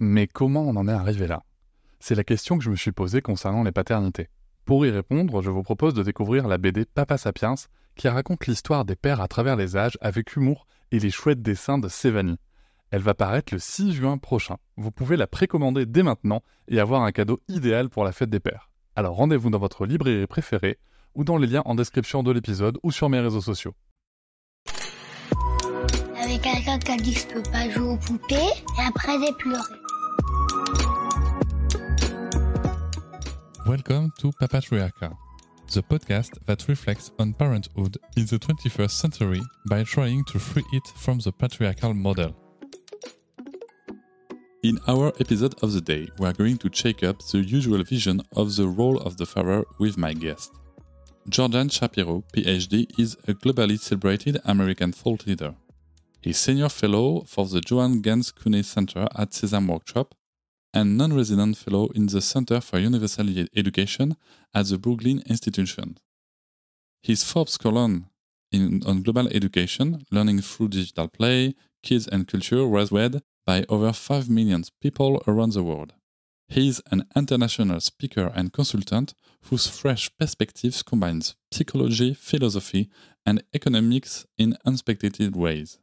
Mais 0.00 0.28
comment 0.28 0.62
on 0.62 0.76
en 0.76 0.86
est 0.86 0.92
arrivé 0.92 1.26
là? 1.26 1.42
C'est 1.98 2.14
la 2.14 2.22
question 2.22 2.56
que 2.56 2.62
je 2.62 2.70
me 2.70 2.76
suis 2.76 2.92
posée 2.92 3.20
concernant 3.20 3.64
les 3.64 3.72
paternités. 3.72 4.28
Pour 4.64 4.86
y 4.86 4.90
répondre, 4.90 5.42
je 5.42 5.50
vous 5.50 5.64
propose 5.64 5.92
de 5.92 6.04
découvrir 6.04 6.46
la 6.46 6.56
BD 6.56 6.84
Papa 6.84 7.18
Sapiens, 7.18 7.56
qui 7.96 8.06
raconte 8.06 8.46
l'histoire 8.46 8.84
des 8.84 8.94
pères 8.94 9.20
à 9.20 9.26
travers 9.26 9.56
les 9.56 9.76
âges 9.76 9.98
avec 10.00 10.36
humour 10.36 10.68
et 10.92 11.00
les 11.00 11.10
chouettes 11.10 11.42
dessins 11.42 11.78
de 11.78 11.88
Sévanie. 11.88 12.38
Elle 12.92 13.02
va 13.02 13.14
paraître 13.14 13.52
le 13.52 13.58
6 13.58 13.90
juin 13.90 14.18
prochain. 14.18 14.58
Vous 14.76 14.92
pouvez 14.92 15.16
la 15.16 15.26
précommander 15.26 15.84
dès 15.84 16.04
maintenant 16.04 16.44
et 16.68 16.78
avoir 16.78 17.02
un 17.02 17.10
cadeau 17.10 17.40
idéal 17.48 17.88
pour 17.88 18.04
la 18.04 18.12
fête 18.12 18.30
des 18.30 18.38
pères. 18.38 18.70
Alors 18.94 19.16
rendez-vous 19.16 19.50
dans 19.50 19.58
votre 19.58 19.84
librairie 19.84 20.28
préférée 20.28 20.78
ou 21.16 21.24
dans 21.24 21.38
les 21.38 21.48
liens 21.48 21.62
en 21.64 21.74
description 21.74 22.22
de 22.22 22.30
l'épisode 22.30 22.78
ou 22.84 22.92
sur 22.92 23.08
mes 23.08 23.18
réseaux 23.18 23.40
sociaux. 23.40 23.74
Quelqu'un 26.42 26.78
qui 26.78 26.92
a 26.92 26.96
dit 26.96 27.14
je 27.14 27.26
peux 27.26 27.42
pas 27.42 27.68
jouer 27.68 27.88
aux 27.88 27.96
poupées 27.96 28.36
et 28.36 28.82
après 28.86 29.12
j'ai 29.20 29.32
pleuré. 29.32 29.74
Welcome 33.66 34.10
to 34.20 34.30
Papatriarcha, 34.38 35.16
the 35.72 35.82
podcast 35.82 36.38
that 36.46 36.68
reflects 36.68 37.10
on 37.18 37.32
parenthood 37.32 37.98
in 38.16 38.24
the 38.26 38.38
21st 38.38 38.90
century 38.90 39.40
by 39.68 39.82
trying 39.82 40.24
to 40.26 40.38
free 40.38 40.64
it 40.72 40.86
from 40.96 41.18
the 41.18 41.32
patriarchal 41.32 41.92
model. 41.94 42.34
In 44.62 44.78
our 44.86 45.12
episode 45.20 45.54
of 45.62 45.72
the 45.72 45.80
day, 45.80 46.08
we 46.18 46.26
are 46.26 46.32
going 46.32 46.58
to 46.58 46.68
check 46.68 47.02
up 47.02 47.20
the 47.32 47.38
usual 47.38 47.82
vision 47.82 48.22
of 48.36 48.54
the 48.56 48.68
role 48.68 48.98
of 49.00 49.16
the 49.16 49.26
father 49.26 49.64
with 49.78 49.96
my 49.98 50.14
guest. 50.14 50.52
Jordan 51.28 51.68
Shapiro, 51.68 52.22
PhD, 52.32 52.86
is 52.98 53.16
a 53.26 53.34
globally 53.34 53.78
celebrated 53.78 54.40
American 54.44 54.92
thought 54.92 55.26
leader. 55.26 55.54
He's 56.28 56.36
senior 56.36 56.68
fellow 56.68 57.22
for 57.24 57.46
the 57.46 57.62
Joan 57.62 58.02
Ganz 58.02 58.32
Cooney 58.32 58.62
Center 58.62 59.08
at 59.16 59.32
Sesame 59.32 59.72
Workshop 59.72 60.14
and 60.74 60.98
non-resident 60.98 61.56
fellow 61.56 61.88
in 61.94 62.04
the 62.04 62.20
Center 62.20 62.60
for 62.60 62.78
Universal 62.78 63.46
Education 63.56 64.14
at 64.52 64.66
the 64.66 64.76
Brookings 64.76 65.22
Institution. 65.22 65.96
His 67.02 67.24
Forbes 67.24 67.56
column 67.56 68.10
in, 68.52 68.82
on 68.84 69.04
global 69.04 69.26
education, 69.28 70.04
learning 70.10 70.42
through 70.42 70.68
digital 70.68 71.08
play, 71.08 71.54
kids 71.82 72.06
and 72.06 72.28
culture 72.28 72.68
was 72.68 72.92
read 72.92 73.22
by 73.46 73.64
over 73.70 73.90
5 73.90 74.28
million 74.28 74.64
people 74.82 75.22
around 75.26 75.54
the 75.54 75.62
world. 75.62 75.94
He 76.46 76.68
is 76.68 76.82
an 76.90 77.06
international 77.16 77.80
speaker 77.80 78.30
and 78.34 78.52
consultant 78.52 79.14
whose 79.44 79.66
fresh 79.66 80.10
perspectives 80.18 80.82
combines 80.82 81.36
psychology, 81.50 82.12
philosophy, 82.12 82.90
and 83.24 83.42
economics 83.54 84.26
in 84.36 84.58
unexpected 84.66 85.34
ways. 85.34 85.78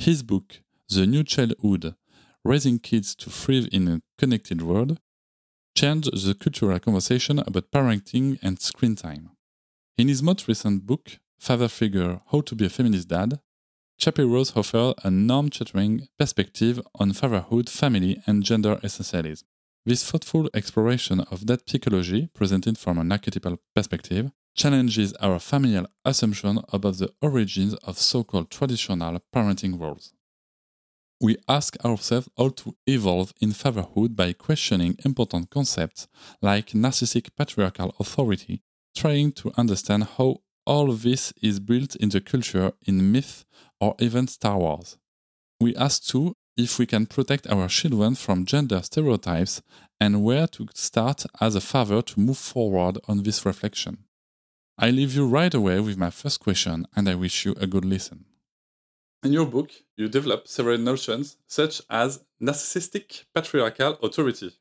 His 0.00 0.22
book, 0.22 0.60
The 0.88 1.06
New 1.06 1.24
Childhood 1.24 1.96
Raising 2.44 2.78
Kids 2.78 3.16
to 3.16 3.30
Thrive 3.30 3.68
in 3.72 3.88
a 3.88 4.00
Connected 4.16 4.62
World, 4.62 5.00
changed 5.74 6.08
the 6.24 6.34
cultural 6.34 6.78
conversation 6.78 7.40
about 7.40 7.72
parenting 7.72 8.38
and 8.40 8.60
screen 8.60 8.94
time. 8.94 9.30
In 9.96 10.06
his 10.06 10.22
most 10.22 10.46
recent 10.46 10.86
book, 10.86 11.18
Father 11.40 11.66
Figure 11.66 12.20
How 12.30 12.42
to 12.42 12.54
Be 12.54 12.66
a 12.66 12.68
Feminist 12.68 13.08
Dad, 13.08 13.40
Shapiros 14.00 14.56
offers 14.56 14.94
a 15.02 15.10
norm 15.10 15.50
chattering 15.50 16.06
perspective 16.16 16.80
on 16.94 17.12
fatherhood, 17.12 17.68
family, 17.68 18.22
and 18.24 18.44
gender 18.44 18.76
essentialism. 18.76 19.42
This 19.84 20.08
thoughtful 20.08 20.48
exploration 20.54 21.20
of 21.32 21.48
that 21.48 21.68
psychology, 21.68 22.28
presented 22.34 22.78
from 22.78 22.98
an 22.98 23.10
archetypal 23.10 23.58
perspective, 23.74 24.30
challenges 24.58 25.12
our 25.14 25.38
familial 25.38 25.86
assumption 26.04 26.54
about 26.72 26.98
the 26.98 27.10
origins 27.22 27.74
of 27.88 27.98
so 27.98 28.22
called 28.22 28.50
traditional 28.50 29.20
parenting 29.34 29.80
roles 29.80 30.12
we 31.20 31.36
ask 31.48 31.76
ourselves 31.84 32.28
how 32.36 32.50
to 32.50 32.76
evolve 32.86 33.32
in 33.40 33.52
fatherhood 33.52 34.14
by 34.14 34.32
questioning 34.32 34.96
important 35.04 35.50
concepts 35.50 36.06
like 36.40 36.68
narcissistic 36.68 37.30
patriarchal 37.36 37.92
authority, 37.98 38.62
trying 38.96 39.32
to 39.32 39.50
understand 39.56 40.04
how 40.16 40.36
all 40.64 40.92
this 40.92 41.32
is 41.42 41.58
built 41.58 41.96
in 41.96 42.10
the 42.10 42.20
culture 42.20 42.72
in 42.86 43.10
myth 43.10 43.44
or 43.80 43.96
even 43.98 44.28
Star 44.28 44.58
Wars. 44.58 44.96
We 45.60 45.74
ask 45.74 46.04
too 46.04 46.34
if 46.56 46.78
we 46.78 46.86
can 46.86 47.06
protect 47.06 47.48
our 47.48 47.68
children 47.68 48.14
from 48.14 48.44
gender 48.44 48.80
stereotypes 48.82 49.60
and 50.00 50.22
where 50.22 50.46
to 50.46 50.68
start 50.74 51.24
as 51.40 51.56
a 51.56 51.60
father 51.60 52.00
to 52.02 52.20
move 52.20 52.38
forward 52.38 52.98
on 53.08 53.24
this 53.24 53.44
reflection. 53.44 54.04
I 54.80 54.90
leave 54.90 55.16
you 55.16 55.26
right 55.26 55.52
away 55.52 55.80
with 55.80 55.98
my 55.98 56.10
first 56.10 56.38
question 56.38 56.86
and 56.94 57.08
I 57.08 57.16
wish 57.16 57.44
you 57.44 57.56
a 57.60 57.66
good 57.66 57.84
listen. 57.84 58.26
In 59.24 59.32
your 59.32 59.46
book, 59.46 59.72
you 59.96 60.08
develop 60.08 60.46
several 60.46 60.78
notions 60.78 61.36
such 61.48 61.82
as 61.90 62.20
narcissistic 62.40 63.24
patriarchal 63.34 63.98
authority. 64.04 64.52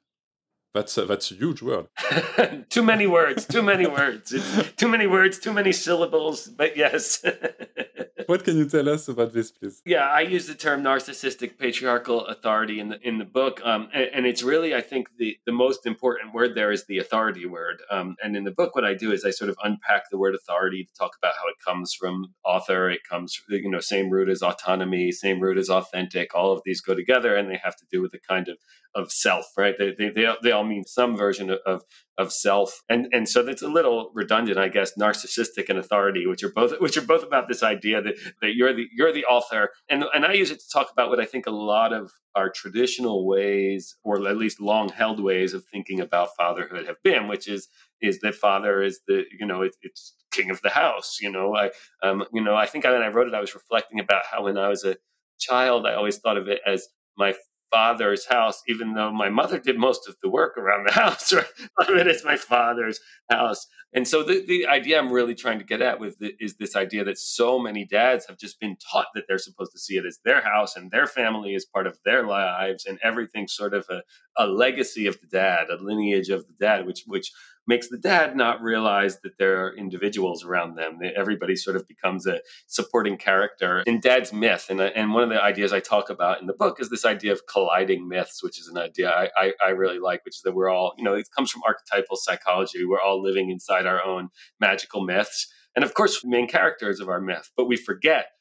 That's 0.74 0.98
a, 0.98 1.06
that's 1.06 1.32
a 1.32 1.36
huge 1.36 1.62
word. 1.62 1.88
too 2.70 2.84
many 2.84 3.08
words. 3.08 3.46
Too 3.46 3.64
many 3.64 3.88
words. 3.88 4.32
It's 4.34 4.74
too 4.74 4.88
many 4.88 5.08
words. 5.08 5.40
Too 5.40 5.54
many 5.54 5.72
syllables. 5.72 6.48
But 6.48 6.78
yes. 6.78 7.24
what 8.28 8.44
can 8.44 8.58
you 8.58 8.68
tell 8.68 8.88
us 8.90 9.08
about 9.08 9.34
this, 9.34 9.52
please? 9.52 9.82
Yeah, 9.86 10.08
I 10.08 10.22
use 10.22 10.48
the 10.48 10.54
term 10.54 10.84
narcissistic 10.84 11.58
patriarchal 11.58 12.26
authority 12.28 12.80
in 12.80 12.90
the 12.90 13.08
in 13.08 13.18
the 13.18 13.26
book, 13.26 13.62
um, 13.64 13.90
and, 13.94 14.10
and, 14.14 14.26
it's 14.28 14.44
really 14.44 14.76
I 14.76 14.82
think 14.82 15.08
the 15.18 15.38
the 15.46 15.52
most 15.52 15.86
important 15.86 16.34
word 16.34 16.54
there 16.54 16.72
is 16.72 16.86
the 16.86 17.00
authority 17.00 17.46
word. 17.46 17.82
Um, 17.90 18.16
and 18.22 18.36
in 18.36 18.44
the 18.44 18.52
book, 18.52 18.76
what 18.76 18.84
I 18.84 18.94
do 18.94 19.12
is 19.12 19.24
I 19.24 19.32
sort 19.32 19.50
of 19.50 19.58
unpack 19.64 20.10
the 20.10 20.18
word 20.18 20.36
authority 20.36 20.84
to 20.84 20.94
talk 20.94 21.16
about 21.18 21.36
how 21.36 21.48
it 21.48 21.56
comes 21.66 21.94
from 21.94 22.34
author. 22.44 22.90
It 22.90 23.02
comes 23.10 23.42
you 23.50 23.70
know 23.70 23.80
same 23.80 24.10
root 24.10 24.30
as 24.30 24.42
autonomy, 24.42 25.12
same 25.12 25.40
root 25.40 25.58
as 25.58 25.70
authentic. 25.70 26.36
All 26.36 26.52
of 26.52 26.62
these 26.66 26.82
go 26.82 26.94
together, 26.94 27.36
and 27.36 27.50
they 27.50 27.60
have 27.64 27.78
to 27.78 27.86
do 27.90 28.02
with 28.02 28.12
the 28.12 28.20
kind 28.20 28.50
of 28.50 28.58
of 28.94 29.12
self, 29.12 29.46
right? 29.58 29.76
They 29.78 29.92
they 29.92 30.10
they, 30.10 30.34
they 30.44 30.52
all 30.57 30.63
mean 30.63 30.84
some 30.84 31.16
version 31.16 31.56
of, 31.66 31.84
of 32.18 32.34
self. 32.34 32.81
And 32.90 33.07
and 33.13 33.29
so 33.29 33.44
that's 33.44 33.62
a 33.62 33.68
little 33.68 34.12
redundant 34.13 34.57
i 34.57 34.68
guess 34.68 34.91
narcissistic 35.00 35.69
and 35.69 35.78
authority 35.79 36.25
which 36.25 36.44
are 36.44 36.51
both 36.51 36.73
which 36.79 36.97
are 36.97 37.01
both 37.06 37.23
about 37.23 37.47
this 37.47 37.63
idea 37.63 38.01
that 38.01 38.16
that 38.41 38.56
you're 38.56 38.73
the 38.73 38.88
you're 38.91 39.13
the 39.13 39.25
author. 39.25 39.69
And 39.90 40.03
and 40.13 40.25
i 40.25 40.34
use 40.34 40.51
it 40.51 40.59
to 40.59 40.69
talk 40.69 40.91
about 40.91 41.09
what 41.09 41.19
i 41.19 41.25
think 41.25 41.45
a 41.47 41.51
lot 41.51 41.94
of 41.94 42.12
our 42.35 42.50
traditional 42.50 43.28
ways 43.28 43.95
or 44.03 44.28
at 44.28 44.38
least 44.38 44.59
long 44.59 44.90
held 44.90 45.19
ways 45.23 45.53
of 45.53 45.63
thinking 45.66 46.00
about 46.00 46.35
fatherhood 46.35 46.85
have 46.88 47.01
been 47.03 47.28
which 47.28 47.47
is 47.47 47.68
is 48.01 48.19
that 48.19 48.35
father 48.35 48.81
is 48.81 49.01
the 49.07 49.24
you 49.39 49.45
know 49.45 49.62
it, 49.62 49.75
it's 49.81 50.16
king 50.31 50.50
of 50.51 50.62
the 50.62 50.69
house 50.69 51.19
you 51.22 51.31
know? 51.31 51.56
I 51.56 51.72
um 52.03 52.25
you 52.34 52.44
know 52.44 52.56
i 52.56 52.66
think 52.66 52.84
when 52.84 53.01
i 53.01 53.07
wrote 53.07 53.28
it 53.28 53.34
i 53.34 53.41
was 53.41 53.56
reflecting 53.56 54.00
about 54.00 54.24
how 54.31 54.44
when 54.44 54.57
i 54.57 54.68
was 54.68 54.84
a 54.84 54.97
child 55.39 55.85
i 55.85 55.94
always 55.94 56.18
thought 56.18 56.38
of 56.38 56.47
it 56.47 56.62
as 56.66 56.88
my 57.18 57.34
father's 57.72 58.26
house, 58.26 58.62
even 58.68 58.94
though 58.94 59.12
my 59.12 59.30
mother 59.30 59.60
did 59.60 59.78
most 59.78 60.08
of 60.08 60.16
the 60.22 60.30
work 60.30 60.58
around 60.58 60.88
the 60.88 60.92
house. 61.02 61.34
Right? 61.34 61.46
I 61.80 61.94
mean, 61.94 62.08
it's 62.08 62.24
my 62.24 62.38
father's 62.38 63.00
house. 63.30 63.68
And 63.94 64.08
so 64.08 64.24
the, 64.24 64.44
the 64.46 64.68
idea 64.68 65.00
I'm 65.00 65.12
really 65.12 65.36
trying 65.36 65.60
to 65.60 65.66
get 65.66 65.82
at 65.82 66.00
with 66.00 66.20
the, 66.20 66.34
is 66.40 66.56
this 66.56 66.76
idea 66.76 67.04
that 67.06 67.18
so 67.18 67.58
many 67.58 67.86
dads 67.86 68.26
have 68.28 68.38
just 68.38 68.60
been 68.60 68.78
taught 68.92 69.08
that 69.16 69.24
they're 69.28 69.38
supposed 69.38 69.72
to 69.72 69.80
see 69.80 69.96
it 69.96 70.06
as 70.06 70.20
their 70.26 70.42
house 70.42 70.76
and 70.76 70.92
their 70.92 71.08
family 71.08 71.56
is 71.56 71.66
part 71.66 71.88
of 71.88 71.98
their 72.04 72.26
lives 72.26 72.86
and 72.86 73.00
everything's 73.02 73.54
sort 73.54 73.74
of 73.74 73.86
a, 73.90 74.02
a 74.38 74.46
legacy 74.46 75.08
of 75.08 75.20
the 75.22 75.28
dad, 75.28 75.70
a 75.70 75.82
lineage 75.82 76.30
of 76.30 76.46
the 76.48 76.54
dad, 76.60 76.86
which 76.86 77.04
which 77.08 77.32
makes 77.68 77.90
the 77.90 77.98
dad 77.98 78.36
not 78.36 78.62
realize 78.62 79.20
that 79.22 79.38
there 79.38 79.66
are 79.66 79.76
individuals 79.76 80.44
around 80.44 80.76
them. 80.76 81.00
Everybody 81.16 81.56
sort 81.56 81.76
of 81.76 81.88
becomes 81.88 82.26
a 82.26 82.40
supporting 82.68 83.18
character 83.18 83.84
in 83.86 84.00
dad's 84.00 84.32
myth. 84.34 84.68
And, 84.70 84.80
uh, 84.80 84.92
and 84.96 85.14
one 85.14 85.24
of 85.24 85.30
the 85.30 85.42
ideas 85.42 85.74
I 85.74 85.80
talk 85.80 86.10
about 86.10 86.40
in 86.42 86.48
the 86.48 86.54
book 86.54 86.80
is 86.80 86.90
this 86.90 87.06
idea 87.06 87.34
of 87.34 87.46
colliding 87.46 88.08
myths, 88.08 88.42
which 88.42 88.60
is 88.60 88.68
an 88.68 88.78
idea 88.78 89.12
I, 89.12 89.30
I, 89.38 89.54
I 89.66 89.70
really 89.70 90.00
like, 90.00 90.24
which 90.26 90.38
is 90.38 90.42
that 90.44 90.56
we're 90.56 90.70
all, 90.70 90.94
you 90.98 91.04
know, 91.04 91.14
it 91.14 91.28
comes 91.36 91.52
from 91.52 91.64
archetypal 91.68 92.16
psychology. 92.16 92.86
We're 92.86 93.02
all 93.02 93.22
living 93.22 93.50
inside 93.50 93.86
our 93.86 94.04
own 94.04 94.30
magical 94.60 95.04
myths. 95.04 95.48
And 95.76 95.84
of 95.84 95.94
course, 95.94 96.24
main 96.26 96.48
characters 96.48 97.00
of 97.00 97.10
our 97.10 97.22
myth, 97.22 97.52
but 97.56 97.68
we 97.68 97.76
forget 97.76 98.32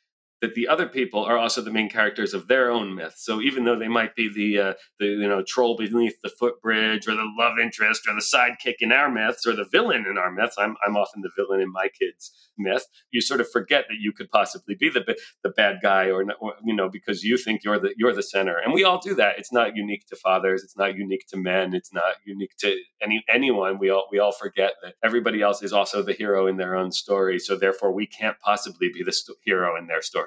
that 0.42 0.54
the 0.54 0.68
other 0.68 0.86
people 0.86 1.24
are 1.24 1.38
also 1.38 1.62
the 1.62 1.70
main 1.70 1.88
characters 1.88 2.34
of 2.34 2.48
their 2.48 2.70
own 2.70 2.94
myth. 2.94 3.14
So 3.16 3.40
even 3.40 3.64
though 3.64 3.78
they 3.78 3.88
might 3.88 4.14
be 4.14 4.28
the 4.32 4.60
uh, 4.60 4.74
the 4.98 5.06
you 5.06 5.28
know 5.28 5.42
troll 5.46 5.76
beneath 5.76 6.20
the 6.22 6.28
footbridge 6.28 7.08
or 7.08 7.14
the 7.14 7.30
love 7.38 7.58
interest 7.58 8.06
or 8.06 8.14
the 8.14 8.20
sidekick 8.20 8.76
in 8.80 8.92
our 8.92 9.10
myths 9.10 9.46
or 9.46 9.54
the 9.54 9.64
villain 9.70 10.06
in 10.08 10.18
our 10.18 10.30
myths, 10.30 10.56
I'm 10.58 10.76
I'm 10.86 10.96
often 10.96 11.22
the 11.22 11.30
villain 11.36 11.60
in 11.60 11.72
my 11.72 11.88
kids' 11.88 12.32
myth. 12.58 12.86
You 13.10 13.20
sort 13.20 13.40
of 13.40 13.50
forget 13.50 13.86
that 13.88 13.98
you 13.98 14.12
could 14.12 14.30
possibly 14.30 14.74
be 14.74 14.90
the 14.90 15.16
the 15.42 15.50
bad 15.50 15.78
guy 15.82 16.10
or, 16.10 16.24
or 16.40 16.54
you 16.64 16.74
know 16.74 16.88
because 16.88 17.22
you 17.22 17.36
think 17.38 17.64
you're 17.64 17.78
the 17.78 17.94
you're 17.96 18.14
the 18.14 18.22
center. 18.22 18.58
And 18.58 18.74
we 18.74 18.84
all 18.84 19.00
do 19.00 19.14
that. 19.14 19.38
It's 19.38 19.52
not 19.52 19.76
unique 19.76 20.06
to 20.08 20.16
fathers. 20.16 20.62
It's 20.62 20.76
not 20.76 20.96
unique 20.96 21.26
to 21.28 21.36
men. 21.36 21.74
It's 21.74 21.92
not 21.92 22.14
unique 22.26 22.56
to 22.58 22.76
any 23.02 23.24
anyone. 23.32 23.78
We 23.78 23.90
all 23.90 24.08
we 24.10 24.18
all 24.18 24.32
forget 24.32 24.74
that 24.82 24.94
everybody 25.02 25.40
else 25.42 25.62
is 25.62 25.72
also 25.72 26.02
the 26.02 26.12
hero 26.12 26.46
in 26.46 26.56
their 26.56 26.76
own 26.76 26.92
story. 26.92 27.38
So 27.38 27.56
therefore, 27.56 27.92
we 27.92 28.06
can't 28.06 28.38
possibly 28.40 28.90
be 28.92 29.02
the 29.02 29.12
st- 29.12 29.38
hero 29.44 29.76
in 29.78 29.86
their 29.86 30.02
story. 30.02 30.25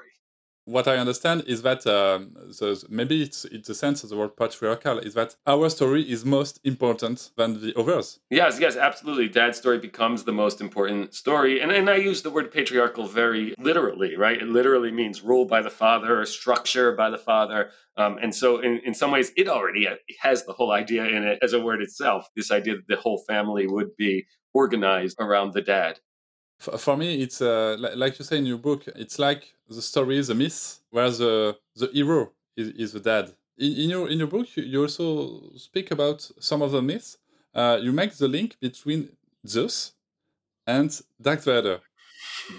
What 0.66 0.88
I 0.88 0.98
understand 0.98 1.44
is 1.48 1.64
that 1.64 1.86
um, 1.88 2.34
the, 2.36 2.86
maybe 2.90 3.24
it's 3.24 3.46
it's 3.46 3.68
the 3.68 3.76
sense 3.76 4.04
of 4.04 4.10
the 4.10 4.18
word 4.18 4.38
patriarchal 4.38 5.00
is 5.00 5.14
that 5.16 5.36
our 5.48 5.70
story 5.70 6.04
is 6.04 6.24
most 6.26 6.60
important 6.64 7.32
than 7.38 7.62
the 7.62 7.74
others. 7.78 8.20
Yes, 8.30 8.60
yes, 8.60 8.76
absolutely. 8.76 9.30
Dad's 9.30 9.58
story 9.58 9.80
becomes 9.80 10.24
the 10.24 10.32
most 10.32 10.62
important 10.62 11.14
story, 11.14 11.60
and 11.62 11.72
and 11.72 11.90
I 11.90 11.96
use 11.96 12.22
the 12.22 12.30
word 12.30 12.52
patriarchal 12.52 13.08
very 13.08 13.56
literally, 13.58 14.16
right? 14.16 14.42
It 14.42 14.48
literally 14.48 14.92
means 14.92 15.22
rule 15.22 15.46
by 15.46 15.62
the 15.62 15.70
father, 15.70 16.22
or 16.22 16.26
structure 16.26 16.92
by 16.94 17.10
the 17.10 17.18
father, 17.18 17.72
um, 17.98 18.20
and 18.22 18.34
so 18.34 18.60
in 18.60 18.80
in 18.86 18.94
some 18.94 19.12
ways, 19.12 19.32
it 19.36 19.48
already 19.48 19.88
has 20.20 20.46
the 20.46 20.54
whole 20.54 20.72
idea 20.72 21.06
in 21.06 21.24
it 21.24 21.40
as 21.42 21.54
a 21.54 21.60
word 21.60 21.82
itself. 21.82 22.30
This 22.36 22.52
idea 22.52 22.76
that 22.76 22.88
the 22.88 22.96
whole 22.96 23.24
family 23.28 23.66
would 23.68 23.96
be 23.98 24.26
organized 24.54 25.18
around 25.20 25.54
the 25.54 25.62
dad 25.62 26.00
for 26.60 26.98
me 26.98 27.22
it's 27.22 27.42
uh, 27.42 27.78
like 27.96 28.20
you 28.20 28.26
say 28.26 28.38
in 28.38 28.46
your 28.46 28.58
book 28.58 28.84
it's 28.88 29.18
like 29.18 29.54
the 29.70 29.82
story 29.82 30.18
is 30.18 30.30
a 30.30 30.36
myth 30.36 30.80
where 30.90 31.10
the 31.10 31.58
the 31.76 31.88
hero 31.94 32.32
is, 32.58 32.70
is 32.70 32.94
the 32.94 33.00
dad. 33.00 33.32
In, 33.58 33.74
in 33.74 33.90
your 33.90 34.10
in 34.10 34.20
your 34.20 34.28
book 34.28 34.48
you, 34.56 34.64
you, 34.64 34.82
also 34.82 35.42
speak 35.56 35.92
about 35.92 36.30
some 36.40 36.62
of 36.62 36.72
the 36.72 36.82
myths. 36.82 37.18
Uh, 37.54 37.80
you 37.82 37.92
make 37.92 38.14
the 38.14 38.28
link 38.28 38.58
between 38.60 39.10
zeus 39.48 39.94
and 40.68 41.02
darth 41.22 41.46
vader 41.46 41.80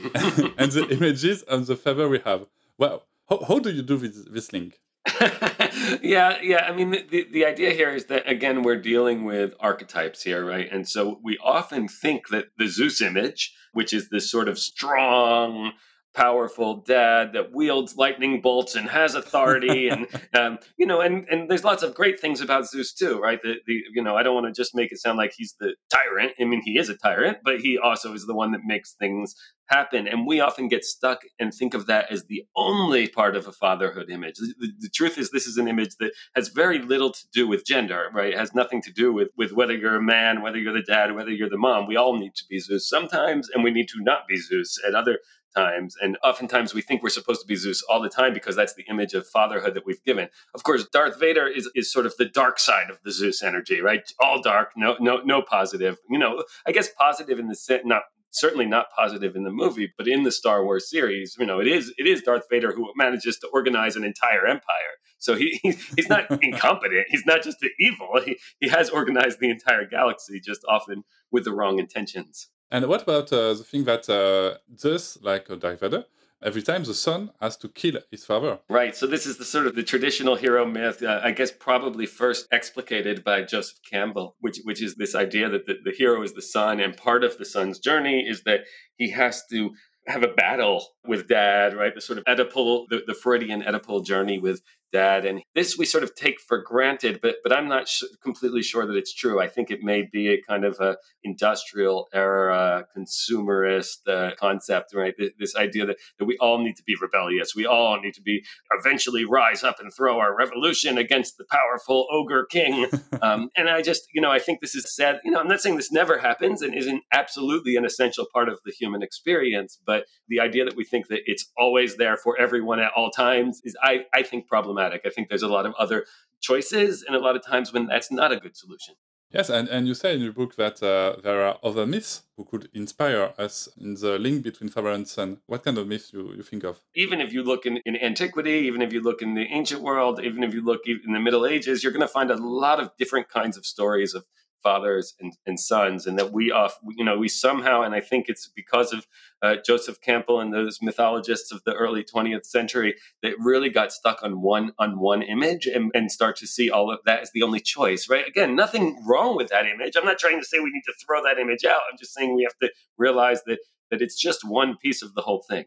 and 0.58 0.72
the 0.72 0.86
images 0.90 1.44
and 1.48 1.66
the 1.66 1.76
favor 1.76 2.08
we 2.08 2.20
have. 2.20 2.46
Well 2.78 3.04
how, 3.28 3.44
how 3.46 3.58
do 3.58 3.70
you 3.70 3.82
do 3.82 3.96
this, 3.98 4.24
this 4.30 4.52
link 4.52 4.80
yeah, 6.02 6.38
yeah. 6.42 6.66
I 6.66 6.72
mean, 6.72 6.90
the, 6.90 7.26
the 7.30 7.44
idea 7.44 7.72
here 7.72 7.90
is 7.90 8.06
that, 8.06 8.28
again, 8.28 8.62
we're 8.62 8.80
dealing 8.80 9.24
with 9.24 9.54
archetypes 9.60 10.22
here, 10.22 10.44
right? 10.44 10.68
And 10.70 10.88
so 10.88 11.20
we 11.22 11.36
often 11.42 11.88
think 11.88 12.28
that 12.28 12.46
the 12.58 12.68
Zeus 12.68 13.02
image, 13.02 13.54
which 13.72 13.92
is 13.92 14.08
this 14.08 14.30
sort 14.30 14.48
of 14.48 14.58
strong, 14.58 15.72
powerful 16.14 16.76
dad 16.76 17.32
that 17.32 17.52
wields 17.52 17.96
lightning 17.96 18.40
bolts 18.40 18.74
and 18.74 18.88
has 18.88 19.14
authority 19.14 19.88
and 19.90 20.06
um, 20.34 20.58
you 20.76 20.86
know 20.86 21.00
and 21.00 21.26
and 21.30 21.50
there's 21.50 21.64
lots 21.64 21.82
of 21.82 21.94
great 21.94 22.20
things 22.20 22.40
about 22.40 22.68
zeus 22.68 22.92
too 22.92 23.18
right? 23.20 23.40
The, 23.42 23.56
the 23.66 23.82
you 23.94 24.02
know 24.02 24.16
i 24.16 24.22
don't 24.22 24.34
want 24.34 24.46
to 24.46 24.52
just 24.52 24.74
make 24.74 24.92
it 24.92 24.98
sound 24.98 25.18
like 25.18 25.32
he's 25.36 25.54
the 25.60 25.74
tyrant. 25.92 26.32
I 26.40 26.44
mean 26.44 26.62
he 26.64 26.78
is 26.78 26.88
a 26.88 26.96
tyrant 26.96 27.38
but 27.44 27.60
he 27.60 27.78
also 27.78 28.12
is 28.14 28.26
the 28.26 28.34
one 28.34 28.52
that 28.52 28.62
makes 28.64 28.94
things 28.94 29.34
happen. 29.70 30.08
And 30.08 30.26
we 30.26 30.40
often 30.40 30.68
get 30.68 30.84
stuck 30.84 31.20
and 31.38 31.54
think 31.54 31.74
of 31.74 31.86
that 31.86 32.10
as 32.10 32.24
the 32.24 32.44
only 32.56 33.08
part 33.08 33.36
of 33.36 33.46
a 33.46 33.52
fatherhood 33.52 34.10
image. 34.10 34.34
The, 34.36 34.72
the, 34.80 34.88
truth 34.88 35.16
is 35.16 35.30
this 35.30 35.46
is 35.46 35.56
an 35.56 35.68
image 35.68 35.94
that 36.00 36.12
has 36.34 36.48
very 36.48 36.80
little 36.80 37.12
to 37.12 37.24
do 37.32 37.46
with 37.46 37.64
gender 37.64 38.10
right? 38.12 38.32
It 38.32 38.38
has 38.38 38.52
nothing 38.54 38.82
to 38.82 38.92
do 38.92 39.12
with 39.12 39.28
with 39.36 39.52
whether 39.52 39.74
you're 39.74 39.96
a 39.96 40.02
man 40.02 40.42
whether 40.42 40.58
you're 40.58 40.72
the 40.72 40.82
dad 40.82 41.14
whether 41.14 41.30
you're 41.30 41.48
the 41.48 41.56
mom. 41.56 41.86
We 41.86 41.96
all 41.96 42.18
need 42.18 42.34
to 42.34 42.44
be 42.50 42.58
zeus 42.58 42.88
sometimes 42.88 43.48
and 43.48 43.62
we 43.62 43.70
need 43.70 43.88
to 43.88 44.02
not 44.02 44.26
be 44.28 44.36
zeus 44.36 44.78
at 44.86 44.94
other 44.94 45.20
times. 45.54 45.96
And 46.00 46.16
oftentimes 46.22 46.74
we 46.74 46.82
think 46.82 47.02
we're 47.02 47.10
supposed 47.10 47.40
to 47.40 47.46
be 47.46 47.56
Zeus 47.56 47.82
all 47.88 48.00
the 48.00 48.08
time 48.08 48.34
because 48.34 48.56
that's 48.56 48.74
the 48.74 48.84
image 48.88 49.14
of 49.14 49.26
fatherhood 49.26 49.74
that 49.74 49.86
we've 49.86 50.02
given. 50.04 50.28
Of 50.54 50.62
course, 50.62 50.86
Darth 50.92 51.18
Vader 51.18 51.46
is, 51.46 51.68
is 51.74 51.92
sort 51.92 52.06
of 52.06 52.16
the 52.16 52.24
dark 52.26 52.58
side 52.58 52.90
of 52.90 52.98
the 53.04 53.12
Zeus 53.12 53.42
energy, 53.42 53.80
right? 53.80 54.02
All 54.20 54.40
dark, 54.40 54.72
no, 54.76 54.96
no, 55.00 55.18
no 55.24 55.42
positive. 55.42 55.98
You 56.08 56.18
know, 56.18 56.44
I 56.66 56.72
guess 56.72 56.88
positive 56.96 57.38
in 57.38 57.48
the 57.48 57.54
sense, 57.54 57.82
not 57.84 58.02
certainly 58.32 58.66
not 58.66 58.86
positive 58.96 59.36
in 59.36 59.42
the 59.42 59.50
movie, 59.50 59.92
but 59.96 60.08
in 60.08 60.22
the 60.22 60.32
Star 60.32 60.64
Wars 60.64 60.88
series, 60.88 61.36
you 61.38 61.46
know, 61.46 61.60
it 61.60 61.66
is 61.66 61.92
it 61.98 62.06
is 62.06 62.22
Darth 62.22 62.44
Vader 62.50 62.72
who 62.72 62.90
manages 62.96 63.38
to 63.38 63.48
organize 63.48 63.96
an 63.96 64.04
entire 64.04 64.46
empire. 64.46 64.96
So 65.18 65.34
he 65.34 65.58
he's 65.62 66.08
not 66.08 66.26
incompetent. 66.42 67.06
He's 67.08 67.26
not 67.26 67.42
just 67.42 67.58
evil. 67.78 68.20
He 68.24 68.38
he 68.60 68.68
has 68.68 68.90
organized 68.90 69.40
the 69.40 69.50
entire 69.50 69.86
galaxy, 69.86 70.40
just 70.40 70.62
often 70.68 71.04
with 71.30 71.44
the 71.44 71.52
wrong 71.52 71.78
intentions. 71.78 72.48
And 72.70 72.86
what 72.86 73.02
about 73.02 73.32
uh, 73.32 73.54
the 73.54 73.64
thing 73.64 73.84
that 73.84 74.08
uh, 74.08 74.58
Zeus, 74.76 75.18
like 75.22 75.50
uh, 75.50 75.56
Darth 75.56 75.80
Vader, 75.80 76.04
every 76.42 76.62
time 76.62 76.84
the 76.84 76.94
son 76.94 77.30
has 77.40 77.56
to 77.58 77.68
kill 77.68 77.98
his 78.10 78.24
father. 78.24 78.58
Right. 78.68 78.96
So 78.96 79.06
this 79.06 79.26
is 79.26 79.36
the 79.36 79.44
sort 79.44 79.66
of 79.66 79.74
the 79.74 79.82
traditional 79.82 80.36
hero 80.36 80.64
myth. 80.64 81.02
Uh, 81.02 81.20
I 81.22 81.32
guess 81.32 81.52
probably 81.52 82.06
first 82.06 82.46
explicated 82.52 83.22
by 83.24 83.42
Joseph 83.42 83.78
Campbell, 83.90 84.36
which 84.40 84.60
which 84.64 84.82
is 84.82 84.94
this 84.96 85.14
idea 85.14 85.48
that 85.48 85.66
the, 85.66 85.76
the 85.84 85.92
hero 85.92 86.22
is 86.22 86.32
the 86.34 86.42
son, 86.42 86.80
and 86.80 86.96
part 86.96 87.24
of 87.24 87.38
the 87.38 87.44
son's 87.44 87.78
journey 87.78 88.26
is 88.26 88.42
that 88.44 88.60
he 88.96 89.10
has 89.10 89.44
to 89.50 89.70
have 90.06 90.22
a 90.22 90.28
battle 90.28 90.84
with 91.06 91.28
dad, 91.28 91.74
right? 91.74 91.94
The 91.94 92.00
sort 92.00 92.18
of 92.18 92.24
Oedipal, 92.24 92.86
the, 92.88 93.02
the 93.06 93.14
Freudian 93.14 93.62
Oedipal 93.62 94.04
journey 94.04 94.38
with 94.38 94.62
dad. 94.92 95.24
And 95.24 95.42
this 95.54 95.76
we 95.78 95.84
sort 95.84 96.04
of 96.04 96.14
take 96.14 96.40
for 96.40 96.58
granted, 96.58 97.20
but 97.20 97.36
but 97.42 97.52
I'm 97.52 97.68
not 97.68 97.88
sh- 97.88 98.04
completely 98.22 98.62
sure 98.62 98.86
that 98.86 98.96
it's 98.96 99.14
true. 99.14 99.40
I 99.40 99.48
think 99.48 99.70
it 99.70 99.82
may 99.82 100.02
be 100.02 100.28
a 100.28 100.40
kind 100.42 100.64
of 100.64 100.78
a 100.80 100.96
industrial 101.22 102.08
era 102.12 102.86
consumerist 102.96 104.08
uh, 104.08 104.34
concept, 104.36 104.94
right? 104.94 105.14
This 105.38 105.56
idea 105.56 105.86
that, 105.86 105.96
that 106.18 106.24
we 106.24 106.36
all 106.38 106.62
need 106.62 106.76
to 106.76 106.82
be 106.82 106.94
rebellious. 107.00 107.54
We 107.54 107.66
all 107.66 108.00
need 108.00 108.14
to 108.14 108.22
be 108.22 108.44
eventually 108.78 109.24
rise 109.24 109.62
up 109.62 109.80
and 109.80 109.92
throw 109.92 110.18
our 110.18 110.36
revolution 110.36 110.98
against 110.98 111.36
the 111.36 111.44
powerful 111.50 112.06
ogre 112.10 112.46
king. 112.46 112.86
um, 113.22 113.50
and 113.56 113.68
I 113.68 113.82
just, 113.82 114.08
you 114.14 114.20
know, 114.20 114.30
I 114.30 114.38
think 114.38 114.60
this 114.60 114.74
is 114.74 114.94
sad. 114.94 115.20
You 115.24 115.30
know, 115.30 115.40
I'm 115.40 115.48
not 115.48 115.60
saying 115.60 115.76
this 115.76 115.92
never 115.92 116.18
happens 116.18 116.62
and 116.62 116.74
isn't 116.74 117.02
absolutely 117.12 117.76
an 117.76 117.84
essential 117.84 118.26
part 118.32 118.48
of 118.48 118.58
the 118.64 118.72
human 118.72 119.02
experience, 119.02 119.78
but 119.84 120.04
the 120.28 120.40
idea 120.40 120.64
that 120.64 120.76
we 120.76 120.84
think 120.84 121.08
that 121.08 121.20
it's 121.26 121.50
always 121.58 121.96
there 121.96 122.16
for 122.16 122.40
everyone 122.40 122.80
at 122.80 122.92
all 122.96 123.10
times 123.10 123.60
is, 123.64 123.76
I, 123.82 124.04
I 124.14 124.22
think, 124.22 124.46
problematic 124.46 124.79
problematic. 124.80 125.06
I 125.06 125.14
think 125.14 125.28
there's 125.28 125.42
a 125.42 125.48
lot 125.48 125.66
of 125.66 125.74
other 125.78 126.06
choices 126.40 127.04
and 127.06 127.16
a 127.16 127.18
lot 127.20 127.36
of 127.36 127.44
times 127.44 127.72
when 127.72 127.86
that's 127.86 128.10
not 128.10 128.32
a 128.32 128.36
good 128.36 128.56
solution. 128.56 128.94
Yes, 129.32 129.48
and, 129.48 129.68
and 129.68 129.86
you 129.86 129.94
say 129.94 130.14
in 130.14 130.20
your 130.20 130.32
book 130.32 130.56
that 130.56 130.82
uh, 130.82 131.20
there 131.22 131.40
are 131.46 131.56
other 131.62 131.86
myths 131.86 132.22
who 132.36 132.44
could 132.44 132.68
inspire 132.74 133.32
us 133.38 133.68
in 133.80 133.94
the 133.94 134.18
link 134.18 134.42
between 134.42 134.68
father 134.70 134.90
and 134.90 135.06
son. 135.06 135.38
What 135.46 135.62
kind 135.64 135.78
of 135.78 135.86
myths 135.86 136.12
you, 136.12 136.32
you 136.34 136.42
think 136.42 136.64
of? 136.64 136.80
Even 136.96 137.20
if 137.20 137.32
you 137.32 137.44
look 137.44 137.64
in, 137.64 137.76
in 137.86 137.94
antiquity, 137.96 138.66
even 138.66 138.82
if 138.82 138.92
you 138.92 139.00
look 139.00 139.22
in 139.22 139.34
the 139.34 139.46
ancient 139.58 139.82
world, 139.82 140.20
even 140.20 140.42
if 140.42 140.52
you 140.52 140.64
look 140.64 140.80
in 140.86 141.12
the 141.12 141.20
Middle 141.20 141.46
Ages, 141.46 141.84
you're 141.84 141.92
going 141.92 142.08
to 142.08 142.08
find 142.08 142.32
a 142.32 142.36
lot 142.36 142.80
of 142.80 142.90
different 142.98 143.28
kinds 143.28 143.56
of 143.56 143.64
stories 143.64 144.14
of 144.14 144.24
fathers 144.62 145.14
and, 145.20 145.36
and 145.46 145.58
sons, 145.58 146.06
and 146.06 146.18
that 146.18 146.32
we 146.32 146.50
off, 146.50 146.78
you 146.96 147.04
know, 147.04 147.18
we 147.18 147.28
somehow, 147.28 147.82
and 147.82 147.94
I 147.94 148.00
think 148.00 148.28
it's 148.28 148.48
because 148.48 148.92
of 148.92 149.06
uh, 149.42 149.56
Joseph 149.64 150.00
Campbell 150.00 150.40
and 150.40 150.52
those 150.52 150.80
mythologists 150.82 151.52
of 151.52 151.62
the 151.64 151.74
early 151.74 152.04
20th 152.04 152.46
century 152.46 152.94
that 153.22 153.34
really 153.38 153.70
got 153.70 153.92
stuck 153.92 154.22
on 154.22 154.42
one 154.42 154.72
on 154.78 154.98
one 154.98 155.22
image 155.22 155.66
and, 155.66 155.90
and 155.94 156.10
start 156.10 156.36
to 156.36 156.46
see 156.46 156.70
all 156.70 156.90
of 156.90 157.00
that 157.06 157.20
as 157.20 157.30
the 157.32 157.42
only 157.42 157.60
choice. 157.60 158.08
Right? 158.08 158.26
Again, 158.26 158.54
nothing 158.54 159.02
wrong 159.06 159.36
with 159.36 159.48
that 159.48 159.66
image. 159.66 159.96
I'm 159.96 160.04
not 160.04 160.18
trying 160.18 160.38
to 160.40 160.46
say 160.46 160.58
we 160.58 160.70
need 160.70 160.84
to 160.86 160.94
throw 161.04 161.22
that 161.22 161.38
image 161.38 161.64
out. 161.64 161.80
I'm 161.90 161.98
just 161.98 162.14
saying 162.14 162.34
we 162.34 162.42
have 162.42 162.58
to 162.58 162.70
realize 162.98 163.42
that 163.44 163.58
that 163.90 164.02
it's 164.02 164.18
just 164.18 164.44
one 164.44 164.76
piece 164.76 165.02
of 165.02 165.14
the 165.14 165.22
whole 165.22 165.42
thing. 165.48 165.66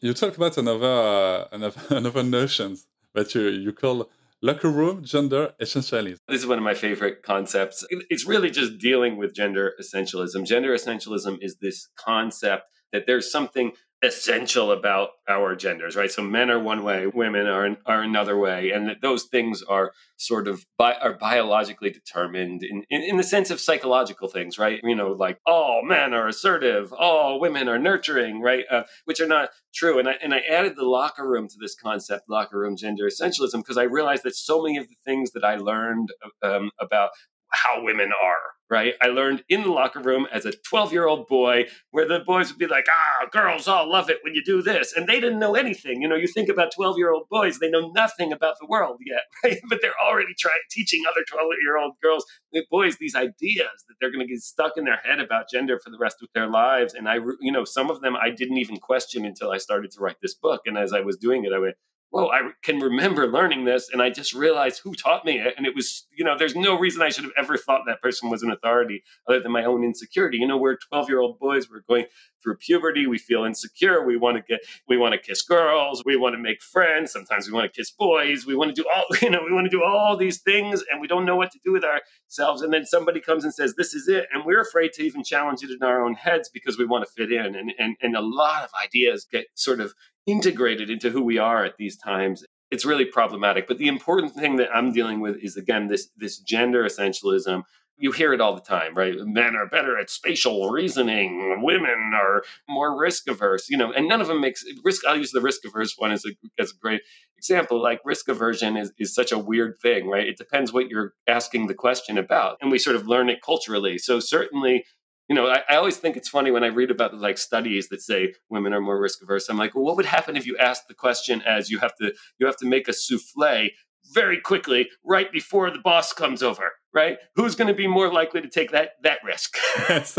You 0.00 0.12
talk 0.14 0.36
about 0.36 0.58
another 0.58 0.86
uh, 0.86 1.48
another, 1.52 1.80
another 1.96 2.22
notions 2.22 2.86
that 3.14 3.34
you 3.34 3.48
you 3.48 3.72
call 3.72 4.10
locker 4.44 4.68
room 4.68 5.02
gender 5.02 5.54
essentialism. 5.60 6.18
This 6.28 6.42
is 6.42 6.46
one 6.46 6.58
of 6.58 6.64
my 6.64 6.74
favorite 6.74 7.22
concepts. 7.22 7.82
It's 8.10 8.26
really 8.26 8.50
just 8.50 8.76
dealing 8.78 9.16
with 9.16 9.34
gender 9.34 9.72
essentialism. 9.80 10.44
Gender 10.44 10.74
essentialism 10.74 11.38
is 11.40 11.56
this 11.62 11.88
concept 11.96 12.64
that 12.92 13.04
there's 13.06 13.32
something 13.32 13.72
essential 14.04 14.70
about 14.70 15.10
our 15.28 15.56
genders, 15.56 15.96
right? 15.96 16.10
So 16.10 16.22
men 16.22 16.50
are 16.50 16.58
one 16.58 16.84
way, 16.84 17.06
women 17.06 17.46
are 17.46 17.76
are 17.86 18.02
another 18.02 18.36
way, 18.36 18.70
and 18.70 18.88
that 18.88 19.00
those 19.00 19.24
things 19.24 19.62
are 19.62 19.92
sort 20.16 20.46
of 20.46 20.64
bi- 20.78 20.96
are 21.00 21.14
biologically 21.14 21.90
determined 21.90 22.62
in, 22.62 22.84
in, 22.90 23.02
in 23.02 23.16
the 23.16 23.22
sense 23.22 23.50
of 23.50 23.60
psychological 23.60 24.28
things, 24.28 24.58
right? 24.58 24.80
You 24.82 24.94
know, 24.94 25.12
like 25.12 25.38
all 25.46 25.82
men 25.84 26.14
are 26.14 26.28
assertive, 26.28 26.92
all 26.92 27.40
women 27.40 27.68
are 27.68 27.78
nurturing, 27.78 28.40
right? 28.40 28.64
Uh, 28.70 28.84
which 29.06 29.20
are 29.20 29.26
not 29.26 29.50
true. 29.74 29.98
And 29.98 30.08
I 30.08 30.12
and 30.22 30.34
I 30.34 30.40
added 30.40 30.76
the 30.76 30.84
locker 30.84 31.26
room 31.26 31.48
to 31.48 31.56
this 31.60 31.74
concept, 31.74 32.28
locker 32.28 32.58
room 32.58 32.76
gender 32.76 33.08
essentialism, 33.08 33.56
because 33.56 33.78
I 33.78 33.84
realized 33.84 34.22
that 34.24 34.36
so 34.36 34.62
many 34.62 34.76
of 34.76 34.88
the 34.88 34.96
things 35.04 35.32
that 35.32 35.44
I 35.44 35.56
learned 35.56 36.10
um, 36.42 36.70
about 36.80 37.10
how 37.50 37.82
women 37.82 38.10
are 38.12 38.53
right? 38.70 38.94
I 39.02 39.08
learned 39.08 39.44
in 39.48 39.62
the 39.62 39.70
locker 39.70 40.00
room 40.00 40.26
as 40.32 40.46
a 40.46 40.52
12 40.52 40.92
year 40.92 41.06
old 41.06 41.26
boy 41.28 41.66
where 41.90 42.08
the 42.08 42.20
boys 42.20 42.50
would 42.50 42.58
be 42.58 42.66
like, 42.66 42.86
ah, 42.88 43.26
girls 43.30 43.68
all 43.68 43.90
love 43.90 44.10
it 44.10 44.18
when 44.22 44.34
you 44.34 44.42
do 44.44 44.62
this. 44.62 44.92
And 44.96 45.06
they 45.06 45.20
didn't 45.20 45.38
know 45.38 45.54
anything. 45.54 46.00
You 46.02 46.08
know, 46.08 46.16
you 46.16 46.26
think 46.26 46.48
about 46.48 46.72
12 46.74 46.98
year 46.98 47.12
old 47.12 47.28
boys, 47.30 47.58
they 47.58 47.70
know 47.70 47.92
nothing 47.94 48.32
about 48.32 48.56
the 48.60 48.66
world 48.66 49.00
yet, 49.04 49.22
right? 49.44 49.60
But 49.68 49.80
they're 49.82 49.98
already 50.02 50.34
trying 50.38 50.54
teaching 50.70 51.02
other 51.08 51.24
12 51.28 51.46
year 51.62 51.78
old 51.78 51.94
girls, 52.02 52.24
boys, 52.70 52.96
these 52.98 53.14
ideas 53.14 53.84
that 53.88 53.94
they're 54.00 54.10
going 54.10 54.26
to 54.26 54.32
get 54.32 54.40
stuck 54.40 54.72
in 54.76 54.84
their 54.84 55.00
head 55.04 55.20
about 55.20 55.50
gender 55.50 55.78
for 55.78 55.90
the 55.90 55.98
rest 55.98 56.16
of 56.22 56.28
their 56.34 56.46
lives. 56.46 56.94
And 56.94 57.08
I, 57.08 57.16
you 57.40 57.52
know, 57.52 57.64
some 57.64 57.90
of 57.90 58.00
them 58.00 58.16
I 58.16 58.30
didn't 58.30 58.58
even 58.58 58.76
question 58.76 59.24
until 59.24 59.50
I 59.50 59.58
started 59.58 59.90
to 59.92 60.00
write 60.00 60.16
this 60.22 60.34
book. 60.34 60.62
And 60.66 60.78
as 60.78 60.92
I 60.92 61.00
was 61.00 61.16
doing 61.16 61.44
it, 61.44 61.52
I 61.52 61.58
went, 61.58 61.76
whoa, 62.14 62.28
I 62.28 62.50
can 62.62 62.78
remember 62.78 63.26
learning 63.26 63.64
this. 63.64 63.90
And 63.92 64.00
I 64.00 64.08
just 64.08 64.34
realized 64.34 64.80
who 64.84 64.94
taught 64.94 65.24
me 65.24 65.40
it. 65.40 65.54
And 65.56 65.66
it 65.66 65.74
was, 65.74 66.06
you 66.16 66.24
know, 66.24 66.38
there's 66.38 66.54
no 66.54 66.78
reason 66.78 67.02
I 67.02 67.08
should 67.08 67.24
have 67.24 67.32
ever 67.36 67.56
thought 67.56 67.80
that 67.88 68.00
person 68.00 68.30
was 68.30 68.44
an 68.44 68.52
authority 68.52 69.02
other 69.28 69.40
than 69.40 69.50
my 69.50 69.64
own 69.64 69.82
insecurity. 69.82 70.38
You 70.38 70.46
know, 70.46 70.56
we're 70.56 70.76
12 70.76 71.08
year 71.08 71.18
old 71.18 71.40
boys, 71.40 71.68
we're 71.68 71.80
going 71.88 72.04
through 72.40 72.58
puberty, 72.58 73.08
we 73.08 73.18
feel 73.18 73.42
insecure, 73.42 74.06
we 74.06 74.16
want 74.16 74.36
to 74.36 74.42
get, 74.46 74.60
we 74.86 74.96
want 74.96 75.12
to 75.12 75.18
kiss 75.18 75.42
girls, 75.42 76.04
we 76.04 76.14
want 76.14 76.34
to 76.34 76.38
make 76.38 76.62
friends, 76.62 77.10
sometimes 77.10 77.48
we 77.48 77.52
want 77.54 77.72
to 77.72 77.76
kiss 77.76 77.90
boys, 77.90 78.46
we 78.46 78.54
want 78.54 78.72
to 78.72 78.80
do 78.80 78.86
all, 78.94 79.04
you 79.22 79.30
know, 79.30 79.40
we 79.44 79.52
want 79.52 79.64
to 79.64 79.70
do 79.70 79.82
all 79.82 80.16
these 80.16 80.40
things 80.40 80.84
and 80.92 81.00
we 81.00 81.08
don't 81.08 81.24
know 81.24 81.34
what 81.34 81.50
to 81.50 81.58
do 81.64 81.72
with 81.72 81.82
ourselves. 81.82 82.62
And 82.62 82.72
then 82.72 82.84
somebody 82.84 83.20
comes 83.20 83.42
and 83.42 83.52
says, 83.52 83.74
this 83.76 83.92
is 83.92 84.06
it. 84.06 84.26
And 84.32 84.44
we're 84.44 84.60
afraid 84.60 84.92
to 84.92 85.02
even 85.02 85.24
challenge 85.24 85.64
it 85.64 85.70
in 85.70 85.82
our 85.82 86.04
own 86.04 86.14
heads 86.14 86.48
because 86.48 86.78
we 86.78 86.84
want 86.84 87.04
to 87.04 87.10
fit 87.10 87.32
in. 87.32 87.56
And, 87.56 87.72
and, 87.76 87.96
and 88.00 88.14
a 88.14 88.20
lot 88.20 88.62
of 88.62 88.70
ideas 88.80 89.26
get 89.28 89.46
sort 89.54 89.80
of 89.80 89.94
integrated 90.26 90.90
into 90.90 91.10
who 91.10 91.22
we 91.22 91.38
are 91.38 91.64
at 91.64 91.76
these 91.78 91.96
times 91.96 92.44
it's 92.70 92.84
really 92.84 93.04
problematic 93.04 93.66
but 93.66 93.78
the 93.78 93.88
important 93.88 94.34
thing 94.34 94.56
that 94.56 94.68
i'm 94.74 94.92
dealing 94.92 95.20
with 95.20 95.36
is 95.42 95.56
again 95.56 95.88
this 95.88 96.08
this 96.16 96.38
gender 96.38 96.84
essentialism 96.84 97.62
you 97.96 98.12
hear 98.12 98.32
it 98.32 98.40
all 98.40 98.54
the 98.54 98.60
time, 98.60 98.94
right? 98.94 99.14
Men 99.18 99.54
are 99.54 99.68
better 99.68 99.98
at 99.98 100.10
spatial 100.10 100.70
reasoning. 100.70 101.60
Women 101.62 102.12
are 102.14 102.42
more 102.68 102.98
risk 102.98 103.28
averse, 103.28 103.68
you 103.68 103.76
know, 103.76 103.92
and 103.92 104.08
none 104.08 104.20
of 104.20 104.26
them 104.26 104.40
makes 104.40 104.64
risk. 104.82 105.04
I'll 105.06 105.16
use 105.16 105.30
the 105.30 105.40
risk 105.40 105.64
averse 105.64 105.94
one 105.96 106.10
as 106.10 106.24
a, 106.24 106.30
as 106.60 106.72
a 106.72 106.76
great 106.80 107.02
example. 107.36 107.80
Like 107.80 108.00
risk 108.04 108.28
aversion 108.28 108.76
is, 108.76 108.92
is 108.98 109.14
such 109.14 109.30
a 109.30 109.38
weird 109.38 109.78
thing, 109.80 110.08
right? 110.08 110.26
It 110.26 110.38
depends 110.38 110.72
what 110.72 110.88
you're 110.88 111.12
asking 111.28 111.68
the 111.68 111.74
question 111.74 112.18
about. 112.18 112.58
And 112.60 112.70
we 112.70 112.78
sort 112.78 112.96
of 112.96 113.06
learn 113.06 113.28
it 113.28 113.42
culturally. 113.42 113.98
So 113.98 114.18
certainly, 114.18 114.84
you 115.28 115.34
know, 115.34 115.46
I, 115.46 115.62
I 115.68 115.76
always 115.76 115.96
think 115.96 116.16
it's 116.16 116.28
funny 116.28 116.50
when 116.50 116.64
I 116.64 116.68
read 116.68 116.90
about 116.90 117.14
like 117.14 117.38
studies 117.38 117.88
that 117.88 118.02
say 118.02 118.34
women 118.50 118.74
are 118.74 118.80
more 118.80 119.00
risk 119.00 119.22
averse. 119.22 119.48
I'm 119.48 119.56
like, 119.56 119.74
well, 119.74 119.84
what 119.84 119.96
would 119.96 120.06
happen 120.06 120.36
if 120.36 120.46
you 120.46 120.56
asked 120.58 120.88
the 120.88 120.94
question 120.94 121.42
as 121.42 121.70
you 121.70 121.78
have 121.78 121.94
to 121.96 122.12
you 122.38 122.46
have 122.46 122.56
to 122.58 122.66
make 122.66 122.88
a 122.88 122.92
souffle 122.92 123.70
very 124.12 124.38
quickly 124.38 124.90
right 125.04 125.32
before 125.32 125.70
the 125.70 125.78
boss 125.78 126.12
comes 126.12 126.42
over, 126.42 126.72
right? 126.92 127.16
Who's 127.36 127.54
going 127.54 127.68
to 127.68 127.74
be 127.74 127.86
more 127.86 128.12
likely 128.12 128.42
to 128.42 128.48
take 128.48 128.70
that 128.72 128.92
that 129.02 129.18
risk? 129.24 129.56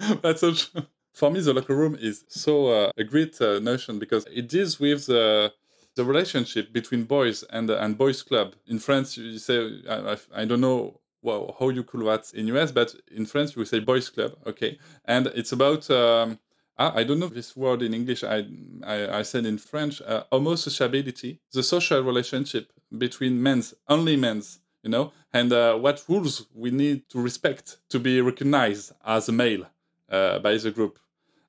That's 0.22 0.40
so 0.40 0.54
true. 0.54 0.82
For 1.14 1.30
me, 1.30 1.40
the 1.40 1.52
locker 1.52 1.74
room 1.74 1.96
is 2.00 2.24
so 2.28 2.68
uh, 2.68 2.92
a 2.96 3.04
great 3.04 3.40
uh, 3.40 3.58
notion 3.58 3.98
because 3.98 4.26
it 4.26 4.48
deals 4.48 4.80
with 4.80 5.06
the 5.06 5.52
the 5.96 6.04
relationship 6.04 6.72
between 6.72 7.04
boys 7.04 7.42
and 7.50 7.70
uh, 7.70 7.78
and 7.78 7.98
boys 7.98 8.22
club. 8.22 8.54
In 8.66 8.78
France, 8.78 9.16
you 9.16 9.38
say 9.38 9.82
I, 9.88 10.12
I, 10.12 10.16
I 10.34 10.44
don't 10.44 10.60
know 10.60 10.99
well, 11.22 11.56
how 11.58 11.68
you 11.68 11.84
call 11.84 12.04
that 12.04 12.32
in 12.34 12.46
US, 12.48 12.72
but 12.72 12.94
in 13.10 13.26
France 13.26 13.56
you 13.56 13.64
say 13.64 13.80
boys 13.80 14.08
club, 14.08 14.36
okay, 14.46 14.78
and 15.04 15.26
it's 15.28 15.52
about. 15.52 15.90
Um, 15.90 16.38
I 16.82 17.04
don't 17.04 17.18
know 17.18 17.26
this 17.28 17.54
word 17.54 17.82
in 17.82 17.92
English. 17.92 18.24
I 18.24 18.46
I, 18.82 19.18
I 19.18 19.22
said 19.22 19.44
in 19.44 19.58
French, 19.58 20.00
uh, 20.00 20.24
homosociability, 20.32 21.38
the 21.52 21.62
social 21.62 22.02
relationship 22.02 22.72
between 22.96 23.42
men's, 23.42 23.74
only 23.86 24.16
men's, 24.16 24.60
you 24.82 24.88
know, 24.88 25.12
and 25.32 25.52
uh, 25.52 25.76
what 25.76 26.02
rules 26.08 26.46
we 26.54 26.70
need 26.70 27.08
to 27.10 27.20
respect 27.20 27.76
to 27.90 27.98
be 27.98 28.22
recognized 28.22 28.92
as 29.04 29.28
a 29.28 29.32
male 29.32 29.66
uh, 30.08 30.38
by 30.38 30.56
the 30.56 30.70
group. 30.70 30.98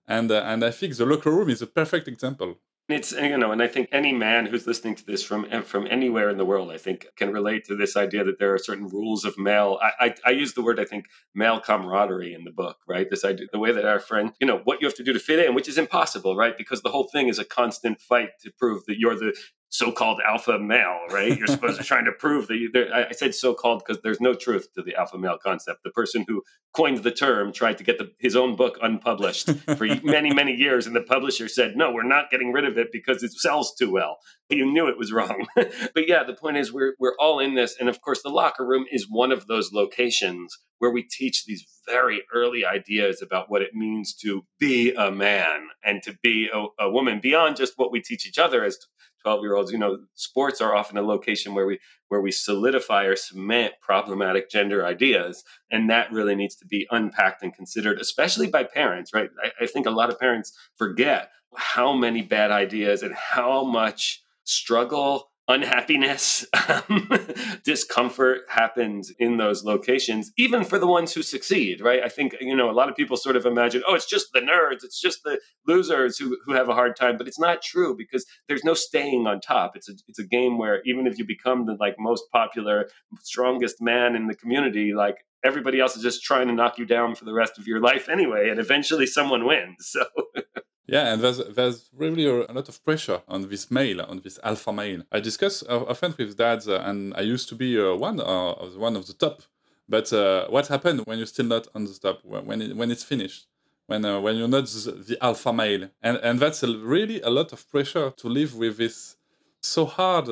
And 0.06 0.30
uh, 0.32 0.44
and 0.46 0.66
I 0.66 0.72
think 0.72 0.98
the 0.98 1.06
locker 1.06 1.32
room 1.32 1.50
is 1.50 1.62
a 1.62 1.68
perfect 1.68 2.10
example 2.10 2.58
it's 2.94 3.12
you 3.12 3.38
know, 3.38 3.52
and 3.52 3.62
I 3.62 3.68
think 3.68 3.90
any 3.92 4.14
man 4.14 4.46
who's 4.46 4.68
listening 4.68 4.96
to 4.96 5.06
this 5.06 5.24
from 5.24 5.46
from 5.64 5.88
anywhere 5.90 6.30
in 6.30 6.38
the 6.38 6.46
world, 6.46 6.72
I 6.72 6.78
think, 6.78 7.08
can 7.16 7.32
relate 7.32 7.66
to 7.66 7.76
this 7.76 7.96
idea 7.98 8.24
that 8.24 8.40
there 8.40 8.54
are 8.54 8.58
certain 8.58 8.88
rules 8.88 9.26
of 9.26 9.38
male. 9.38 9.80
I, 9.82 10.06
I, 10.06 10.16
I 10.28 10.30
use 10.32 10.54
the 10.54 10.62
word 10.62 10.80
I 10.80 10.86
think 10.86 11.06
male 11.36 11.60
camaraderie 11.60 12.34
in 12.34 12.44
the 12.44 12.52
book, 12.52 12.78
right? 12.88 13.10
This 13.10 13.26
idea, 13.26 13.48
the 13.52 13.60
way 13.60 13.72
that 13.72 13.86
our 13.86 14.00
friend, 14.00 14.34
you 14.40 14.48
know, 14.48 14.62
what 14.64 14.82
you 14.82 14.88
have 14.88 14.96
to 14.96 15.04
do 15.04 15.14
to 15.14 15.20
fit 15.20 15.46
in, 15.46 15.56
which 15.56 15.68
is 15.68 15.78
impossible, 15.78 16.36
right? 16.36 16.58
Because 16.58 16.82
the 16.82 16.90
whole 16.90 17.08
thing 17.08 17.28
is 17.28 17.40
a 17.40 17.46
constant 17.46 18.00
fight 18.02 18.32
to 18.42 18.52
prove 18.52 18.86
that 18.86 18.98
you're 18.98 19.16
the 19.16 19.36
so-called 19.72 20.20
alpha 20.28 20.60
male, 20.60 21.00
right? 21.10 21.38
You're 21.38 21.48
supposed 21.48 21.80
to 21.80 21.84
trying 21.92 22.04
to 22.06 22.12
prove 22.12 22.48
that 22.50 22.58
you, 22.58 22.70
I 22.94 23.14
said 23.14 23.34
so-called 23.34 23.82
because 23.86 24.02
there's 24.04 24.20
no 24.20 24.34
truth 24.34 24.68
to 24.76 24.84
the 24.84 24.96
alpha 24.96 25.18
male 25.18 25.38
concept. 25.42 25.84
The 25.84 25.92
person 25.92 26.26
who 26.28 26.44
coined 26.76 27.00
the 27.00 27.12
term 27.12 27.54
tried 27.54 27.78
to 27.78 27.84
get 27.84 27.98
the, 27.98 28.12
his 28.20 28.36
own 28.36 28.58
book 28.58 28.78
unpublished 28.82 29.50
for 29.78 29.86
many, 30.04 30.34
many 30.34 30.54
years, 30.54 30.88
and 30.88 30.96
the 30.96 31.02
publisher 31.02 31.48
said, 31.48 31.78
"No, 31.78 31.92
we're 31.92 32.04
not 32.04 32.30
getting 32.30 32.52
rid 32.52 32.66
of 32.66 32.78
it 32.78 32.92
because 32.92 33.24
it 33.24 33.32
sells 33.32 33.74
too 33.74 33.92
well." 33.92 34.18
You 34.50 34.66
knew 34.66 34.90
it 34.90 34.98
was 34.98 35.14
wrong. 35.14 35.48
but 35.56 36.08
yeah, 36.08 36.24
the 36.24 36.34
point 36.34 36.58
is 36.58 36.74
we're 36.74 36.94
we're 37.00 37.16
all 37.18 37.40
in 37.40 37.56
this, 37.56 37.78
and 37.80 37.88
of 37.88 38.02
course, 38.02 38.22
the 38.22 38.30
locker 38.30 38.66
room 38.66 38.86
is 38.92 39.08
one 39.10 39.32
of 39.32 39.48
those 39.48 39.72
locations 39.72 40.58
where 40.80 40.92
we 40.92 41.04
teach 41.04 41.46
these 41.46 41.66
very 41.88 42.24
early 42.34 42.66
ideas 42.66 43.22
about 43.22 43.52
what 43.52 43.62
it 43.62 43.76
means 43.76 44.16
to 44.16 44.44
be 44.60 44.92
a 44.94 45.12
man 45.12 45.68
and 45.86 46.02
to 46.02 46.18
be 46.24 46.50
a, 46.52 46.66
a 46.80 46.92
woman 46.92 47.20
beyond 47.22 47.56
just 47.56 47.74
what 47.76 47.92
we 47.92 48.02
teach 48.02 48.28
each 48.28 48.40
other 48.40 48.64
as 48.64 48.80
12 49.22 49.42
year 49.42 49.56
olds 49.56 49.72
you 49.72 49.78
know 49.78 50.00
sports 50.16 50.62
are 50.62 50.76
often 50.76 50.98
a 50.98 51.02
location 51.02 51.54
where 51.54 51.66
we 51.66 51.80
where 52.10 52.22
we 52.22 52.32
solidify 52.32 53.06
or 53.06 53.16
cement 53.16 53.74
problematic 53.82 54.50
gender 54.50 54.86
ideas 54.86 55.44
and 55.72 55.90
that 55.90 56.12
really 56.12 56.36
needs 56.36 56.56
to 56.56 56.66
be 56.66 56.88
unpacked 56.92 57.44
and 57.44 57.54
considered 57.54 58.00
especially 58.00 58.48
by 58.48 58.64
parents 58.64 59.14
right? 59.14 59.30
I, 59.44 59.64
I 59.64 59.68
think 59.68 59.86
a 59.86 59.92
lot 59.92 60.10
of 60.10 60.20
parents 60.20 60.54
forget 60.76 61.30
how 61.56 61.94
many 61.94 62.22
bad 62.22 62.52
ideas 62.52 63.04
and 63.04 63.14
how 63.14 63.64
much 63.64 64.24
struggle 64.44 65.31
unhappiness, 65.48 66.46
um, 66.70 67.10
discomfort 67.66 68.42
happens 68.48 69.12
in 69.20 69.38
those 69.38 69.64
locations, 69.64 70.32
even 70.38 70.64
for 70.64 70.80
the 70.80 70.88
ones 70.88 71.14
who 71.14 71.22
succeed, 71.22 71.82
right? 71.82 72.02
I 72.04 72.10
think, 72.10 72.36
you 72.40 72.56
know, 72.56 72.70
a 72.70 72.74
lot 72.74 72.90
of 72.90 72.96
people 72.96 73.18
sort 73.18 73.36
of 73.36 73.46
imagine, 73.46 73.84
oh, 73.88 73.96
it's 73.96 74.06
just 74.06 74.34
the 74.34 74.40
nerds, 74.40 74.84
it's 74.84 75.02
just 75.02 75.24
the 75.24 75.40
losers 75.68 76.18
who, 76.18 76.38
who 76.46 76.54
have 76.54 76.70
a 76.70 76.74
hard 76.74 76.96
time, 76.96 77.18
but 77.18 77.28
it's 77.28 77.40
not 77.40 77.62
true 77.62 77.96
because 77.96 78.26
there's 78.48 78.64
no 78.64 78.74
staying 78.74 79.28
on 79.28 79.42
top. 79.42 79.76
It's 79.76 79.90
a, 79.90 79.94
it's 80.08 80.20
a 80.20 80.26
game 80.26 80.58
where 80.58 80.82
even 80.86 81.08
if 81.08 81.18
you 81.18 81.26
become 81.26 81.66
the 81.66 81.76
like 81.80 81.96
most 82.00 82.24
popular, 82.32 82.90
strongest 83.20 83.82
man 83.82 84.16
in 84.16 84.28
the 84.28 84.36
community, 84.36 84.94
like 84.94 85.18
everybody 85.44 85.80
else 85.80 85.96
is 85.96 86.04
just 86.04 86.24
trying 86.24 86.48
to 86.48 86.54
knock 86.54 86.78
you 86.78 86.86
down 86.86 87.16
for 87.16 87.26
the 87.26 87.34
rest 87.34 87.58
of 87.58 87.68
your 87.68 87.80
life 87.80 88.10
anyway, 88.10 88.50
and 88.50 88.60
eventually 88.60 89.06
someone 89.06 89.46
wins. 89.46 89.78
So 89.80 90.06
Yeah, 90.92 91.14
and 91.14 91.22
there's 91.22 91.38
there's 91.56 91.90
really 91.96 92.26
a, 92.26 92.52
lot 92.52 92.68
of 92.68 92.84
pressure 92.84 93.22
on 93.26 93.48
this 93.48 93.72
male, 93.72 94.02
on 94.02 94.20
this 94.20 94.38
alpha 94.44 94.74
male. 94.74 95.04
I 95.10 95.22
discuss 95.22 95.64
uh, 95.64 95.86
often 95.88 96.14
with 96.18 96.36
dads, 96.36 96.68
uh, 96.68 96.84
and 96.84 97.14
I 97.16 97.22
used 97.22 97.48
to 97.48 97.56
be 97.56 97.80
uh, 97.80 97.96
one 97.96 98.20
uh, 98.20 98.64
of 98.64 98.76
one 98.76 98.98
of 98.98 99.08
the 99.08 99.14
top. 99.14 99.42
But 99.88 100.12
uh, 100.12 100.48
what 100.50 100.68
happened 100.68 101.02
when 101.06 101.18
you're 101.18 101.28
still 101.28 101.46
not 101.46 101.66
on 101.74 101.86
the 101.86 101.94
top? 101.94 102.20
When 102.26 102.62
it, 102.62 102.76
when 102.76 102.92
it's 102.92 103.06
finished? 103.06 103.48
When 103.88 104.04
uh, 104.04 104.20
when 104.20 104.36
you're 104.36 104.50
not 104.50 104.66
the 104.66 105.18
alpha 105.22 105.54
male? 105.54 105.90
And 106.02 106.18
and 106.18 106.40
that's 106.42 106.62
a, 106.62 106.68
really 106.78 107.22
a 107.22 107.30
lot 107.30 107.54
of 107.54 107.70
pressure 107.70 108.12
to 108.12 108.28
live 108.28 108.54
with 108.56 108.76
this 108.76 109.16
so 109.62 109.86
hard 109.86 110.26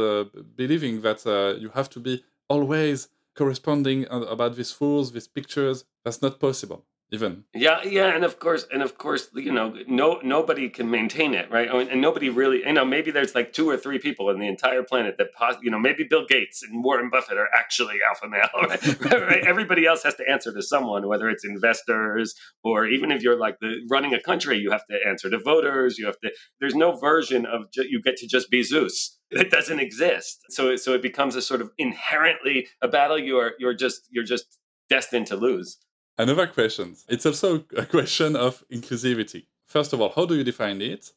believing 0.58 1.02
that 1.04 1.24
you 1.62 1.70
have 1.70 1.90
to 1.92 2.00
be 2.02 2.24
always 2.50 3.08
corresponding 3.40 4.00
about 4.12 4.56
these 4.58 4.76
rules, 4.82 5.14
these 5.14 5.30
pictures. 5.38 5.86
That's 6.06 6.22
not 6.22 6.40
possible 6.48 6.86
even 7.12 7.44
yeah 7.54 7.82
yeah 7.84 8.14
and 8.16 8.24
of 8.24 8.40
course 8.40 8.66
and 8.72 8.84
of 8.84 8.98
course 8.98 9.30
you 9.34 9.52
know 9.52 9.76
no 9.88 10.20
nobody 10.24 10.70
can 10.70 10.90
maintain 10.90 11.34
it 11.34 11.50
right 11.52 11.68
oh, 11.72 11.80
and 11.80 12.02
nobody 12.02 12.30
really 12.30 12.60
you 12.60 12.74
know 12.74 12.86
maybe 12.86 13.10
there's 13.10 13.34
like 13.34 13.52
two 13.52 13.68
or 13.68 13.78
three 13.78 13.98
people 13.98 14.30
in 14.30 14.40
the 14.40 14.48
entire 14.48 14.84
planet 14.84 15.16
that 15.18 15.34
pos- 15.34 15.58
you 15.62 15.72
know 15.72 15.80
maybe 15.80 16.04
bill 16.04 16.26
gates 16.28 16.62
and 16.62 16.84
warren 16.84 17.10
buffett 17.10 17.38
are 17.38 17.50
actually 17.56 17.96
alpha 18.08 18.28
male 18.28 18.48
right? 18.68 19.28
right? 19.28 19.44
everybody 19.46 19.86
else 19.86 20.04
has 20.04 20.16
to 20.16 20.30
answer 20.30 20.54
to 20.54 20.62
someone 20.62 21.08
whether 21.08 21.30
it's 21.30 21.44
investors 21.46 22.36
or 22.64 22.86
even 22.86 23.12
if 23.12 23.24
you're 23.24 23.40
like 23.40 23.60
the 23.60 23.76
running 23.90 24.14
a 24.14 24.22
country 24.22 24.58
you 24.58 24.70
have 24.70 24.86
to 24.86 24.98
answer 25.08 25.30
to 25.30 25.40
voters 25.40 25.98
you 25.98 26.06
have 26.06 26.20
to 26.20 26.30
there's 26.60 26.76
no 26.76 26.92
version 26.92 27.46
of 27.46 27.72
ju- 27.72 27.88
you 27.90 28.02
get 28.02 28.18
to 28.18 28.28
just 28.28 28.52
be 28.52 28.62
zeus 28.62 29.18
it 29.32 29.50
doesn't 29.50 29.80
exist 29.80 30.42
so 30.50 30.76
so 30.76 30.94
it 30.94 31.02
becomes 31.02 31.36
a 31.36 31.42
sort 31.42 31.62
of 31.62 31.72
inherently 31.78 32.68
a 32.82 32.88
battle 32.88 33.18
you 33.18 33.38
are 33.38 33.54
you're 33.58 33.74
just 33.74 34.02
you're 34.12 34.24
just 34.24 34.60
destined 34.90 35.28
to 35.28 35.36
lose 35.36 35.78
Another 36.20 36.48
question. 36.48 36.98
It's 37.08 37.26
also 37.26 37.64
a 37.78 37.86
question 37.86 38.36
of 38.36 38.62
inclusivity. 38.70 39.46
First 39.66 39.94
of 39.94 40.02
all, 40.02 40.12
how 40.14 40.26
do 40.26 40.36
you 40.36 40.44
define 40.44 40.82
it? 40.82 41.14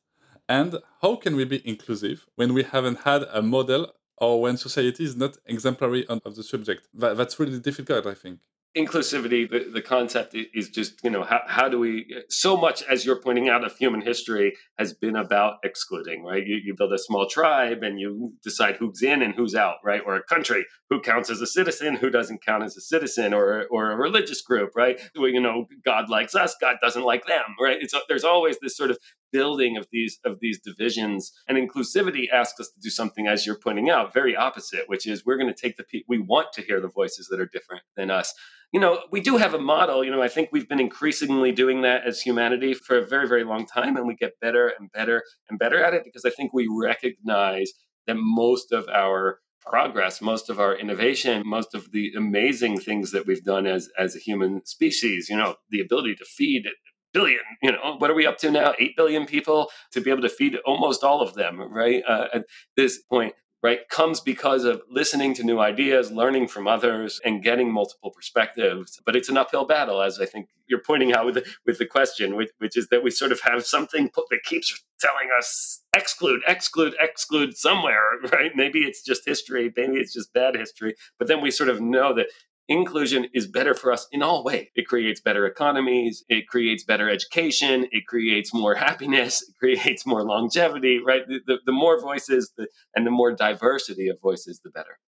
And 0.48 0.78
how 1.00 1.16
can 1.16 1.34
we 1.34 1.44
be 1.44 1.60
inclusive 1.68 2.24
when 2.36 2.54
we 2.54 2.62
haven't 2.62 3.00
had 3.00 3.24
a 3.32 3.42
model 3.42 3.92
or 4.18 4.40
when 4.40 4.56
society 4.56 5.02
is 5.02 5.16
not 5.16 5.38
exemplary 5.44 6.06
of 6.06 6.36
the 6.36 6.44
subject? 6.44 6.86
That, 6.94 7.16
that's 7.16 7.40
really 7.40 7.58
difficult, 7.58 8.06
I 8.06 8.14
think 8.14 8.38
inclusivity 8.76 9.48
the, 9.50 9.70
the 9.70 9.82
concept 9.82 10.34
is 10.34 10.70
just 10.70 11.04
you 11.04 11.10
know 11.10 11.22
how, 11.22 11.42
how 11.46 11.68
do 11.68 11.78
we 11.78 12.06
so 12.30 12.56
much 12.56 12.82
as 12.84 13.04
you're 13.04 13.20
pointing 13.20 13.50
out 13.50 13.64
of 13.64 13.76
human 13.76 14.00
history 14.00 14.54
has 14.78 14.94
been 14.94 15.14
about 15.14 15.56
excluding 15.62 16.24
right? 16.24 16.46
You, 16.46 16.56
you 16.56 16.74
build 16.74 16.92
a 16.92 16.98
small 16.98 17.28
tribe 17.28 17.82
and 17.82 18.00
you 18.00 18.32
decide 18.42 18.76
who's 18.76 19.02
in 19.02 19.20
and 19.20 19.34
who's 19.34 19.54
out 19.54 19.76
right? 19.84 20.00
Or 20.06 20.16
a 20.16 20.22
country 20.22 20.64
who 20.88 21.00
counts 21.00 21.28
as 21.28 21.42
a 21.42 21.46
citizen 21.46 21.96
who 21.96 22.08
doesn't 22.08 22.44
count 22.44 22.64
as 22.64 22.76
a 22.76 22.80
citizen 22.80 23.34
or 23.34 23.66
or 23.70 23.90
a 23.90 23.96
religious 23.96 24.40
group 24.40 24.70
right? 24.74 24.98
Well, 25.14 25.28
you 25.28 25.40
know 25.40 25.66
god 25.84 26.08
likes 26.08 26.34
us 26.34 26.56
god 26.58 26.76
doesn't 26.80 27.04
like 27.04 27.26
them 27.26 27.44
right? 27.60 27.76
It's 27.78 27.94
there's 28.08 28.24
always 28.24 28.58
this 28.60 28.74
sort 28.74 28.90
of 28.90 28.98
building 29.32 29.76
of 29.76 29.86
these 29.92 30.18
of 30.24 30.38
these 30.40 30.60
divisions 30.60 31.32
and 31.46 31.58
inclusivity 31.58 32.30
asks 32.32 32.60
us 32.60 32.68
to 32.68 32.80
do 32.80 32.90
something 32.90 33.26
as 33.26 33.46
you're 33.46 33.58
pointing 33.58 33.90
out 33.90 34.12
very 34.12 34.36
opposite 34.36 34.84
which 34.88 35.06
is 35.06 35.24
we're 35.24 35.38
going 35.38 35.52
to 35.52 35.60
take 35.60 35.76
the 35.78 35.84
pe- 35.84 36.02
we 36.06 36.18
want 36.18 36.52
to 36.52 36.62
hear 36.62 36.80
the 36.80 36.88
voices 36.88 37.28
that 37.28 37.40
are 37.40 37.46
different 37.46 37.82
than 37.96 38.10
us 38.10 38.34
you 38.72 38.80
know 38.80 39.00
we 39.10 39.20
do 39.20 39.36
have 39.36 39.54
a 39.54 39.58
model 39.58 40.02
you 40.02 40.10
know 40.10 40.22
i 40.22 40.28
think 40.28 40.48
we've 40.50 40.68
been 40.68 40.80
increasingly 40.80 41.52
doing 41.52 41.82
that 41.82 42.04
as 42.06 42.20
humanity 42.20 42.74
for 42.74 42.98
a 42.98 43.06
very 43.06 43.28
very 43.28 43.44
long 43.44 43.66
time 43.66 43.96
and 43.96 44.06
we 44.06 44.14
get 44.14 44.40
better 44.40 44.72
and 44.78 44.90
better 44.92 45.22
and 45.48 45.58
better 45.58 45.82
at 45.82 45.94
it 45.94 46.02
because 46.04 46.24
i 46.24 46.30
think 46.30 46.52
we 46.52 46.68
recognize 46.68 47.72
that 48.06 48.16
most 48.18 48.72
of 48.72 48.88
our 48.88 49.38
progress 49.60 50.20
most 50.20 50.50
of 50.50 50.58
our 50.58 50.74
innovation 50.74 51.42
most 51.44 51.74
of 51.74 51.92
the 51.92 52.12
amazing 52.16 52.78
things 52.80 53.12
that 53.12 53.26
we've 53.26 53.44
done 53.44 53.66
as 53.66 53.88
as 53.98 54.16
a 54.16 54.18
human 54.18 54.64
species 54.64 55.28
you 55.28 55.36
know 55.36 55.54
the 55.70 55.80
ability 55.80 56.14
to 56.14 56.24
feed 56.24 56.66
billion 57.12 57.40
you 57.62 57.70
know 57.70 57.96
what 57.98 58.10
are 58.10 58.14
we 58.14 58.26
up 58.26 58.38
to 58.38 58.50
now? 58.50 58.74
8 58.78 58.96
billion 58.96 59.26
people 59.26 59.70
to 59.92 60.00
be 60.00 60.10
able 60.10 60.22
to 60.22 60.28
feed 60.28 60.56
almost 60.64 61.04
all 61.04 61.20
of 61.20 61.34
them 61.34 61.60
right? 61.60 62.02
Uh, 62.08 62.28
at 62.34 62.44
this 62.76 63.02
point 63.02 63.34
right, 63.62 63.88
comes 63.88 64.20
because 64.20 64.64
of 64.64 64.82
listening 64.90 65.34
to 65.34 65.44
new 65.44 65.58
ideas, 65.60 66.10
learning 66.10 66.48
from 66.48 66.66
others, 66.66 67.20
and 67.24 67.42
getting 67.42 67.72
multiple 67.72 68.10
perspectives. 68.10 69.00
But 69.04 69.14
it's 69.14 69.28
an 69.28 69.36
uphill 69.36 69.64
battle, 69.64 70.02
as 70.02 70.20
I 70.20 70.26
think 70.26 70.48
you're 70.66 70.80
pointing 70.80 71.12
out 71.12 71.26
with 71.26 71.34
the, 71.36 71.44
with 71.64 71.78
the 71.78 71.86
question, 71.86 72.34
which, 72.34 72.50
which 72.58 72.76
is 72.76 72.88
that 72.88 73.04
we 73.04 73.10
sort 73.10 73.30
of 73.30 73.40
have 73.42 73.64
something 73.64 74.10
that 74.14 74.42
keeps 74.44 74.82
telling 75.00 75.28
us 75.38 75.82
exclude, 75.96 76.42
exclude, 76.46 76.94
exclude 77.00 77.56
somewhere, 77.56 78.18
right? 78.32 78.52
Maybe 78.54 78.80
it's 78.80 79.02
just 79.02 79.24
history, 79.24 79.72
maybe 79.76 79.94
it's 79.94 80.12
just 80.12 80.32
bad 80.32 80.56
history, 80.56 80.94
but 81.18 81.28
then 81.28 81.40
we 81.40 81.50
sort 81.50 81.68
of 81.68 81.80
know 81.80 82.14
that 82.14 82.28
inclusion 82.68 83.26
is 83.34 83.46
better 83.46 83.74
for 83.74 83.92
us 83.92 84.06
in 84.12 84.22
all 84.22 84.44
ways. 84.44 84.68
It 84.74 84.86
creates 84.86 85.20
better 85.20 85.46
economies, 85.46 86.24
it 86.28 86.46
creates 86.48 86.84
better 86.84 87.10
education, 87.10 87.86
it 87.90 88.06
creates 88.06 88.54
more 88.54 88.74
happiness, 88.86 89.42
it 89.42 89.54
creates 89.58 90.06
more 90.06 90.24
longevity, 90.24 91.00
right? 91.04 91.26
The, 91.26 91.40
the, 91.46 91.58
the 91.66 91.72
more 91.72 92.00
voices 92.00 92.52
the, 92.56 92.66
and 92.94 93.06
the 93.06 93.10
more 93.10 93.32
diversity 93.32 94.08
of 94.08 94.20
voices, 94.20 94.60
the 94.64 94.70
better. 94.70 94.98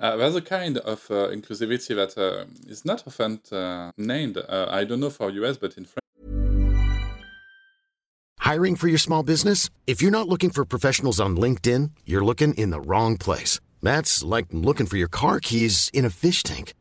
Uh, 0.00 0.16
there's 0.16 0.34
a 0.34 0.42
kind 0.42 0.78
of 0.78 1.08
uh, 1.10 1.28
inclusivity 1.28 1.94
that 1.94 2.18
uh, 2.18 2.44
is 2.66 2.84
not 2.84 3.04
often 3.06 3.40
uh, 3.52 3.92
named. 3.96 4.36
Uh, 4.36 4.66
I 4.68 4.84
don't 4.84 5.00
know 5.00 5.10
for 5.10 5.30
US, 5.30 5.56
but 5.56 5.78
in 5.78 5.84
France. 5.84 5.98
Hiring 8.40 8.74
for 8.74 8.88
your 8.88 8.98
small 8.98 9.22
business? 9.22 9.70
If 9.86 10.02
you're 10.02 10.10
not 10.10 10.28
looking 10.28 10.50
for 10.50 10.64
professionals 10.64 11.20
on 11.20 11.36
LinkedIn, 11.36 11.92
you're 12.04 12.24
looking 12.24 12.54
in 12.54 12.70
the 12.70 12.80
wrong 12.80 13.16
place. 13.16 13.60
That's 13.82 14.22
like 14.22 14.46
looking 14.50 14.86
for 14.86 14.96
your 14.96 15.08
car 15.08 15.38
keys 15.40 15.90
in 15.92 16.04
a 16.04 16.10
fish 16.10 16.42
tank. 16.42 16.74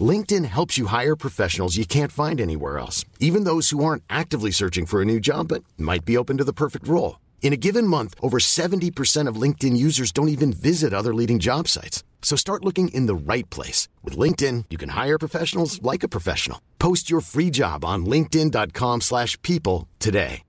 LinkedIn 0.00 0.44
helps 0.44 0.76
you 0.76 0.86
hire 0.86 1.16
professionals 1.16 1.76
you 1.76 1.86
can't 1.86 2.12
find 2.12 2.40
anywhere 2.40 2.78
else, 2.78 3.04
even 3.20 3.44
those 3.44 3.70
who 3.70 3.84
aren't 3.84 4.02
actively 4.10 4.50
searching 4.50 4.86
for 4.86 5.00
a 5.00 5.04
new 5.04 5.20
job 5.20 5.48
but 5.48 5.64
might 5.78 6.04
be 6.04 6.16
open 6.16 6.36
to 6.38 6.44
the 6.44 6.52
perfect 6.52 6.86
role. 6.88 7.20
In 7.42 7.52
a 7.52 7.56
given 7.56 7.86
month, 7.86 8.14
over 8.20 8.38
70% 8.38 9.28
of 9.28 9.40
LinkedIn 9.40 9.76
users 9.76 10.10
don't 10.12 10.28
even 10.28 10.52
visit 10.52 10.92
other 10.92 11.14
leading 11.14 11.38
job 11.38 11.68
sites. 11.68 12.02
So 12.20 12.34
start 12.36 12.64
looking 12.64 12.88
in 12.88 13.06
the 13.06 13.14
right 13.14 13.48
place. 13.50 13.88
With 14.02 14.18
LinkedIn, 14.18 14.64
you 14.68 14.76
can 14.76 14.90
hire 14.90 15.16
professionals 15.16 15.80
like 15.80 16.02
a 16.02 16.08
professional. 16.08 16.60
Post 16.78 17.08
your 17.08 17.20
free 17.20 17.50
job 17.50 17.84
on 17.84 18.04
linkedin.com 18.04 19.00
slash 19.00 19.40
people 19.42 19.88
today. 20.00 20.42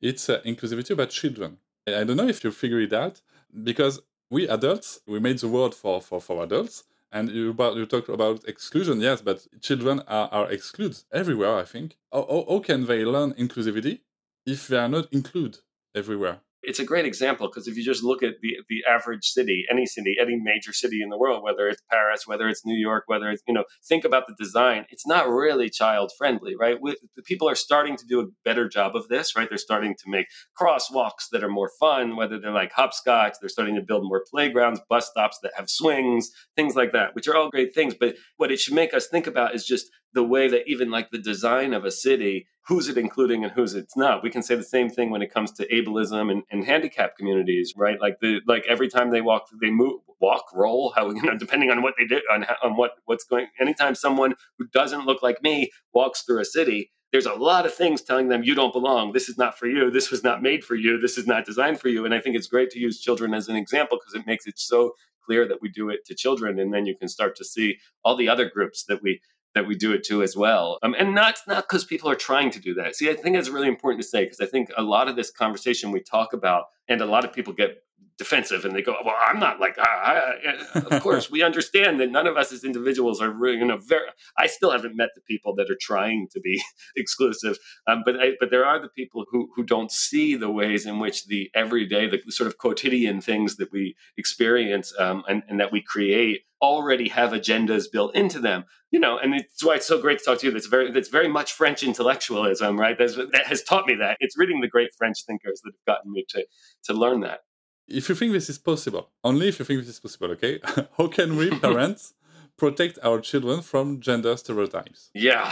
It's 0.00 0.28
uh, 0.28 0.40
inclusivity 0.44 0.90
about 0.90 1.10
children. 1.10 1.58
I 1.86 2.04
don't 2.04 2.16
know 2.16 2.28
if 2.28 2.44
you 2.44 2.50
figure 2.50 2.80
it 2.80 2.92
out 2.92 3.20
because 3.62 4.00
we 4.30 4.48
adults, 4.48 5.00
we 5.06 5.20
made 5.20 5.38
the 5.38 5.48
world 5.48 5.74
for, 5.74 6.00
for, 6.00 6.20
for 6.20 6.42
adults. 6.42 6.84
And 7.12 7.30
you, 7.30 7.50
about, 7.50 7.76
you 7.76 7.86
talk 7.86 8.08
about 8.08 8.42
exclusion, 8.48 9.00
yes, 9.00 9.22
but 9.22 9.46
children 9.60 10.00
are, 10.08 10.28
are 10.32 10.50
excluded 10.50 10.98
everywhere, 11.12 11.56
I 11.56 11.62
think. 11.64 11.96
How, 12.12 12.26
how, 12.28 12.44
how 12.48 12.58
can 12.58 12.86
they 12.86 13.04
learn 13.04 13.34
inclusivity 13.34 14.00
if 14.44 14.66
they 14.66 14.78
are 14.78 14.88
not 14.88 15.12
included 15.12 15.58
everywhere? 15.94 16.40
It's 16.66 16.78
a 16.78 16.84
great 16.84 17.04
example 17.04 17.48
because 17.48 17.68
if 17.68 17.76
you 17.76 17.84
just 17.84 18.02
look 18.02 18.22
at 18.22 18.34
the 18.42 18.56
the 18.68 18.84
average 18.88 19.26
city, 19.26 19.64
any 19.70 19.86
city, 19.86 20.16
any 20.20 20.36
major 20.36 20.72
city 20.72 21.02
in 21.02 21.10
the 21.10 21.18
world, 21.18 21.42
whether 21.42 21.68
it's 21.68 21.82
Paris, 21.90 22.26
whether 22.26 22.48
it's 22.48 22.64
New 22.64 22.76
York, 22.76 23.04
whether 23.06 23.30
it's 23.30 23.42
you 23.46 23.54
know, 23.54 23.64
think 23.88 24.04
about 24.04 24.26
the 24.26 24.34
design. 24.38 24.86
It's 24.90 25.06
not 25.06 25.28
really 25.28 25.70
child 25.70 26.12
friendly, 26.16 26.54
right? 26.56 26.80
With, 26.80 26.96
people 27.24 27.48
are 27.48 27.54
starting 27.54 27.96
to 27.96 28.06
do 28.06 28.20
a 28.20 28.26
better 28.44 28.68
job 28.68 28.96
of 28.96 29.08
this, 29.08 29.36
right? 29.36 29.48
They're 29.48 29.58
starting 29.58 29.94
to 29.94 30.10
make 30.10 30.26
crosswalks 30.58 31.28
that 31.32 31.44
are 31.44 31.48
more 31.48 31.70
fun, 31.80 32.16
whether 32.16 32.38
they're 32.38 32.52
like 32.52 32.72
hopscotch. 32.72 33.34
They're 33.40 33.48
starting 33.48 33.76
to 33.76 33.82
build 33.82 34.04
more 34.04 34.24
playgrounds, 34.30 34.80
bus 34.88 35.08
stops 35.08 35.38
that 35.42 35.52
have 35.56 35.70
swings, 35.70 36.30
things 36.56 36.74
like 36.76 36.92
that, 36.92 37.14
which 37.14 37.28
are 37.28 37.36
all 37.36 37.50
great 37.50 37.74
things. 37.74 37.94
But 37.98 38.16
what 38.36 38.52
it 38.52 38.60
should 38.60 38.74
make 38.74 38.94
us 38.94 39.08
think 39.08 39.26
about 39.26 39.54
is 39.54 39.64
just 39.64 39.90
the 40.14 40.24
way 40.24 40.48
that 40.48 40.66
even 40.66 40.90
like 40.90 41.10
the 41.10 41.18
design 41.18 41.72
of 41.74 41.84
a 41.84 41.90
city 41.90 42.46
who's 42.66 42.88
it 42.88 42.96
including 42.96 43.44
and 43.44 43.52
who's 43.52 43.74
it's 43.74 43.96
not? 43.96 44.22
We 44.22 44.30
can 44.30 44.42
say 44.42 44.54
the 44.54 44.62
same 44.62 44.88
thing 44.88 45.10
when 45.10 45.20
it 45.20 45.32
comes 45.32 45.52
to 45.52 45.68
ableism 45.68 46.30
and, 46.30 46.42
and 46.50 46.64
handicap 46.64 47.16
communities 47.16 47.74
right? 47.76 48.00
Like 48.00 48.20
the 48.20 48.40
like 48.46 48.64
every 48.68 48.88
time 48.88 49.10
they 49.10 49.20
walk 49.20 49.48
they 49.60 49.70
move 49.70 50.00
walk 50.20 50.44
roll 50.54 50.92
how 50.96 51.10
you 51.10 51.22
know 51.22 51.36
depending 51.36 51.70
on 51.70 51.82
what 51.82 51.94
they 51.98 52.06
did 52.06 52.22
on, 52.32 52.46
on 52.62 52.76
what 52.76 52.92
what's 53.04 53.24
going 53.24 53.48
anytime 53.60 53.94
someone 53.94 54.34
who 54.58 54.66
doesn't 54.68 55.04
look 55.04 55.22
like 55.22 55.42
me 55.42 55.70
walks 55.92 56.22
through 56.22 56.40
a 56.40 56.44
city 56.44 56.90
there's 57.14 57.26
a 57.26 57.34
lot 57.34 57.64
of 57.64 57.72
things 57.72 58.02
telling 58.02 58.28
them 58.28 58.42
you 58.42 58.56
don't 58.56 58.72
belong. 58.72 59.12
This 59.12 59.28
is 59.28 59.38
not 59.38 59.56
for 59.56 59.68
you. 59.68 59.88
This 59.88 60.10
was 60.10 60.24
not 60.24 60.42
made 60.42 60.64
for 60.64 60.74
you. 60.74 60.98
This 60.98 61.16
is 61.16 61.28
not 61.28 61.44
designed 61.44 61.78
for 61.78 61.86
you. 61.86 62.04
And 62.04 62.12
i 62.12 62.18
think 62.18 62.34
it's 62.34 62.48
great 62.48 62.70
to 62.70 62.80
use 62.80 63.00
children 63.00 63.34
as 63.34 63.46
an 63.46 63.54
example 63.54 63.98
because 63.98 64.20
it 64.20 64.26
makes 64.26 64.48
it 64.48 64.58
so 64.58 64.96
clear 65.24 65.46
that 65.46 65.62
we 65.62 65.68
do 65.68 65.90
it 65.90 66.04
to 66.06 66.14
children. 66.16 66.58
And 66.58 66.74
then 66.74 66.86
you 66.86 66.96
can 66.96 67.06
start 67.06 67.36
to 67.36 67.44
see 67.44 67.78
all 68.04 68.16
the 68.16 68.28
other 68.28 68.50
groups 68.50 68.82
that 68.88 69.00
we 69.00 69.20
that 69.54 69.66
we 69.66 69.74
do 69.74 69.92
it 69.92 70.04
to 70.04 70.22
as 70.22 70.36
well. 70.36 70.78
Um, 70.82 70.94
and 70.98 71.14
not 71.14 71.38
not 71.46 71.68
because 71.68 71.84
people 71.84 72.10
are 72.10 72.16
trying 72.16 72.50
to 72.50 72.60
do 72.60 72.74
that. 72.74 72.96
See, 72.96 73.08
I 73.08 73.14
think 73.14 73.36
it's 73.36 73.48
really 73.48 73.68
important 73.68 74.02
to 74.02 74.08
say 74.08 74.24
because 74.24 74.40
I 74.40 74.46
think 74.46 74.70
a 74.76 74.82
lot 74.82 75.08
of 75.08 75.16
this 75.16 75.30
conversation 75.30 75.90
we 75.90 76.00
talk 76.00 76.32
about, 76.32 76.64
and 76.88 77.00
a 77.00 77.06
lot 77.06 77.24
of 77.24 77.32
people 77.32 77.52
get 77.52 77.78
defensive 78.16 78.64
and 78.64 78.74
they 78.74 78.82
go, 78.82 78.94
"Well, 79.04 79.16
I'm 79.20 79.40
not 79.40 79.60
like." 79.60 79.76
Ah, 79.78 80.32
of 80.74 81.02
course, 81.02 81.30
we 81.30 81.42
understand 81.42 82.00
that 82.00 82.10
none 82.10 82.26
of 82.26 82.36
us 82.36 82.52
as 82.52 82.64
individuals 82.64 83.20
are 83.20 83.30
really, 83.30 83.58
you 83.58 83.64
know, 83.64 83.78
very. 83.78 84.06
I 84.38 84.46
still 84.46 84.70
haven't 84.70 84.96
met 84.96 85.10
the 85.14 85.20
people 85.22 85.54
that 85.56 85.70
are 85.70 85.78
trying 85.80 86.28
to 86.32 86.40
be 86.40 86.62
exclusive, 86.96 87.58
um, 87.86 88.02
but 88.04 88.20
I, 88.20 88.32
but 88.38 88.50
there 88.50 88.64
are 88.64 88.80
the 88.80 88.88
people 88.88 89.24
who 89.30 89.50
who 89.56 89.64
don't 89.64 89.90
see 89.90 90.36
the 90.36 90.50
ways 90.50 90.86
in 90.86 90.98
which 90.98 91.26
the 91.26 91.50
everyday, 91.54 92.08
the 92.08 92.20
sort 92.28 92.46
of 92.46 92.58
quotidian 92.58 93.20
things 93.20 93.56
that 93.56 93.72
we 93.72 93.96
experience 94.16 94.92
um, 94.98 95.24
and, 95.28 95.42
and 95.48 95.60
that 95.60 95.72
we 95.72 95.82
create 95.82 96.42
already 96.62 97.08
have 97.08 97.32
agendas 97.32 97.84
built 97.92 98.14
into 98.14 98.40
them 98.40 98.64
you 98.90 98.98
know 98.98 99.18
and 99.18 99.34
it's 99.34 99.62
why 99.62 99.74
it's 99.74 99.86
so 99.86 100.00
great 100.00 100.18
to 100.18 100.24
talk 100.24 100.38
to 100.38 100.46
you 100.46 100.52
that's 100.52 100.66
very 100.66 100.90
that's 100.90 101.08
very 101.08 101.28
much 101.28 101.52
french 101.52 101.82
intellectualism 101.82 102.80
right 102.80 102.96
that's, 102.96 103.16
that 103.16 103.44
has 103.46 103.62
taught 103.62 103.86
me 103.86 103.94
that 103.94 104.16
it's 104.20 104.38
reading 104.38 104.60
the 104.60 104.68
great 104.68 104.90
french 104.96 105.24
thinkers 105.26 105.60
that 105.62 105.72
have 105.74 105.94
gotten 105.94 106.12
me 106.12 106.24
to 106.26 106.46
to 106.84 106.92
learn 106.92 107.20
that 107.20 107.40
if 107.88 108.08
you 108.08 108.14
think 108.14 108.32
this 108.32 108.48
is 108.48 108.58
possible, 108.58 109.10
only 109.22 109.48
if 109.48 109.58
you 109.58 109.64
think 109.64 109.80
this 109.80 109.88
is 109.88 110.00
possible, 110.00 110.30
okay? 110.32 110.60
How 110.98 111.06
can 111.08 111.36
we, 111.36 111.50
parents, 111.50 112.14
protect 112.56 112.98
our 113.02 113.20
children 113.20 113.62
from 113.62 114.00
gender 114.00 114.36
stereotypes? 114.36 115.10
Yeah. 115.14 115.50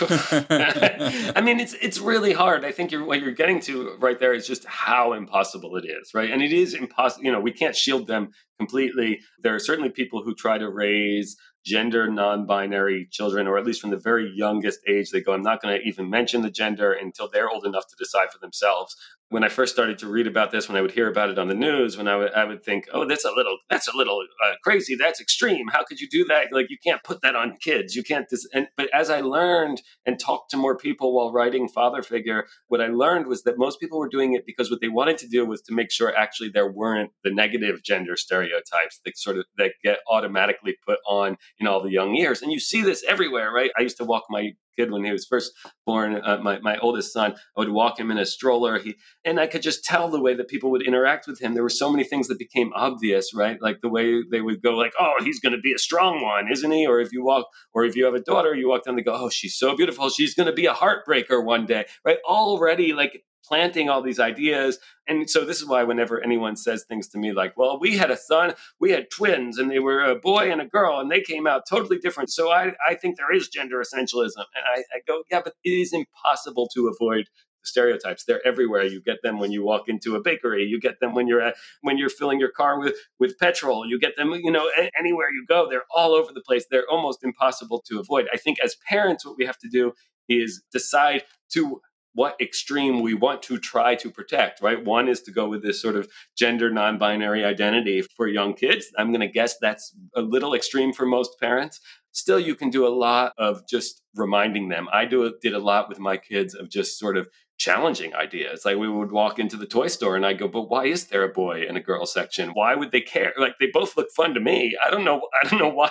I 0.00 1.40
mean, 1.42 1.58
it's 1.58 1.74
it's 1.74 1.98
really 1.98 2.32
hard. 2.32 2.64
I 2.64 2.70
think 2.70 2.92
you're, 2.92 3.04
what 3.04 3.20
you're 3.20 3.32
getting 3.32 3.60
to 3.62 3.96
right 3.98 4.18
there 4.18 4.32
is 4.32 4.46
just 4.46 4.64
how 4.64 5.12
impossible 5.12 5.76
it 5.76 5.84
is, 5.84 6.14
right? 6.14 6.30
And 6.30 6.40
it 6.40 6.52
is 6.52 6.74
impossible. 6.74 7.24
You 7.24 7.32
know, 7.32 7.40
we 7.40 7.52
can't 7.52 7.74
shield 7.74 8.06
them 8.06 8.30
completely. 8.58 9.20
There 9.42 9.54
are 9.54 9.58
certainly 9.58 9.90
people 9.90 10.22
who 10.22 10.34
try 10.34 10.56
to 10.56 10.68
raise 10.68 11.36
gender 11.66 12.08
non-binary 12.08 13.08
children 13.10 13.46
or 13.46 13.58
at 13.58 13.66
least 13.66 13.80
from 13.80 13.90
the 13.90 13.96
very 13.96 14.32
youngest 14.34 14.78
age 14.88 15.10
they 15.10 15.20
go 15.20 15.34
i'm 15.34 15.42
not 15.42 15.60
going 15.60 15.76
to 15.76 15.86
even 15.86 16.08
mention 16.08 16.40
the 16.40 16.50
gender 16.50 16.92
until 16.92 17.28
they're 17.28 17.50
old 17.50 17.66
enough 17.66 17.86
to 17.88 17.96
decide 17.98 18.30
for 18.32 18.38
themselves 18.38 18.96
when 19.30 19.44
I 19.44 19.48
first 19.48 19.74
started 19.74 19.98
to 19.98 20.08
read 20.08 20.26
about 20.26 20.50
this, 20.52 20.68
when 20.68 20.76
I 20.76 20.80
would 20.80 20.92
hear 20.92 21.08
about 21.08 21.28
it 21.28 21.38
on 21.38 21.48
the 21.48 21.54
news, 21.54 21.98
when 21.98 22.08
I 22.08 22.16
would, 22.16 22.32
I 22.32 22.44
would 22.44 22.64
think, 22.64 22.86
oh, 22.92 23.06
that's 23.06 23.24
a 23.24 23.30
little, 23.30 23.58
that's 23.68 23.86
a 23.86 23.96
little 23.96 24.24
uh, 24.44 24.54
crazy. 24.64 24.96
That's 24.96 25.20
extreme. 25.20 25.68
How 25.68 25.84
could 25.84 26.00
you 26.00 26.08
do 26.08 26.24
that? 26.26 26.46
Like, 26.50 26.70
you 26.70 26.78
can't 26.82 27.02
put 27.02 27.20
that 27.20 27.36
on 27.36 27.58
kids. 27.60 27.94
You 27.94 28.02
can't. 28.02 28.26
Dis-. 28.28 28.48
And, 28.54 28.68
but 28.76 28.88
as 28.94 29.10
I 29.10 29.20
learned 29.20 29.82
and 30.06 30.18
talked 30.18 30.50
to 30.52 30.56
more 30.56 30.76
people 30.76 31.14
while 31.14 31.30
writing 31.30 31.68
Father 31.68 32.02
Figure, 32.02 32.46
what 32.68 32.80
I 32.80 32.86
learned 32.86 33.26
was 33.26 33.42
that 33.42 33.58
most 33.58 33.80
people 33.80 33.98
were 33.98 34.08
doing 34.08 34.32
it 34.32 34.46
because 34.46 34.70
what 34.70 34.80
they 34.80 34.88
wanted 34.88 35.18
to 35.18 35.28
do 35.28 35.44
was 35.44 35.60
to 35.62 35.74
make 35.74 35.90
sure 35.90 36.16
actually 36.16 36.48
there 36.48 36.70
weren't 36.70 37.10
the 37.22 37.32
negative 37.32 37.82
gender 37.82 38.16
stereotypes 38.16 39.00
that 39.04 39.18
sort 39.18 39.36
of 39.36 39.44
that 39.58 39.72
get 39.84 39.98
automatically 40.10 40.76
put 40.86 40.98
on 41.06 41.36
in 41.58 41.66
all 41.66 41.82
the 41.82 41.90
young 41.90 42.14
years. 42.14 42.40
And 42.40 42.50
you 42.50 42.60
see 42.60 42.82
this 42.82 43.04
everywhere, 43.06 43.52
right? 43.52 43.70
I 43.78 43.82
used 43.82 43.98
to 43.98 44.04
walk 44.04 44.24
my 44.30 44.52
kid 44.78 44.90
when 44.90 45.04
he 45.04 45.12
was 45.12 45.26
first 45.26 45.52
born, 45.86 46.20
uh, 46.24 46.38
my, 46.42 46.58
my 46.60 46.78
oldest 46.78 47.12
son, 47.12 47.34
I 47.56 47.60
would 47.60 47.70
walk 47.70 47.98
him 47.98 48.10
in 48.10 48.18
a 48.18 48.26
stroller. 48.26 48.78
He, 48.78 48.96
and 49.24 49.40
I 49.40 49.46
could 49.46 49.62
just 49.62 49.84
tell 49.84 50.08
the 50.08 50.20
way 50.20 50.34
that 50.34 50.48
people 50.48 50.70
would 50.70 50.86
interact 50.86 51.26
with 51.26 51.40
him. 51.40 51.54
There 51.54 51.62
were 51.62 51.68
so 51.68 51.90
many 51.90 52.04
things 52.04 52.28
that 52.28 52.38
became 52.38 52.70
obvious, 52.74 53.34
right? 53.34 53.60
Like 53.60 53.80
the 53.80 53.88
way 53.88 54.22
they 54.30 54.40
would 54.40 54.62
go 54.62 54.72
like, 54.72 54.92
oh, 54.98 55.14
he's 55.22 55.40
going 55.40 55.54
to 55.54 55.60
be 55.60 55.72
a 55.72 55.78
strong 55.78 56.22
one, 56.22 56.50
isn't 56.50 56.70
he? 56.70 56.86
Or 56.86 57.00
if 57.00 57.12
you 57.12 57.24
walk, 57.24 57.46
or 57.74 57.84
if 57.84 57.96
you 57.96 58.04
have 58.04 58.14
a 58.14 58.20
daughter, 58.20 58.54
you 58.54 58.68
walk 58.68 58.84
down, 58.84 58.96
they 58.96 59.02
go, 59.02 59.14
oh, 59.14 59.30
she's 59.30 59.56
so 59.56 59.76
beautiful. 59.76 60.10
She's 60.10 60.34
going 60.34 60.46
to 60.46 60.52
be 60.52 60.66
a 60.66 60.74
heartbreaker 60.74 61.44
one 61.44 61.66
day, 61.66 61.86
right? 62.04 62.18
Already 62.26 62.92
like 62.92 63.24
planting 63.44 63.88
all 63.88 64.02
these 64.02 64.20
ideas. 64.20 64.78
And 65.06 65.28
so 65.28 65.44
this 65.44 65.58
is 65.58 65.66
why 65.66 65.84
whenever 65.84 66.22
anyone 66.22 66.56
says 66.56 66.84
things 66.84 67.08
to 67.08 67.18
me 67.18 67.32
like, 67.32 67.56
well, 67.56 67.78
we 67.80 67.96
had 67.96 68.10
a 68.10 68.16
son, 68.16 68.54
we 68.78 68.90
had 68.90 69.10
twins, 69.10 69.58
and 69.58 69.70
they 69.70 69.78
were 69.78 70.02
a 70.02 70.16
boy 70.16 70.50
and 70.50 70.60
a 70.60 70.66
girl, 70.66 71.00
and 71.00 71.10
they 71.10 71.20
came 71.20 71.46
out 71.46 71.62
totally 71.68 71.98
different. 71.98 72.30
So 72.30 72.50
I, 72.50 72.72
I 72.86 72.94
think 72.94 73.16
there 73.16 73.32
is 73.34 73.48
gender 73.48 73.82
essentialism. 73.82 74.36
And 74.36 74.64
I, 74.74 74.80
I 74.94 75.00
go, 75.06 75.22
yeah, 75.30 75.40
but 75.42 75.54
it 75.64 75.70
is 75.70 75.92
impossible 75.92 76.68
to 76.74 76.88
avoid 76.88 77.28
stereotypes 77.64 78.24
they're 78.24 78.44
everywhere 78.46 78.84
you 78.84 79.00
get 79.00 79.18
them 79.22 79.38
when 79.38 79.52
you 79.52 79.62
walk 79.64 79.88
into 79.88 80.16
a 80.16 80.20
bakery 80.20 80.64
you 80.64 80.80
get 80.80 81.00
them 81.00 81.14
when 81.14 81.26
you're 81.26 81.40
at 81.40 81.54
when 81.82 81.98
you're 81.98 82.08
filling 82.08 82.40
your 82.40 82.50
car 82.50 82.78
with 82.78 82.94
with 83.18 83.38
petrol 83.38 83.86
you 83.86 83.98
get 83.98 84.16
them 84.16 84.32
you 84.32 84.50
know 84.50 84.70
anywhere 84.98 85.28
you 85.30 85.44
go 85.46 85.68
they're 85.68 85.84
all 85.94 86.14
over 86.14 86.32
the 86.32 86.40
place 86.40 86.64
they're 86.70 86.88
almost 86.88 87.22
impossible 87.22 87.82
to 87.86 87.98
avoid 87.98 88.26
i 88.32 88.36
think 88.36 88.58
as 88.64 88.76
parents 88.88 89.26
what 89.26 89.36
we 89.36 89.44
have 89.44 89.58
to 89.58 89.68
do 89.68 89.92
is 90.28 90.62
decide 90.72 91.24
to 91.50 91.80
what 92.14 92.40
extreme 92.40 93.00
we 93.00 93.14
want 93.14 93.42
to 93.44 93.58
try 93.58 93.94
to 93.96 94.10
protect, 94.10 94.60
right? 94.62 94.84
One 94.84 95.08
is 95.08 95.22
to 95.22 95.30
go 95.30 95.48
with 95.48 95.62
this 95.62 95.80
sort 95.80 95.96
of 95.96 96.08
gender 96.36 96.70
non 96.70 96.98
binary 96.98 97.44
identity 97.44 98.02
for 98.02 98.26
young 98.26 98.54
kids. 98.54 98.86
I'm 98.98 99.12
going 99.12 99.20
to 99.20 99.28
guess 99.28 99.56
that's 99.60 99.94
a 100.14 100.22
little 100.22 100.54
extreme 100.54 100.92
for 100.92 101.06
most 101.06 101.38
parents. 101.40 101.80
Still, 102.12 102.40
you 102.40 102.54
can 102.54 102.70
do 102.70 102.86
a 102.86 102.88
lot 102.88 103.32
of 103.38 103.68
just 103.68 104.02
reminding 104.14 104.68
them. 104.68 104.88
I 104.92 105.04
do 105.04 105.32
did 105.40 105.54
a 105.54 105.58
lot 105.58 105.88
with 105.88 105.98
my 105.98 106.16
kids 106.16 106.54
of 106.54 106.68
just 106.68 106.98
sort 106.98 107.16
of 107.16 107.28
challenging 107.58 108.14
ideas. 108.14 108.64
Like 108.64 108.76
we 108.76 108.88
would 108.88 109.10
walk 109.10 109.38
into 109.38 109.56
the 109.56 109.66
toy 109.66 109.88
store 109.88 110.14
and 110.14 110.24
I 110.24 110.32
go, 110.32 110.46
but 110.46 110.70
why 110.70 110.86
is 110.86 111.08
there 111.08 111.24
a 111.24 111.28
boy 111.28 111.64
and 111.68 111.76
a 111.76 111.80
girl 111.80 112.06
section? 112.06 112.50
Why 112.50 112.76
would 112.76 112.92
they 112.92 113.00
care? 113.00 113.34
Like 113.36 113.56
they 113.58 113.66
both 113.66 113.96
look 113.96 114.08
fun 114.16 114.32
to 114.34 114.40
me. 114.40 114.76
I 114.84 114.90
don't 114.90 115.04
know. 115.04 115.28
I 115.42 115.48
don't 115.48 115.58
know 115.58 115.68
why 115.74 115.90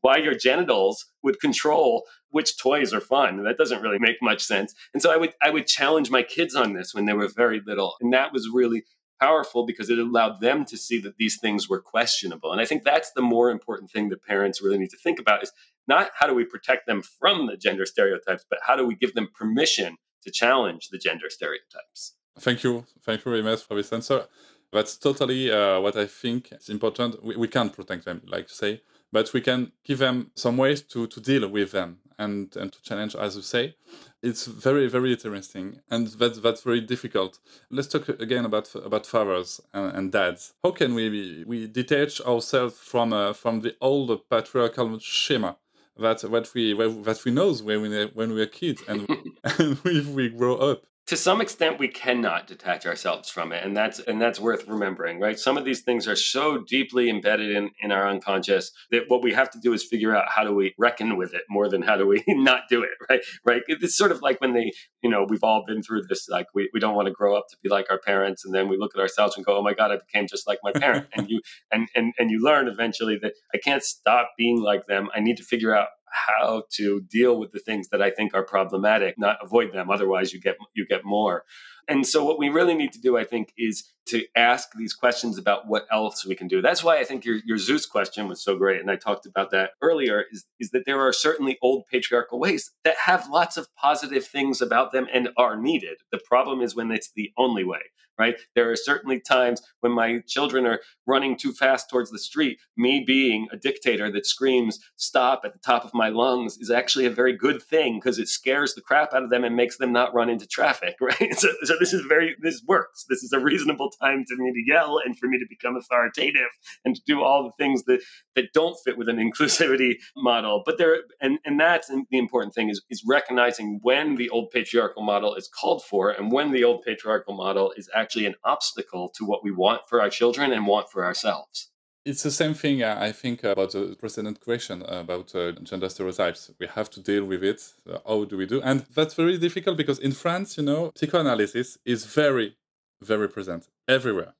why 0.00 0.16
your 0.16 0.34
genitals 0.34 1.04
would 1.22 1.40
control 1.40 2.04
which 2.30 2.58
toys 2.58 2.92
are 2.92 3.00
fun. 3.00 3.44
That 3.44 3.58
doesn't 3.58 3.82
really 3.82 3.98
make 3.98 4.16
much 4.22 4.42
sense. 4.42 4.74
And 4.94 5.02
so 5.02 5.12
I 5.12 5.18
would 5.18 5.34
I 5.42 5.50
would 5.50 5.66
challenge 5.66 6.10
my 6.10 6.22
kids 6.22 6.54
on 6.54 6.72
this 6.72 6.94
when 6.94 7.04
they 7.04 7.12
were 7.12 7.28
very 7.28 7.60
little, 7.64 7.96
and 8.00 8.12
that 8.12 8.32
was 8.32 8.48
really 8.52 8.84
powerful 9.20 9.66
because 9.66 9.90
it 9.90 9.98
allowed 9.98 10.40
them 10.40 10.64
to 10.64 10.76
see 10.76 11.00
that 11.00 11.16
these 11.16 11.38
things 11.40 11.68
were 11.68 11.80
questionable. 11.80 12.52
And 12.52 12.60
I 12.60 12.64
think 12.64 12.84
that's 12.84 13.10
the 13.12 13.22
more 13.22 13.50
important 13.50 13.90
thing 13.90 14.10
that 14.10 14.24
parents 14.24 14.62
really 14.62 14.78
need 14.78 14.90
to 14.90 14.96
think 14.96 15.18
about 15.18 15.42
is 15.42 15.52
not 15.88 16.10
how 16.14 16.28
do 16.28 16.34
we 16.34 16.44
protect 16.44 16.86
them 16.86 17.02
from 17.02 17.46
the 17.46 17.56
gender 17.56 17.84
stereotypes, 17.84 18.44
but 18.48 18.60
how 18.62 18.76
do 18.76 18.86
we 18.86 18.94
give 18.94 19.14
them 19.14 19.28
permission 19.36 19.96
to 20.24 20.30
challenge 20.30 20.88
the 20.88 20.98
gender 20.98 21.30
stereotypes. 21.30 22.14
Thank 22.40 22.62
you. 22.64 22.84
Thank 23.02 23.24
you 23.24 23.30
very 23.30 23.42
much 23.42 23.62
for 23.62 23.74
this 23.74 23.92
answer. 23.92 24.26
That's 24.72 24.96
totally 24.96 25.50
uh, 25.50 25.80
what 25.80 25.96
I 25.96 26.06
think 26.06 26.52
is 26.52 26.68
important. 26.68 27.24
We, 27.24 27.36
we 27.36 27.48
can't 27.48 27.72
protect 27.72 28.04
them, 28.04 28.22
like 28.26 28.44
you 28.44 28.54
say, 28.54 28.82
but 29.10 29.32
we 29.32 29.40
can 29.40 29.72
give 29.84 29.98
them 29.98 30.30
some 30.34 30.56
ways 30.56 30.82
to, 30.82 31.06
to 31.06 31.20
deal 31.20 31.48
with 31.48 31.72
them 31.72 31.98
and, 32.18 32.54
and 32.56 32.72
to 32.72 32.82
challenge, 32.82 33.14
as 33.14 33.36
you 33.36 33.42
say. 33.42 33.76
It's 34.22 34.46
very, 34.46 34.88
very 34.88 35.12
interesting. 35.12 35.80
And 35.90 36.08
that's, 36.08 36.40
that's 36.40 36.62
very 36.62 36.80
difficult. 36.80 37.38
Let's 37.70 37.88
talk 37.88 38.08
again 38.08 38.44
about 38.44 38.74
about 38.74 39.06
fathers 39.06 39.60
and, 39.72 39.96
and 39.96 40.12
dads. 40.12 40.54
How 40.62 40.72
can 40.72 40.94
we 40.94 41.44
we 41.46 41.66
detach 41.66 42.20
ourselves 42.20 42.76
from 42.76 43.12
uh, 43.12 43.32
from 43.32 43.60
the 43.60 43.76
old 43.80 44.28
patriarchal 44.28 44.98
schema 45.00 45.56
that 45.98 46.22
what 46.22 46.52
we 46.54 46.72
that 46.74 47.20
we 47.24 47.30
know 47.30 47.52
when 47.54 47.82
we 47.82 48.04
when 48.14 48.32
we 48.32 48.42
are 48.42 48.46
kids 48.46 48.82
and, 48.88 49.08
and 49.58 49.78
we, 49.84 50.00
we 50.02 50.28
grow 50.28 50.56
up 50.56 50.84
to 51.08 51.16
some 51.16 51.40
extent 51.40 51.78
we 51.78 51.88
cannot 51.88 52.46
detach 52.46 52.84
ourselves 52.84 53.30
from 53.30 53.50
it 53.50 53.64
and 53.64 53.74
that's 53.74 53.98
and 53.98 54.20
that's 54.20 54.38
worth 54.38 54.68
remembering 54.68 55.18
right? 55.18 55.38
Some 55.38 55.56
of 55.56 55.64
these 55.64 55.80
things 55.80 56.06
are 56.06 56.14
so 56.14 56.58
deeply 56.58 57.08
embedded 57.08 57.50
in 57.50 57.70
in 57.80 57.90
our 57.90 58.06
unconscious 58.06 58.70
that 58.90 59.04
what 59.08 59.22
we 59.22 59.32
have 59.32 59.50
to 59.50 59.58
do 59.58 59.72
is 59.72 59.82
figure 59.82 60.14
out 60.14 60.26
how 60.28 60.44
do 60.44 60.54
we 60.54 60.74
reckon 60.78 61.16
with 61.16 61.32
it 61.32 61.42
more 61.48 61.68
than 61.68 61.80
how 61.80 61.96
do 61.96 62.06
we 62.06 62.22
not 62.28 62.62
do 62.68 62.82
it 62.82 62.90
right? 63.08 63.20
Right? 63.44 63.62
It's 63.68 63.96
sort 63.96 64.12
of 64.12 64.20
like 64.20 64.40
when 64.40 64.52
they 64.52 64.70
you 65.02 65.08
know 65.08 65.26
we've 65.28 65.42
all 65.42 65.64
been 65.66 65.82
through 65.82 66.02
this 66.08 66.28
like 66.28 66.46
we, 66.54 66.68
we 66.74 66.80
don't 66.80 66.94
want 66.94 67.06
to 67.06 67.12
grow 67.12 67.36
up 67.36 67.46
to 67.50 67.56
be 67.62 67.70
like 67.70 67.86
our 67.90 67.98
parents 67.98 68.44
and 68.44 68.54
then 68.54 68.68
we 68.68 68.76
look 68.76 68.92
at 68.94 69.00
ourselves 69.00 69.34
and 69.36 69.46
go 69.46 69.56
oh 69.56 69.62
my 69.62 69.72
god 69.72 69.90
i 69.90 69.96
became 69.96 70.26
just 70.26 70.46
like 70.46 70.58
my 70.62 70.72
parent. 70.72 71.06
And 71.18 71.28
you 71.30 71.40
and 71.72 71.88
and 71.96 72.12
and 72.18 72.30
you 72.30 72.40
learn 72.40 72.68
eventually 72.68 73.18
that 73.22 73.32
i 73.54 73.58
can't 73.58 73.82
stop 73.82 74.32
being 74.36 74.60
like 74.60 74.86
them. 74.86 75.08
I 75.14 75.20
need 75.20 75.36
to 75.38 75.42
figure 75.42 75.74
out 75.74 75.88
how 76.10 76.64
to 76.72 77.00
deal 77.02 77.38
with 77.38 77.52
the 77.52 77.58
things 77.58 77.88
that 77.88 78.02
I 78.02 78.10
think 78.10 78.34
are 78.34 78.42
problematic, 78.42 79.18
not 79.18 79.38
avoid 79.42 79.72
them. 79.72 79.90
Otherwise, 79.90 80.32
you 80.32 80.40
get 80.40 80.56
you 80.74 80.86
get 80.86 81.04
more. 81.04 81.44
And 81.88 82.06
so, 82.06 82.24
what 82.24 82.38
we 82.38 82.50
really 82.50 82.74
need 82.74 82.92
to 82.92 83.00
do, 83.00 83.16
I 83.16 83.24
think, 83.24 83.52
is 83.56 83.84
to 84.08 84.24
ask 84.36 84.68
these 84.76 84.94
questions 84.94 85.38
about 85.38 85.66
what 85.66 85.86
else 85.90 86.24
we 86.24 86.34
can 86.34 86.48
do. 86.48 86.62
That's 86.62 86.84
why 86.84 86.98
I 86.98 87.04
think 87.04 87.24
your, 87.24 87.36
your 87.44 87.58
Zeus 87.58 87.86
question 87.86 88.28
was 88.28 88.42
so 88.42 88.56
great. 88.56 88.80
And 88.80 88.90
I 88.90 88.96
talked 88.96 89.26
about 89.26 89.50
that 89.50 89.70
earlier 89.82 90.24
is, 90.30 90.46
is 90.60 90.70
that 90.70 90.84
there 90.86 91.00
are 91.00 91.12
certainly 91.12 91.58
old 91.60 91.84
patriarchal 91.90 92.38
ways 92.38 92.70
that 92.84 92.96
have 93.04 93.28
lots 93.28 93.56
of 93.56 93.74
positive 93.74 94.26
things 94.26 94.62
about 94.62 94.92
them 94.92 95.06
and 95.12 95.30
are 95.36 95.56
needed. 95.56 95.98
The 96.10 96.20
problem 96.24 96.62
is 96.62 96.74
when 96.74 96.90
it's 96.90 97.10
the 97.14 97.32
only 97.36 97.64
way 97.64 97.80
right? 98.18 98.36
There 98.54 98.70
are 98.70 98.76
certainly 98.76 99.20
times 99.20 99.62
when 99.80 99.92
my 99.92 100.20
children 100.26 100.66
are 100.66 100.80
running 101.06 101.36
too 101.36 101.52
fast 101.52 101.88
towards 101.88 102.10
the 102.10 102.18
street. 102.18 102.58
Me 102.76 103.02
being 103.06 103.46
a 103.52 103.56
dictator 103.56 104.10
that 104.10 104.26
screams, 104.26 104.80
stop 104.96 105.42
at 105.44 105.52
the 105.52 105.58
top 105.60 105.84
of 105.84 105.94
my 105.94 106.08
lungs 106.08 106.58
is 106.58 106.70
actually 106.70 107.06
a 107.06 107.10
very 107.10 107.36
good 107.36 107.62
thing 107.62 107.96
because 107.98 108.18
it 108.18 108.28
scares 108.28 108.74
the 108.74 108.80
crap 108.80 109.14
out 109.14 109.22
of 109.22 109.30
them 109.30 109.44
and 109.44 109.56
makes 109.56 109.78
them 109.78 109.92
not 109.92 110.14
run 110.14 110.28
into 110.28 110.46
traffic, 110.46 110.96
right? 111.00 111.34
So, 111.34 111.48
so 111.62 111.77
this 111.78 111.92
is 111.92 112.02
very, 112.08 112.36
this 112.42 112.62
works. 112.66 113.06
This 113.08 113.22
is 113.22 113.32
a 113.32 113.40
reasonable 113.40 113.90
time 114.02 114.24
for 114.28 114.36
me 114.36 114.52
to 114.52 114.62
yell 114.66 115.00
and 115.04 115.18
for 115.18 115.28
me 115.28 115.38
to 115.38 115.46
become 115.48 115.76
authoritative 115.76 116.48
and 116.84 116.94
to 116.94 117.00
do 117.06 117.22
all 117.22 117.44
the 117.44 117.64
things 117.64 117.84
that, 117.84 118.00
that 118.36 118.52
don't 118.52 118.76
fit 118.84 118.98
with 118.98 119.08
an 119.08 119.16
inclusivity 119.32 119.94
model. 120.16 120.62
But 120.66 120.78
there, 120.78 120.98
and, 121.20 121.38
and 121.44 121.58
that's 121.58 121.88
the 121.88 122.18
important 122.18 122.54
thing 122.54 122.68
is, 122.68 122.82
is 122.90 123.02
recognizing 123.06 123.80
when 123.82 124.16
the 124.16 124.28
old 124.28 124.50
patriarchal 124.50 125.02
model 125.02 125.34
is 125.34 125.48
called 125.48 125.82
for 125.84 126.10
and 126.10 126.30
when 126.30 126.52
the 126.52 126.64
old 126.64 126.82
patriarchal 126.82 127.34
model 127.34 127.72
is 127.76 127.88
actually 127.94 128.18
actually 128.18 128.26
an 128.26 128.34
obstacle 128.44 129.10
to 129.14 129.24
what 129.24 129.44
we 129.44 129.50
want 129.52 129.82
for 129.88 130.00
our 130.00 130.10
children 130.10 130.52
and 130.52 130.66
want 130.66 130.90
for 130.90 131.04
ourselves. 131.04 131.70
It's 132.04 132.22
the 132.22 132.30
same 132.30 132.54
thing, 132.54 132.82
uh, 132.82 132.96
I 132.98 133.12
think, 133.12 133.44
about 133.44 133.72
the 133.72 133.94
precedent 133.98 134.40
question 134.40 134.82
about 134.82 135.34
uh, 135.34 135.52
gender 135.62 135.88
stereotypes. 135.88 136.50
We 136.58 136.66
have 136.66 136.88
to 136.90 137.02
deal 137.02 137.24
with 137.24 137.44
it. 137.44 137.60
Uh, 137.88 137.98
how 138.06 138.24
do 138.24 138.36
we 138.36 138.46
do? 138.46 138.62
And 138.62 138.86
that's 138.94 139.14
very 139.14 139.36
difficult 139.36 139.76
because 139.76 139.98
in 139.98 140.12
France, 140.12 140.56
you 140.56 140.62
know, 140.62 140.92
psychoanalysis 140.94 141.76
is 141.84 142.06
very, 142.06 142.56
very 143.02 143.28
present 143.28 143.68
everywhere. 143.86 144.34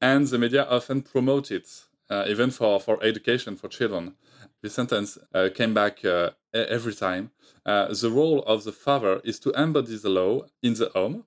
And 0.00 0.26
the 0.26 0.38
media 0.38 0.66
often 0.68 1.02
promote 1.02 1.50
it, 1.50 1.68
uh, 2.10 2.24
even 2.28 2.50
for, 2.50 2.78
for 2.78 3.02
education 3.02 3.56
for 3.56 3.68
children. 3.68 4.14
The 4.62 4.68
sentence 4.68 5.16
uh, 5.32 5.48
came 5.54 5.72
back 5.72 6.04
uh, 6.04 6.30
every 6.52 6.94
time. 6.94 7.30
the 7.64 8.10
role 8.12 8.42
of 8.42 8.64
the 8.64 8.72
father 8.72 9.20
is 9.24 9.38
to 9.40 9.50
embody 9.52 9.96
the 9.96 10.10
law 10.10 10.42
in 10.62 10.74
the 10.74 10.90
home 10.94 11.24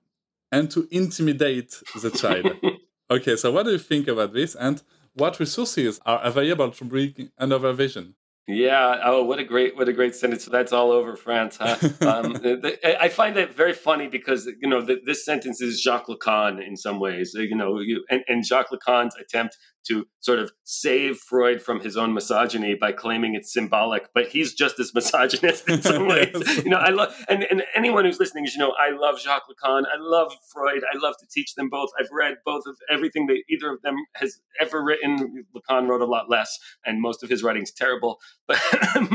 and 0.52 0.70
to 0.70 0.86
intimidate 0.90 1.82
the 2.00 2.10
child. 2.10 2.52
okay, 3.10 3.36
so 3.36 3.50
what 3.50 3.64
do 3.64 3.72
you 3.72 3.78
think 3.78 4.06
about 4.06 4.32
this? 4.32 4.54
And 4.54 4.82
what 5.14 5.38
resources 5.40 6.00
are 6.06 6.20
available 6.22 6.70
to 6.70 6.84
bring 6.84 7.30
another 7.38 7.72
vision? 7.72 8.14
Yeah. 8.48 9.00
Oh, 9.04 9.22
what 9.22 9.38
a 9.38 9.44
great, 9.44 9.76
what 9.76 9.88
a 9.88 9.92
great 9.92 10.16
sentence. 10.16 10.44
So 10.44 10.50
That's 10.50 10.72
all 10.72 10.90
over 10.90 11.14
France, 11.14 11.58
huh? 11.60 11.76
um, 12.00 12.36
I 13.00 13.08
find 13.08 13.36
that 13.36 13.54
very 13.54 13.72
funny 13.72 14.08
because 14.08 14.46
you 14.60 14.68
know 14.68 14.80
this 14.82 15.24
sentence 15.24 15.60
is 15.60 15.80
Jacques 15.80 16.08
Lacan 16.08 16.64
in 16.66 16.76
some 16.76 16.98
ways. 16.98 17.32
You 17.34 17.54
know, 17.54 17.78
you, 17.78 18.04
and, 18.10 18.24
and 18.26 18.44
Jacques 18.44 18.70
Lacan's 18.70 19.14
attempt 19.16 19.56
to 19.86 20.06
sort 20.20 20.38
of 20.38 20.52
save 20.64 21.18
Freud 21.18 21.60
from 21.60 21.80
his 21.80 21.96
own 21.96 22.14
misogyny 22.14 22.74
by 22.74 22.92
claiming 22.92 23.34
it's 23.34 23.52
symbolic, 23.52 24.08
but 24.14 24.28
he's 24.28 24.54
just 24.54 24.78
as 24.78 24.94
misogynist 24.94 25.68
in 25.68 25.82
some 25.82 26.06
ways. 26.08 26.32
you 26.64 26.70
know, 26.70 26.78
I 26.78 26.90
love 26.90 27.14
and, 27.28 27.44
and 27.44 27.62
anyone 27.74 28.04
who's 28.04 28.20
listening, 28.20 28.44
is, 28.44 28.54
you 28.54 28.60
know, 28.60 28.74
I 28.78 28.90
love 28.90 29.20
Jacques 29.20 29.44
Lacan, 29.48 29.84
I 29.84 29.98
love 29.98 30.34
Freud, 30.52 30.82
I 30.92 30.96
love 30.98 31.14
to 31.18 31.26
teach 31.30 31.54
them 31.54 31.68
both. 31.68 31.90
I've 31.98 32.10
read 32.12 32.36
both 32.44 32.64
of 32.66 32.76
everything 32.90 33.26
that 33.26 33.42
either 33.48 33.70
of 33.70 33.82
them 33.82 33.96
has 34.14 34.40
ever 34.60 34.82
written. 34.82 35.44
Lacan 35.54 35.88
wrote 35.88 36.02
a 36.02 36.06
lot 36.06 36.30
less, 36.30 36.58
and 36.84 37.00
most 37.00 37.22
of 37.22 37.30
his 37.30 37.42
writing's 37.42 37.72
terrible, 37.72 38.18
but 38.46 38.60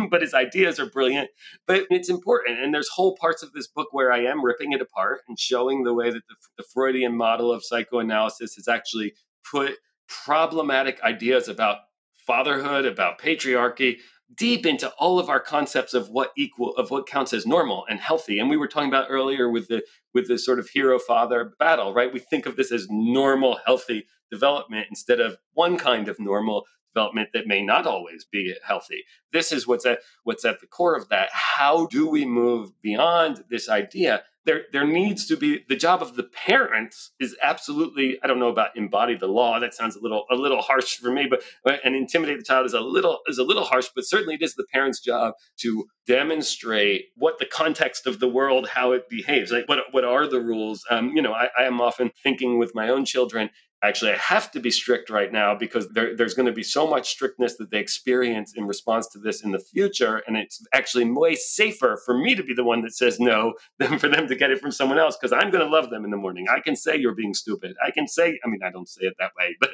but 0.09 0.21
his 0.21 0.33
ideas 0.33 0.79
are 0.79 0.89
brilliant. 0.89 1.29
But 1.65 1.85
it's 1.89 2.09
important, 2.09 2.59
and 2.59 2.73
there's 2.73 2.89
whole 2.89 3.15
parts 3.19 3.43
of 3.43 3.53
this 3.53 3.67
book 3.67 3.89
where 3.91 4.11
I 4.11 4.19
am 4.19 4.43
ripping 4.43 4.73
it 4.73 4.81
apart 4.81 5.21
and 5.27 5.39
showing 5.39 5.83
the 5.83 5.93
way 5.93 6.11
that 6.11 6.27
the, 6.27 6.35
the 6.57 6.63
Freudian 6.73 7.15
model 7.15 7.51
of 7.51 7.63
psychoanalysis 7.63 8.57
is 8.57 8.67
actually 8.67 9.13
put 9.49 9.73
problematic 10.07 11.01
ideas 11.03 11.47
about 11.47 11.79
fatherhood, 12.15 12.85
about 12.85 13.19
patriarchy, 13.19 13.97
deep 14.35 14.65
into 14.65 14.89
all 14.99 15.19
of 15.19 15.29
our 15.29 15.39
concepts 15.39 15.93
of 15.93 16.09
what 16.09 16.31
equal 16.37 16.75
of 16.75 16.91
what 16.91 17.07
counts 17.07 17.33
as 17.33 17.45
normal 17.45 17.85
and 17.89 17.99
healthy. 17.99 18.39
And 18.39 18.49
we 18.49 18.57
were 18.57 18.67
talking 18.67 18.89
about 18.89 19.07
earlier 19.09 19.49
with 19.49 19.67
the 19.67 19.83
with 20.13 20.27
the 20.27 20.37
sort 20.37 20.59
of 20.59 20.69
hero 20.69 20.99
father 20.99 21.53
battle 21.59 21.93
right? 21.93 22.11
We 22.11 22.19
think 22.19 22.45
of 22.45 22.55
this 22.55 22.71
as 22.71 22.87
normal 22.89 23.59
healthy 23.65 24.05
development 24.29 24.87
instead 24.89 25.19
of 25.21 25.37
one 25.53 25.77
kind 25.77 26.09
of 26.09 26.19
normal 26.19 26.65
development 26.93 27.29
that 27.33 27.47
may 27.47 27.61
not 27.61 27.85
always 27.85 28.25
be 28.25 28.53
healthy. 28.65 29.03
This 29.31 29.51
is 29.51 29.67
what's 29.67 29.85
at 29.85 29.99
what's 30.23 30.45
at 30.45 30.59
the 30.59 30.67
core 30.67 30.95
of 30.95 31.09
that. 31.09 31.29
How 31.31 31.85
do 31.87 32.09
we 32.09 32.25
move 32.25 32.71
beyond 32.81 33.43
this 33.49 33.69
idea 33.69 34.23
there 34.47 34.63
there 34.71 34.87
needs 34.87 35.27
to 35.27 35.37
be 35.37 35.63
the 35.69 35.75
job 35.75 36.01
of 36.01 36.15
the 36.15 36.23
parents 36.23 37.11
is 37.19 37.35
absolutely 37.43 38.17
I 38.23 38.27
don't 38.27 38.39
know 38.39 38.49
about 38.49 38.75
embody 38.75 39.15
the 39.15 39.27
law 39.27 39.59
that 39.59 39.75
sounds 39.75 39.95
a 39.95 40.01
little 40.01 40.25
a 40.31 40.35
little 40.35 40.61
harsh 40.61 40.95
for 40.95 41.11
me 41.11 41.27
but 41.29 41.43
and 41.83 41.95
intimidate 41.95 42.39
the 42.39 42.43
child 42.43 42.65
is 42.65 42.73
a 42.73 42.79
little 42.79 43.19
is 43.27 43.37
a 43.37 43.43
little 43.43 43.65
harsh 43.65 43.89
but 43.93 44.05
certainly 44.07 44.35
it 44.35 44.41
is 44.41 44.55
the 44.55 44.65
parents 44.73 44.99
job 44.99 45.33
to 45.57 45.85
demonstrate 46.07 47.07
what 47.15 47.37
the 47.37 47.45
context 47.45 48.07
of 48.07 48.19
the 48.19 48.29
world 48.29 48.69
how 48.69 48.93
it 48.93 49.09
behaves. 49.09 49.51
Like 49.51 49.67
what 49.67 49.79
what 49.91 50.05
are 50.05 50.25
the 50.25 50.39
rules? 50.39 50.83
Um, 50.89 51.11
you 51.13 51.21
know 51.21 51.33
I, 51.33 51.49
I 51.59 51.63
am 51.65 51.81
often 51.81 52.11
thinking 52.23 52.57
with 52.57 52.73
my 52.73 52.89
own 52.89 53.05
children 53.05 53.49
actually 53.83 54.11
I 54.11 54.17
have 54.17 54.49
to 54.51 54.59
be 54.59 54.71
strict 54.71 55.09
right 55.09 55.31
now 55.31 55.55
because 55.55 55.87
there, 55.89 56.15
there's 56.15 56.33
going 56.33 56.47
to 56.47 56.51
be 56.51 56.63
so 56.63 56.87
much 56.87 57.09
strictness 57.09 57.57
that 57.57 57.69
they 57.69 57.79
experience 57.79 58.53
in 58.55 58.65
response 58.65 59.07
to 59.09 59.19
this 59.19 59.43
in 59.43 59.51
the 59.51 59.59
future. 59.59 60.23
And 60.27 60.35
it's 60.35 60.65
actually 60.73 61.09
way 61.09 61.35
safer 61.35 61.99
for 62.03 62.17
me 62.17 62.33
to 62.35 62.43
be 62.43 62.53
the 62.53 62.63
one 62.63 62.81
that 62.81 62.95
says 62.95 63.19
no 63.19 63.53
than 63.79 63.99
for 63.99 64.07
them 64.07 64.27
to 64.27 64.35
get 64.35 64.51
it 64.51 64.59
from 64.59 64.71
someone 64.71 64.97
else 64.97 65.17
because 65.17 65.31
I'm 65.31 65.51
going 65.51 65.63
to 65.63 65.71
love 65.71 65.89
them 65.89 66.05
in 66.05 66.11
the 66.11 66.17
morning. 66.17 66.47
I 66.49 66.59
can 66.59 66.75
say 66.75 66.97
you're 66.97 67.15
being 67.15 67.33
stupid. 67.33 67.75
I 67.85 67.91
can 67.91 68.07
say, 68.07 68.39
I 68.43 68.47
mean, 68.47 68.61
I 68.63 68.71
don't 68.71 68.89
say 68.89 69.05
it 69.05 69.15
that 69.19 69.31
way, 69.37 69.55
but 69.59 69.69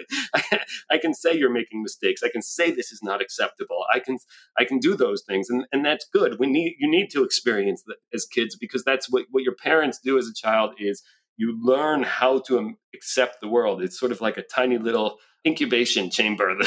I, 0.90 0.98
can 0.98 1.14
say 1.14 1.36
you're 1.36 1.50
making 1.50 1.82
mistakes. 1.82 2.24
I 2.24 2.30
can 2.30 2.42
say 2.42 2.72
this 2.72 2.92
is 2.92 3.02
not 3.02 3.22
acceptable. 3.22 3.86
I 3.94 4.00
can, 4.00 4.18
I 4.58 4.66
can 4.66 4.80
do 4.80 4.96
those 4.96 5.24
things. 5.24 5.50
And, 5.50 5.66
and 5.72 5.86
that's 5.86 6.06
good. 6.12 6.40
We 6.40 6.48
need, 6.48 6.76
you 6.80 6.90
need 6.90 7.10
to 7.12 7.24
experience 7.24 7.84
that 7.88 7.98
as 8.14 8.26
kids 8.26 8.56
because 8.56 8.84
that's 8.84 9.10
what, 9.10 9.26
what 9.32 9.44
your 9.44 9.56
parents 9.56 10.00
do 10.04 10.18
as 10.18 10.28
a 10.28 10.34
child 10.34 10.74
is 10.78 11.04
you 11.38 11.58
learn 11.64 12.04
how 12.04 12.40
to 12.40 12.60
um, 12.60 12.78
accept 12.94 13.42
the 13.42 13.48
world. 13.48 13.82
It's 13.82 14.00
sort 14.00 14.12
of 14.12 14.22
like 14.22 14.38
a 14.38 14.44
tiny 14.44 14.78
little 14.78 15.18
incubation 15.46 16.10
chamber, 16.10 16.56
the, 16.58 16.64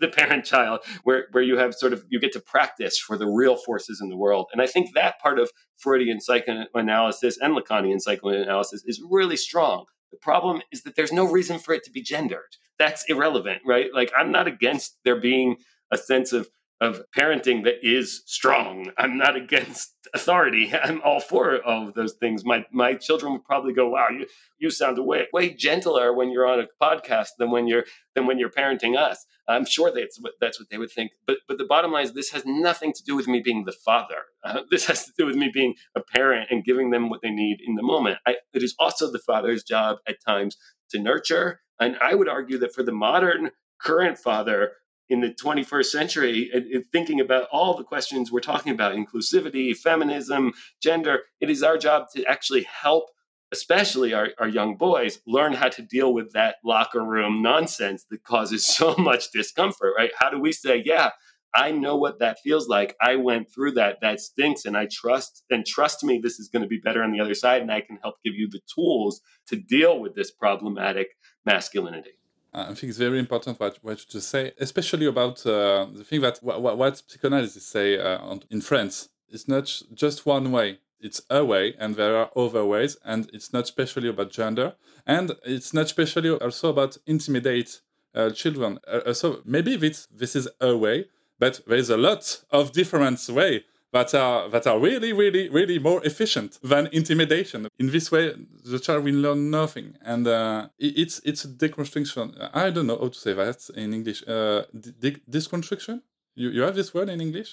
the, 0.00 0.06
the 0.06 0.08
parent 0.08 0.44
child, 0.44 0.80
where, 1.02 1.26
where 1.32 1.42
you 1.42 1.56
have 1.58 1.74
sort 1.74 1.92
of, 1.92 2.04
you 2.08 2.20
get 2.20 2.32
to 2.32 2.40
practice 2.40 2.98
for 2.98 3.16
the 3.16 3.26
real 3.26 3.56
forces 3.56 4.00
in 4.00 4.08
the 4.08 4.16
world. 4.16 4.46
And 4.52 4.62
I 4.62 4.66
think 4.66 4.94
that 4.94 5.20
part 5.20 5.38
of 5.38 5.50
Freudian 5.76 6.20
psychoanalysis 6.20 7.38
and 7.38 7.56
Lacanian 7.56 8.00
psychoanalysis 8.00 8.84
is 8.86 9.02
really 9.08 9.36
strong. 9.36 9.86
The 10.12 10.18
problem 10.18 10.62
is 10.72 10.82
that 10.82 10.94
there's 10.94 11.12
no 11.12 11.24
reason 11.28 11.58
for 11.58 11.74
it 11.74 11.84
to 11.84 11.90
be 11.90 12.02
gendered. 12.02 12.56
That's 12.78 13.04
irrelevant, 13.08 13.62
right? 13.66 13.88
Like, 13.92 14.12
I'm 14.16 14.30
not 14.30 14.46
against 14.46 14.98
there 15.04 15.20
being 15.20 15.56
a 15.90 15.98
sense 15.98 16.32
of 16.32 16.48
of 16.80 17.02
parenting 17.16 17.64
that 17.64 17.76
is 17.82 18.22
strong. 18.26 18.90
I'm 18.98 19.16
not 19.16 19.36
against 19.36 19.94
authority. 20.14 20.72
I'm 20.82 21.00
all 21.02 21.20
for 21.20 21.64
all 21.64 21.88
of 21.88 21.94
those 21.94 22.14
things. 22.14 22.44
My 22.44 22.66
my 22.72 22.94
children 22.94 23.32
would 23.32 23.44
probably 23.44 23.72
go, 23.72 23.88
"Wow, 23.88 24.08
you 24.10 24.26
you 24.58 24.70
sound 24.70 24.98
way 25.04 25.26
way 25.32 25.54
gentler 25.54 26.12
when 26.12 26.30
you're 26.30 26.46
on 26.46 26.60
a 26.60 26.66
podcast 26.82 27.30
than 27.38 27.50
when 27.50 27.66
you're 27.66 27.84
than 28.14 28.26
when 28.26 28.38
you're 28.38 28.50
parenting 28.50 28.96
us." 28.96 29.24
I'm 29.48 29.64
sure 29.64 29.92
that's 29.92 30.20
what 30.20 30.32
that's 30.40 30.58
what 30.58 30.68
they 30.70 30.78
would 30.78 30.90
think. 30.90 31.12
But 31.26 31.38
but 31.48 31.58
the 31.58 31.64
bottom 31.64 31.92
line 31.92 32.04
is, 32.04 32.12
this 32.12 32.30
has 32.30 32.44
nothing 32.44 32.92
to 32.92 33.02
do 33.04 33.16
with 33.16 33.28
me 33.28 33.40
being 33.40 33.64
the 33.64 33.72
father. 33.72 34.24
Uh, 34.44 34.60
this 34.70 34.86
has 34.86 35.04
to 35.06 35.12
do 35.16 35.26
with 35.26 35.36
me 35.36 35.50
being 35.52 35.74
a 35.96 36.00
parent 36.00 36.48
and 36.50 36.64
giving 36.64 36.90
them 36.90 37.08
what 37.08 37.20
they 37.22 37.30
need 37.30 37.58
in 37.64 37.74
the 37.74 37.82
moment. 37.82 38.18
I, 38.26 38.36
it 38.52 38.62
is 38.62 38.74
also 38.78 39.10
the 39.10 39.18
father's 39.18 39.62
job 39.62 39.98
at 40.08 40.16
times 40.26 40.56
to 40.90 40.98
nurture, 40.98 41.60
and 41.80 41.96
I 42.02 42.14
would 42.14 42.28
argue 42.28 42.58
that 42.58 42.74
for 42.74 42.82
the 42.82 42.92
modern 42.92 43.50
current 43.80 44.18
father 44.18 44.72
in 45.08 45.20
the 45.20 45.30
21st 45.30 45.86
century 45.86 46.50
and, 46.52 46.84
thinking 46.92 47.20
about 47.20 47.48
all 47.52 47.76
the 47.76 47.84
questions 47.84 48.30
we're 48.30 48.40
talking 48.40 48.72
about 48.72 48.94
inclusivity 48.94 49.76
feminism 49.76 50.52
gender 50.82 51.20
it 51.40 51.50
is 51.50 51.62
our 51.62 51.76
job 51.76 52.06
to 52.14 52.24
actually 52.26 52.64
help 52.64 53.10
especially 53.52 54.12
our, 54.12 54.30
our 54.38 54.48
young 54.48 54.76
boys 54.76 55.20
learn 55.26 55.52
how 55.52 55.68
to 55.68 55.82
deal 55.82 56.12
with 56.12 56.32
that 56.32 56.56
locker 56.64 57.02
room 57.02 57.42
nonsense 57.42 58.04
that 58.10 58.22
causes 58.24 58.66
so 58.76 58.94
much 58.96 59.30
discomfort 59.32 59.94
right? 59.96 60.10
How 60.18 60.30
do 60.30 60.40
we 60.40 60.52
say 60.52 60.82
yeah 60.84 61.10
i 61.54 61.70
know 61.70 61.96
what 61.96 62.18
that 62.18 62.38
feels 62.40 62.68
like. 62.68 62.94
I 63.00 63.16
went 63.16 63.50
through 63.50 63.72
that. 63.72 63.98
That 64.02 64.20
stinks 64.20 64.64
and 64.64 64.76
i 64.76 64.86
trust 64.90 65.44
and 65.50 65.64
trust 65.64 66.04
me 66.04 66.18
this 66.18 66.38
is 66.38 66.48
going 66.48 66.62
to 66.62 66.68
be 66.68 66.78
better 66.78 67.02
on 67.02 67.12
the 67.12 67.20
other 67.20 67.34
side 67.34 67.62
and 67.62 67.72
i 67.72 67.80
can 67.80 67.98
help 68.02 68.16
give 68.24 68.34
you 68.34 68.48
the 68.48 68.60
tools 68.72 69.20
to 69.48 69.56
deal 69.56 70.00
with 70.00 70.14
this 70.14 70.30
problematic 70.30 71.08
masculinity 71.44 72.15
I 72.56 72.74
think 72.74 72.84
it's 72.90 72.98
very 72.98 73.18
important 73.18 73.60
what, 73.60 73.78
what 73.82 73.98
you 73.98 74.06
just 74.08 74.30
say, 74.30 74.52
especially 74.58 75.06
about 75.06 75.44
uh, 75.46 75.86
the 75.92 76.04
thing 76.04 76.22
that 76.22 76.38
what, 76.42 76.78
what 76.78 77.02
psychoanalysts 77.06 77.66
say 77.66 77.98
uh, 77.98 78.36
in 78.50 78.62
France. 78.62 79.10
It's 79.28 79.46
not 79.46 79.82
just 79.92 80.24
one 80.24 80.50
way; 80.50 80.78
it's 80.98 81.20
a 81.28 81.44
way, 81.44 81.74
and 81.78 81.96
there 81.96 82.16
are 82.16 82.30
other 82.34 82.64
ways, 82.64 82.96
and 83.04 83.28
it's 83.34 83.52
not 83.52 83.66
specially 83.66 84.08
about 84.08 84.30
gender, 84.30 84.74
and 85.06 85.32
it's 85.44 85.74
not 85.74 85.88
specially 85.88 86.30
also 86.30 86.70
about 86.70 86.96
intimidate 87.06 87.80
uh, 88.14 88.30
children. 88.30 88.78
Uh, 88.88 89.12
so 89.12 89.42
maybe 89.44 89.76
this 89.76 90.08
this 90.10 90.34
is 90.34 90.48
a 90.60 90.74
way, 90.74 91.06
but 91.38 91.60
there 91.66 91.76
is 91.76 91.90
a 91.90 91.98
lot 91.98 92.42
of 92.50 92.72
different 92.72 93.20
way 93.28 93.64
that 93.96 94.14
are 94.14 94.48
that 94.54 94.66
are 94.66 94.78
really, 94.88 95.12
really, 95.22 95.48
really 95.48 95.78
more 95.78 96.00
efficient 96.10 96.50
than 96.62 96.88
intimidation. 97.00 97.68
In 97.78 97.88
this 97.90 98.06
way, 98.14 98.24
the 98.72 98.78
child 98.78 99.04
will 99.04 99.20
learn 99.26 99.50
nothing, 99.50 99.88
and 100.12 100.26
uh, 100.26 100.68
it's 100.78 101.16
it's 101.30 101.44
a 101.44 101.48
deconstruction. 101.62 102.26
I 102.52 102.70
don't 102.74 102.86
know 102.90 102.98
how 103.02 103.08
to 103.08 103.20
say 103.24 103.32
that 103.42 103.58
in 103.82 103.88
English. 103.98 104.20
Uh, 104.26 104.62
de- 105.02 105.22
deconstruction. 105.36 105.96
You 106.40 106.48
you 106.56 106.62
have 106.62 106.76
this 106.80 106.90
word 106.94 107.08
in 107.08 107.20
English? 107.20 107.50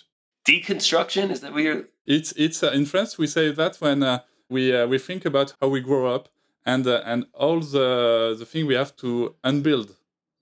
Deconstruction 0.50 1.32
is 1.32 1.40
that 1.42 1.52
what 1.54 1.64
you're? 1.64 1.86
It's 2.06 2.32
it's 2.46 2.60
uh, 2.64 2.80
in 2.80 2.86
France 2.86 3.12
we 3.18 3.28
say 3.28 3.46
that 3.62 3.74
when 3.84 4.04
uh, 4.04 4.20
we 4.50 4.76
uh, 4.76 4.88
we 4.92 4.98
think 5.00 5.26
about 5.26 5.54
how 5.62 5.70
we 5.70 5.82
grow 5.82 6.04
up 6.16 6.26
and 6.66 6.86
uh, 6.88 7.12
and 7.12 7.26
all 7.34 7.60
the 7.60 8.36
the 8.40 8.46
thing 8.46 8.68
we 8.68 8.76
have 8.76 8.94
to 9.04 9.36
unbuild 9.44 9.90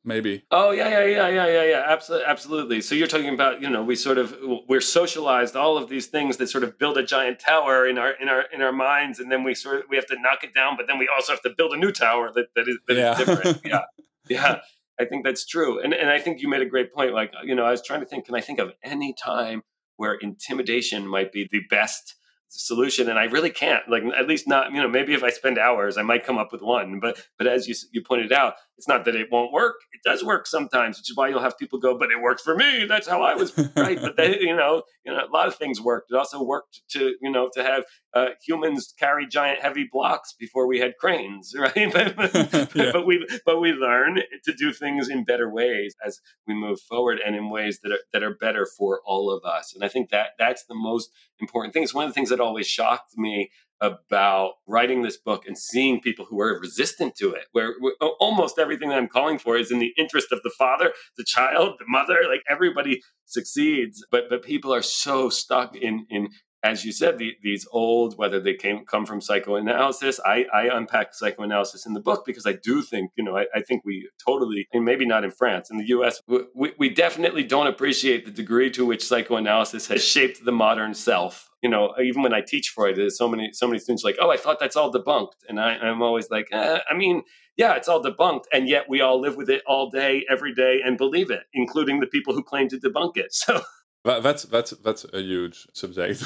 maybe. 0.04 0.44
Oh 0.52 0.72
yeah, 0.72 0.90
yeah, 0.90 1.06
yeah, 1.06 1.28
yeah, 1.30 1.48
yeah, 1.48 1.64
yeah. 1.64 1.84
Absolutely, 1.88 2.28
absolutely. 2.28 2.82
So 2.82 2.96
you're 2.96 3.08
talking 3.08 3.34
about, 3.34 3.62
you 3.62 3.70
know, 3.70 3.84
we 3.84 3.96
sort 3.96 4.18
of 4.18 4.36
we're 4.68 4.82
socialized 4.82 5.56
all 5.56 5.78
of 5.78 5.90
these 5.90 6.08
things 6.08 6.38
that 6.38 6.48
sort 6.48 6.64
of 6.64 6.78
build 6.78 6.98
a 6.98 7.04
giant 7.04 7.40
tower 7.40 7.88
in 7.88 7.98
our 7.98 8.12
in 8.12 8.30
our 8.30 8.44
in 8.54 8.62
our 8.62 8.72
minds, 8.72 9.20
and 9.20 9.32
then 9.32 9.44
we 9.44 9.54
sort 9.54 9.78
of 9.78 9.84
we 9.90 9.96
have 9.96 10.08
to 10.08 10.20
knock 10.20 10.44
it 10.44 10.54
down, 10.54 10.78
but 10.78 10.88
then 10.88 10.98
we 10.98 11.10
also 11.14 11.34
have 11.34 11.42
to 11.42 11.52
build 11.56 11.74
a 11.74 11.78
new 11.78 11.92
tower 11.92 12.32
that 12.34 12.48
that 12.56 12.68
is, 12.68 12.78
that 12.88 12.98
yeah. 12.98 13.12
is 13.12 13.18
different. 13.18 13.62
yeah, 13.66 13.82
yeah. 14.28 14.60
I 15.00 15.06
think 15.06 15.24
that's 15.24 15.46
true, 15.46 15.80
and 15.82 15.94
and 15.94 16.10
I 16.10 16.20
think 16.20 16.42
you 16.42 16.50
made 16.50 16.62
a 16.62 16.66
great 16.70 16.94
point. 16.94 17.14
Like, 17.14 17.34
you 17.44 17.56
know, 17.56 17.66
I 17.66 17.72
was 17.72 17.82
trying 17.82 18.02
to 18.02 18.06
think, 18.06 18.26
can 18.26 18.36
I 18.36 18.42
think 18.42 18.60
of 18.60 18.74
any 18.84 19.14
time 19.14 19.64
where 19.98 20.14
intimidation 20.16 21.08
might 21.08 21.32
be 21.32 21.48
the 21.52 21.62
best 21.70 22.16
solution 22.54 23.10
and 23.10 23.18
i 23.18 23.24
really 23.24 23.50
can't 23.50 23.88
like 23.88 24.04
at 24.18 24.28
least 24.28 24.46
not 24.46 24.74
you 24.74 24.82
know 24.82 24.88
maybe 24.88 25.14
if 25.14 25.24
i 25.24 25.30
spend 25.30 25.58
hours 25.58 25.98
i 25.98 26.02
might 26.02 26.26
come 26.26 26.38
up 26.38 26.52
with 26.52 26.62
one 26.62 27.00
but 27.00 27.26
but 27.38 27.48
as 27.48 27.66
you 27.66 27.74
you 27.92 28.04
pointed 28.04 28.34
out 28.34 28.56
it's 28.82 28.88
not 28.88 29.06
that 29.06 29.15
it 29.15 29.28
won't 29.32 29.54
work. 29.54 29.76
It 29.94 30.02
does 30.04 30.24
work 30.24 30.48
sometimes 30.48 30.98
which 30.98 31.12
is 31.12 31.15
why 31.15 31.30
you'll 31.30 31.39
have 31.39 31.56
people 31.56 31.78
go 31.78 31.96
but 31.96 32.10
it 32.10 32.20
worked 32.20 32.41
for 32.41 32.56
me. 32.56 32.86
That's 32.86 33.08
how 33.08 33.22
i 33.22 33.36
was 33.36 33.56
right. 33.76 34.02
But 34.02 34.17
they 34.17 34.39
you 34.39 34.56
know 34.56 34.82
you 35.06 35.13
know 35.13 35.20
a 35.24 35.30
lot 35.32 35.48
of 35.48 35.56
things 35.56 35.80
worked. 35.80 36.10
It 36.10 36.17
also 36.17 36.41
worked 36.41 36.82
to 36.94 37.13
you 37.22 37.32
know 37.32 37.48
to 37.54 37.63
have 37.63 37.84
uh, 38.15 38.30
humans 38.44 38.91
carry 38.98 39.28
giant 39.28 39.62
heavy 39.62 39.88
blocks 39.89 40.34
before 40.34 40.65
we 40.65 40.80
had 40.80 40.98
cranes 40.98 41.54
right? 41.58 41.94
But, 41.94 42.15
but, 42.15 42.34
yeah. 42.76 42.89
but 42.91 43.06
we 43.06 43.24
but 43.46 43.62
we 43.62 43.72
learn 43.72 44.20
to 44.46 44.54
do 44.54 44.74
things 44.74 45.10
in 45.10 45.26
better 45.26 45.48
ways 45.48 45.96
as 46.04 46.20
we 46.48 46.56
move 46.56 46.80
forward 46.82 47.20
and 47.24 47.36
in 47.36 47.52
ways 47.52 47.82
that 47.84 47.91
are 47.91 48.00
that 48.13 48.24
are 48.24 48.36
better 48.36 48.65
for 48.65 49.02
all 49.06 49.30
of 49.30 49.46
us. 49.46 49.76
And 49.76 49.84
i 49.84 49.88
think 49.88 50.10
that 50.10 50.30
that's 50.39 50.65
the 50.65 50.76
most 50.76 51.12
important 51.39 51.76
thing. 51.76 51.84
It's 51.84 51.94
one 51.94 52.06
of 52.06 52.10
the 52.10 52.15
things 52.15 52.30
that 52.30 52.39
always 52.39 52.67
shocked 52.67 53.15
me 53.15 53.52
about 53.82 54.54
writing 54.67 55.02
this 55.02 55.17
book 55.17 55.46
and 55.48 55.58
seeing 55.58 56.00
people 56.00 56.26
who 56.26 56.39
are 56.39 56.60
resistant 56.60 57.15
to 57.15 57.32
it, 57.34 57.46
where, 57.52 57.74
almost 58.20 58.60
everything 58.60 58.89
that 58.89 58.98
I'm 58.98 59.08
calling 59.08 59.39
for 59.39 59.58
is 59.58 59.72
in 59.72 59.80
the 59.80 59.94
interest 59.98 60.32
of 60.32 60.41
the 60.44 60.52
father, 60.58 60.94
the 61.17 61.24
child, 61.24 61.76
the 61.80 61.86
mother. 61.88 62.20
Like 62.30 62.44
everybody 62.50 63.02
succeeds, 63.26 64.06
but 64.12 64.26
but 64.30 64.44
people 64.44 64.74
are 64.74 64.82
so 64.82 65.30
stuck 65.30 65.76
in 65.76 66.06
in 66.10 66.30
as 66.63 66.86
you 66.86 66.91
said, 66.91 67.17
the, 67.17 67.36
these 67.41 67.67
old, 67.72 68.17
whether 68.17 68.39
they 68.39 68.54
came 68.54 68.86
come 68.86 69.06
from 69.06 69.20
psychoanalysis, 69.20 70.20
I, 70.24 70.46
I 70.54 70.70
unpack 70.72 71.13
psychoanalysis 71.13 71.86
in 71.86 71.94
the 71.94 72.00
book 72.00 72.24
because 72.26 72.46
I 72.46 72.54
do 72.54 72.84
think, 72.84 73.12
you 73.15 73.24
know, 73.24 73.36
I, 73.36 73.46
I 73.54 73.62
think 73.62 73.84
we 73.84 74.08
totally, 74.24 74.67
and 74.72 74.86
maybe 74.86 75.06
not 75.06 75.24
in 75.24 75.32
France, 75.32 75.72
in 75.72 75.78
the 75.78 75.88
U.S., 75.88 76.22
we, 76.28 76.74
we 76.78 76.89
definitely 76.89 77.44
don't 77.44 77.67
appreciate 77.67 78.26
the 78.26 78.32
degree 78.32 78.70
to 78.72 78.86
which 78.86 79.04
psychoanalysis 79.04 79.88
has 79.88 80.04
shaped 80.04 80.46
the 80.46 80.52
modern 80.52 80.94
self. 80.94 81.50
You 81.62 81.69
know, 81.69 81.93
even 82.04 82.24
when 82.24 82.34
I 82.34 82.41
teach 82.41 82.69
Freud, 82.69 82.95
there's 82.95 83.17
so 83.17 83.28
many 83.28 83.52
so 83.54 83.67
many 83.67 83.80
students 83.80 84.04
like, 84.04 84.17
oh, 84.19 84.32
I 84.32 84.38
thought 84.38 84.60
that's 84.60 84.76
all 84.76 84.91
debunked, 84.91 85.34
and 85.47 85.60
I, 85.60 85.76
I'm 85.76 86.02
always 86.02 86.30
like, 86.30 86.47
eh, 86.52 86.80
I 86.89 86.95
mean, 86.95 87.24
yeah, 87.58 87.76
it's 87.76 87.88
all 87.88 88.04
debunked, 88.04 88.45
and 88.52 88.67
yet 88.67 88.89
we 88.89 89.02
all 89.02 89.19
live 89.19 89.36
with 89.36 89.50
it 89.50 89.62
all 89.67 89.89
day, 89.89 90.26
every 90.30 90.54
day, 90.54 90.82
and 90.84 90.97
believe 90.97 91.30
it, 91.30 91.43
including 91.54 92.00
the 92.00 92.08
people 92.08 92.34
who 92.34 92.43
claim 92.43 92.67
to 92.69 92.78
debunk 92.78 93.17
it. 93.17 93.34
So. 93.41 93.62
That, 94.04 94.24
that's 94.24 94.43
that's 94.43 94.71
that's 94.71 95.06
a 95.13 95.21
huge 95.21 95.67
subject. 95.74 96.24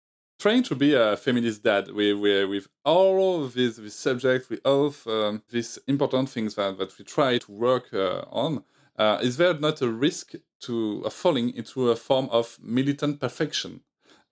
Trying 0.38 0.62
to 0.62 0.74
be 0.74 0.94
a 0.94 1.16
feminist 1.16 1.62
dad 1.62 1.88
with 1.88 2.18
with, 2.18 2.48
with 2.48 2.68
all 2.84 3.44
of 3.44 3.52
these, 3.54 3.76
these 3.76 3.94
subjects, 3.94 4.48
with 4.48 4.60
all 4.64 4.86
of 4.86 5.06
um, 5.06 5.42
these 5.50 5.78
important 5.86 6.30
things 6.30 6.54
that, 6.54 6.78
that 6.78 6.96
we 6.98 7.04
try 7.04 7.36
to 7.38 7.52
work 7.52 7.92
uh, 7.92 8.22
on, 8.30 8.64
uh, 8.98 9.18
is 9.20 9.36
there 9.36 9.54
not 9.54 9.82
a 9.82 9.88
risk 9.90 10.34
to 10.60 11.02
uh, 11.04 11.10
falling 11.10 11.54
into 11.54 11.90
a 11.90 11.96
form 11.96 12.28
of 12.30 12.58
militant 12.62 13.20
perfection 13.20 13.80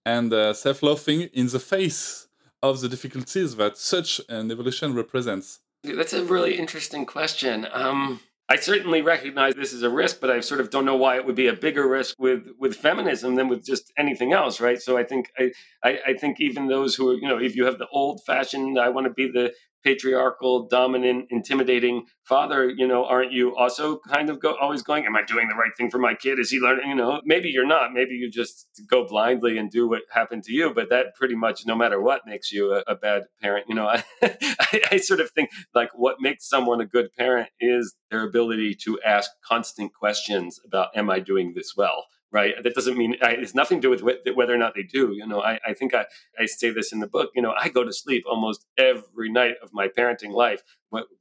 and 0.06 0.32
uh, 0.32 0.54
self-loathing 0.54 1.22
in 1.34 1.48
the 1.48 1.58
face 1.58 2.28
of 2.62 2.80
the 2.80 2.88
difficulties 2.88 3.56
that 3.56 3.76
such 3.76 4.20
an 4.28 4.50
evolution 4.50 4.94
represents? 4.94 5.58
That's 5.82 6.14
a 6.14 6.24
really 6.24 6.54
interesting 6.58 7.04
question. 7.04 7.66
Um, 7.72 8.20
I 8.48 8.56
certainly 8.56 9.02
recognize 9.02 9.54
this 9.54 9.72
is 9.72 9.82
a 9.82 9.90
risk, 9.90 10.20
but 10.20 10.30
I 10.30 10.38
sort 10.38 10.60
of 10.60 10.70
don't 10.70 10.84
know 10.84 10.96
why 10.96 11.16
it 11.16 11.26
would 11.26 11.34
be 11.34 11.48
a 11.48 11.52
bigger 11.52 11.88
risk 11.88 12.14
with 12.18 12.42
with 12.58 12.76
feminism 12.76 13.34
than 13.34 13.48
with 13.48 13.66
just 13.66 13.92
anything 13.98 14.32
else, 14.32 14.60
right? 14.60 14.80
So 14.80 14.96
I 14.96 15.02
think 15.02 15.32
I, 15.36 15.50
I, 15.82 15.98
I 16.08 16.12
think 16.14 16.40
even 16.40 16.68
those 16.68 16.94
who 16.94 17.10
are, 17.10 17.14
you 17.14 17.28
know, 17.28 17.38
if 17.38 17.56
you 17.56 17.64
have 17.64 17.78
the 17.78 17.88
old 17.88 18.22
fashioned, 18.24 18.78
I 18.78 18.88
want 18.90 19.08
to 19.08 19.12
be 19.12 19.28
the 19.28 19.52
patriarchal, 19.84 20.66
dominant, 20.66 21.26
intimidating 21.30 22.04
father, 22.24 22.68
you 22.68 22.86
know, 22.86 23.04
aren't 23.04 23.32
you 23.32 23.54
also 23.56 23.98
kind 24.08 24.28
of 24.28 24.40
go 24.40 24.56
always 24.60 24.82
going, 24.82 25.06
Am 25.06 25.16
I 25.16 25.22
doing 25.22 25.48
the 25.48 25.54
right 25.54 25.70
thing 25.76 25.90
for 25.90 25.98
my 25.98 26.14
kid? 26.14 26.38
Is 26.38 26.50
he 26.50 26.58
learning? 26.58 26.90
You 26.90 26.96
know, 26.96 27.20
maybe 27.24 27.48
you're 27.48 27.66
not. 27.66 27.92
Maybe 27.92 28.14
you 28.14 28.30
just 28.30 28.66
go 28.88 29.06
blindly 29.06 29.58
and 29.58 29.70
do 29.70 29.88
what 29.88 30.02
happened 30.10 30.42
to 30.44 30.52
you. 30.52 30.72
But 30.74 30.90
that 30.90 31.14
pretty 31.14 31.36
much, 31.36 31.66
no 31.66 31.76
matter 31.76 32.00
what, 32.00 32.22
makes 32.26 32.50
you 32.52 32.74
a, 32.74 32.82
a 32.86 32.96
bad 32.96 33.24
parent. 33.40 33.66
You 33.68 33.76
know, 33.76 33.86
I, 33.86 34.04
I, 34.22 34.82
I 34.92 34.96
sort 34.96 35.20
of 35.20 35.30
think 35.30 35.50
like 35.74 35.90
what 35.94 36.16
makes 36.20 36.48
someone 36.48 36.80
a 36.80 36.86
good 36.86 37.12
parent 37.16 37.50
is 37.60 37.94
their 38.10 38.26
ability 38.26 38.74
to 38.84 39.00
ask 39.02 39.30
constant 39.44 39.92
questions 39.94 40.58
about, 40.64 40.88
Am 40.96 41.10
I 41.10 41.20
doing 41.20 41.52
this 41.54 41.74
well? 41.76 42.06
Right? 42.32 42.54
That 42.62 42.74
doesn't 42.74 42.96
mean 42.96 43.16
I, 43.22 43.32
it's 43.32 43.54
nothing 43.54 43.80
to 43.80 43.88
do 43.88 43.90
with 43.90 44.34
whether 44.34 44.54
or 44.54 44.58
not 44.58 44.74
they 44.74 44.82
do. 44.82 45.12
You 45.14 45.26
know, 45.26 45.42
I, 45.42 45.58
I 45.66 45.74
think 45.74 45.94
I, 45.94 46.06
I 46.38 46.46
say 46.46 46.70
this 46.70 46.92
in 46.92 47.00
the 47.00 47.06
book. 47.06 47.30
You 47.34 47.42
know, 47.42 47.54
I 47.58 47.68
go 47.68 47.84
to 47.84 47.92
sleep 47.92 48.24
almost 48.28 48.66
every 48.76 49.30
night 49.30 49.54
of 49.62 49.72
my 49.72 49.88
parenting 49.88 50.32
life 50.32 50.62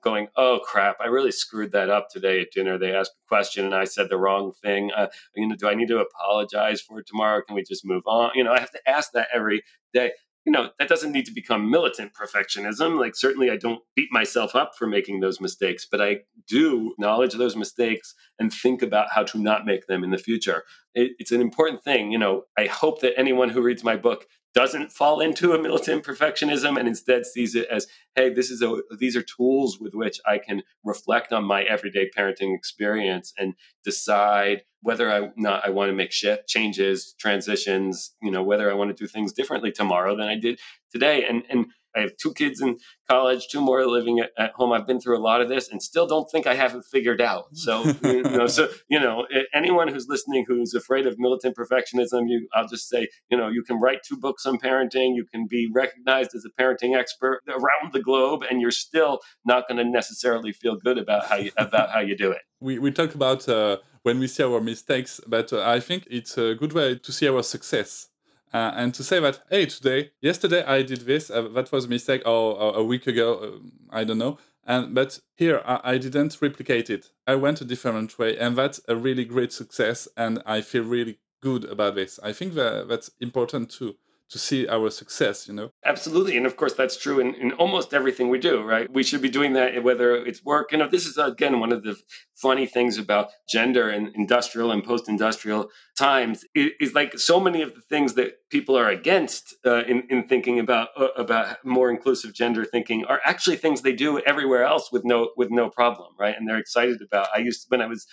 going, 0.02 0.28
oh 0.36 0.60
crap, 0.64 0.98
I 1.02 1.08
really 1.08 1.32
screwed 1.32 1.72
that 1.72 1.90
up 1.90 2.10
today 2.10 2.42
at 2.42 2.52
dinner. 2.52 2.78
They 2.78 2.94
asked 2.94 3.12
a 3.12 3.28
question 3.28 3.66
and 3.66 3.76
I 3.76 3.86
said 3.86 4.10
the 4.10 4.18
wrong 4.18 4.54
thing. 4.64 4.92
Uh, 4.96 5.08
you 5.36 5.48
know, 5.48 5.56
do 5.56 5.68
I 5.68 5.76
need 5.76 5.88
to 5.90 6.00
apologize 6.00 6.82
for 6.82 7.00
it 7.00 7.08
tomorrow? 7.08 7.42
Can 7.46 7.56
we 7.56 7.64
just 7.64 7.86
move 7.86 8.04
on? 8.06 8.32
You 8.36 8.44
know, 8.44 8.54
I 8.54 8.60
have 8.60 8.72
to 8.72 8.90
ask 8.90 9.12
that 9.14 9.28
every 9.34 9.64
day. 9.94 10.12
You 10.46 10.52
know, 10.52 10.70
that 10.78 10.88
doesn't 10.88 11.12
need 11.12 11.26
to 11.26 11.34
become 11.34 11.72
militant 11.72 12.14
perfectionism. 12.14 13.00
Like, 13.00 13.16
certainly 13.16 13.50
I 13.50 13.58
don't 13.58 13.82
beat 13.96 14.10
myself 14.12 14.56
up 14.56 14.74
for 14.78 14.86
making 14.86 15.20
those 15.20 15.42
mistakes, 15.42 15.88
but 15.90 16.02
I 16.02 16.20
do 16.48 16.92
acknowledge 16.94 17.34
those 17.34 17.56
mistakes 17.56 18.14
and 18.38 18.54
think 18.54 18.84
about 18.84 19.12
how 19.12 19.24
to 19.24 19.40
not 19.40 19.66
make 19.66 19.88
them 19.88 20.04
in 20.04 20.12
the 20.12 20.18
future. 20.18 20.64
It, 20.94 21.14
it's 21.18 21.32
an 21.32 21.42
important 21.42 21.84
thing. 21.84 22.12
You 22.12 22.20
know, 22.20 22.44
I 22.58 22.68
hope 22.68 23.02
that 23.02 23.18
anyone 23.18 23.50
who 23.50 23.62
reads 23.62 23.84
my 23.84 23.96
book 23.96 24.28
doesn't 24.56 24.92
fall 24.92 25.20
into 25.20 25.54
a 25.54 25.62
militant 25.62 26.04
perfectionism 26.04 26.80
and 26.80 26.88
instead 26.88 27.26
sees 27.26 27.56
it 27.56 27.68
as 27.70 27.88
hey 28.16 28.34
this 28.34 28.50
is 28.50 28.62
a 28.62 28.78
these 28.98 29.16
are 29.16 29.22
tools 29.22 29.80
with 29.80 29.94
which 29.94 30.20
i 30.26 30.38
can 30.38 30.64
reflect 30.84 31.34
on 31.34 31.44
my 31.44 31.64
everyday 31.64 32.10
parenting 32.18 32.56
experience 32.56 33.34
and 33.38 33.54
decide 33.84 34.64
whether 34.82 35.12
i 35.12 35.30
not 35.36 35.66
i 35.66 35.70
want 35.70 35.90
to 35.90 35.96
make 35.96 36.12
shift 36.12 36.48
changes 36.48 37.14
transitions 37.20 38.14
you 38.22 38.32
know 38.32 38.42
whether 38.42 38.72
i 38.72 38.74
want 38.74 38.90
to 38.90 39.04
do 39.04 39.08
things 39.08 39.34
differently 39.34 39.72
tomorrow 39.72 40.16
than 40.16 40.28
i 40.28 40.36
did 40.40 40.58
today. 40.96 41.26
And 41.28 41.44
and 41.50 41.66
I 41.96 42.02
have 42.02 42.18
two 42.18 42.34
kids 42.34 42.62
in 42.62 42.78
college, 43.10 43.48
two 43.48 43.62
more 43.62 43.86
living 43.86 44.20
at, 44.20 44.32
at, 44.38 44.52
home. 44.54 44.72
I've 44.72 44.88
been 44.88 45.00
through 45.00 45.18
a 45.18 45.22
lot 45.22 45.42
of 45.42 45.50
this 45.50 45.70
and 45.70 45.82
still 45.82 46.08
don't 46.08 46.30
think 46.30 46.48
I 46.48 46.56
have 46.56 46.76
it 46.76 46.84
figured 46.92 47.22
out. 47.22 47.46
So, 47.54 47.84
you 48.04 48.24
know, 48.24 48.48
so, 48.48 48.70
you 48.90 49.00
know, 49.00 49.26
anyone 49.54 49.88
who's 49.88 50.08
listening 50.08 50.46
who's 50.48 50.74
afraid 50.74 51.06
of 51.08 51.18
militant 51.18 51.56
perfectionism, 51.56 52.28
you, 52.28 52.48
I'll 52.54 52.68
just 52.68 52.90
say, 52.90 53.08
you 53.30 53.38
know, 53.38 53.48
you 53.48 53.64
can 53.64 53.80
write 53.80 54.00
two 54.04 54.18
books 54.18 54.46
on 54.46 54.58
parenting. 54.58 55.16
You 55.16 55.26
can 55.26 55.48
be 55.48 55.70
recognized 55.74 56.36
as 56.36 56.46
a 56.46 56.62
parenting 56.62 56.98
expert 56.98 57.42
around 57.48 57.94
the 57.94 58.02
globe, 58.02 58.44
and 58.50 58.62
you're 58.62 58.72
still 58.72 59.20
not 59.46 59.68
going 59.68 59.78
to 59.78 59.90
necessarily 59.90 60.52
feel 60.52 60.76
good 60.76 60.98
about 60.98 61.26
how 61.28 61.36
you, 61.36 61.52
about 61.58 61.92
how 61.92 62.00
you 62.00 62.16
do 62.16 62.32
it. 62.32 62.42
We, 62.62 62.80
we 62.80 62.90
talk 62.90 63.14
about 63.14 63.48
uh, 63.48 63.78
when 64.04 64.18
we 64.18 64.28
see 64.28 64.42
our 64.42 64.60
mistakes, 64.60 65.20
but 65.28 65.54
uh, 65.54 65.62
I 65.70 65.80
think 65.80 66.08
it's 66.10 66.36
a 66.38 66.56
good 66.56 66.74
way 66.74 66.96
to 66.96 67.12
see 67.12 67.28
our 67.28 67.44
success 67.44 68.08
uh, 68.56 68.72
and 68.76 68.94
to 68.94 69.04
say 69.04 69.20
that 69.20 69.40
hey 69.50 69.66
today 69.66 70.12
yesterday 70.22 70.64
i 70.64 70.82
did 70.82 71.02
this 71.02 71.30
uh, 71.30 71.48
that 71.56 71.72
was 71.74 71.86
a 71.86 71.90
mistake 71.90 72.22
or, 72.26 72.56
or 72.64 72.78
a 72.78 72.84
week 72.84 73.06
ago 73.08 73.30
uh, 73.34 73.98
i 74.00 74.04
don't 74.04 74.18
know. 74.18 74.38
And 74.68 74.96
but 74.96 75.20
here 75.36 75.62
I, 75.64 75.80
I, 75.92 75.98
didn't 76.00 76.42
replicate 76.42 76.90
it. 76.90 77.12
I 77.28 77.36
went 77.36 77.62
a 77.62 77.66
different 77.66 78.18
way 78.18 78.36
and 78.36 78.56
that's 78.56 78.82
a 78.88 78.96
really 78.96 79.24
great 79.24 79.52
success 79.54 80.08
and 80.18 80.42
i 80.46 80.62
feel 80.62 80.84
really 80.84 81.20
good 81.42 81.66
about 81.66 81.94
this. 81.96 82.20
I 82.24 82.34
think 82.34 82.56
that 82.56 82.88
that's 82.88 83.12
important 83.20 83.70
too 83.70 83.96
to 84.30 84.40
see 84.40 84.68
our 84.68 84.90
success, 84.90 85.48
you 85.48 85.54
know? 85.54 85.70
Absolutely. 85.86 86.36
And 86.36 86.46
of 86.46 86.58
course, 86.58 86.74
that's 86.74 86.98
true 86.98 87.20
in, 87.20 87.36
in 87.36 87.52
almost 87.54 87.94
everything 87.94 88.30
we 88.30 88.40
do, 88.40 88.64
right? 88.64 88.92
We 88.92 89.04
should 89.04 89.22
be 89.22 89.30
doing 89.30 89.54
that 89.54 89.84
whether 89.84 90.16
it's 90.16 90.44
work. 90.44 90.72
You 90.72 90.80
know, 90.80 90.88
this 90.88 91.06
is, 91.06 91.18
again, 91.18 91.60
one 91.60 91.72
of 91.72 91.84
the 91.84 91.96
funny 92.36 92.66
things 92.66 92.98
about 92.98 93.30
gender 93.48 93.90
and 93.90 94.14
industrial 94.16 94.72
and 94.72 94.84
post 94.84 95.08
industrial 95.08 95.70
times 95.98 96.44
is 96.54 96.94
like 96.94 97.18
so 97.18 97.40
many 97.40 97.62
of 97.62 97.74
the 97.76 97.82
things 97.82 98.16
that 98.16 98.34
people 98.50 98.78
are 98.78 98.90
against 98.90 99.56
uh, 99.66 99.84
in, 99.86 100.04
in 100.10 100.28
thinking 100.28 100.60
about 100.60 100.90
uh, 100.98 101.08
about 101.16 101.64
more 101.64 101.90
inclusive 101.90 102.34
gender 102.34 102.66
thinking 102.66 103.06
are 103.06 103.22
actually 103.26 103.56
things 103.56 103.82
they 103.82 103.94
do 103.94 104.20
everywhere 104.20 104.64
else 104.64 104.92
with 104.92 105.06
no 105.06 105.30
with 105.38 105.50
no 105.50 105.70
problem 105.70 106.10
right 106.20 106.36
and 106.38 106.48
they're 106.48 106.58
excited 106.58 107.02
about 107.02 107.28
i 107.34 107.40
used 107.40 107.62
to, 107.62 107.68
when 107.70 107.82
i 107.82 107.86
was 107.86 108.06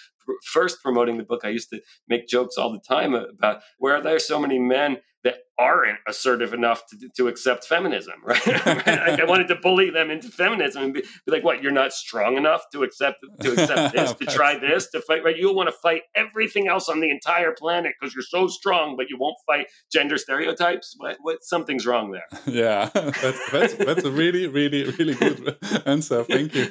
first 0.44 0.81
promoting 0.81 1.16
the 1.16 1.25
book 1.25 1.40
i 1.44 1.48
used 1.48 1.70
to 1.70 1.81
make 2.09 2.29
jokes 2.29 2.57
all 2.57 2.72
the 2.72 2.81
time 2.81 3.14
about 3.14 3.62
where 3.79 3.96
are 3.96 4.03
there 4.03 4.18
so 4.18 4.38
many 4.38 4.59
men 4.59 4.98
that 5.24 5.37
aren't 5.58 5.98
assertive 6.08 6.52
enough 6.52 6.87
to, 6.87 7.08
to 7.16 7.28
accept 7.28 7.64
feminism, 7.64 8.14
right? 8.24 8.46
like 8.46 9.20
I 9.20 9.24
wanted 9.24 9.48
to 9.48 9.56
bully 9.56 9.90
them 9.90 10.11
into 10.11 10.28
feminism 10.28 10.82
and 10.85 10.94
be, 10.94 11.00
be, 11.00 11.32
like, 11.32 11.44
"What? 11.44 11.62
You're 11.62 11.72
not 11.72 11.92
strong 11.92 12.37
enough 12.37 12.64
to 12.72 12.82
accept 12.82 13.18
to 13.40 13.52
accept 13.52 13.94
this, 13.94 14.12
to 14.20 14.26
try 14.26 14.58
this, 14.58 14.88
to 14.90 15.00
fight, 15.00 15.24
right? 15.24 15.37
You'll 15.37 15.54
want 15.54 15.68
to 15.68 15.76
fight 15.76 16.02
everything 16.14 16.68
else 16.68 16.88
on 16.88 17.00
the 17.00 17.11
entire 17.11 17.52
planet 17.52 17.92
because 17.98 18.14
you're 18.14 18.22
so 18.22 18.48
strong, 18.48 18.96
but 18.96 19.06
you 19.08 19.16
won't 19.18 19.37
fight 19.46 19.66
gender 19.92 20.18
stereotypes. 20.18 20.94
What? 20.98 21.18
What? 21.20 21.44
Something's 21.44 21.87
wrong 21.87 22.12
there." 22.12 22.26
Yeah, 22.62 22.90
that's 22.92 23.50
that's, 23.50 23.74
that's 23.74 24.04
a 24.04 24.11
really, 24.11 24.46
really, 24.46 24.85
really 24.98 25.14
good 25.14 25.56
answer. 25.87 26.22
Thank 26.24 26.54
you. 26.54 26.68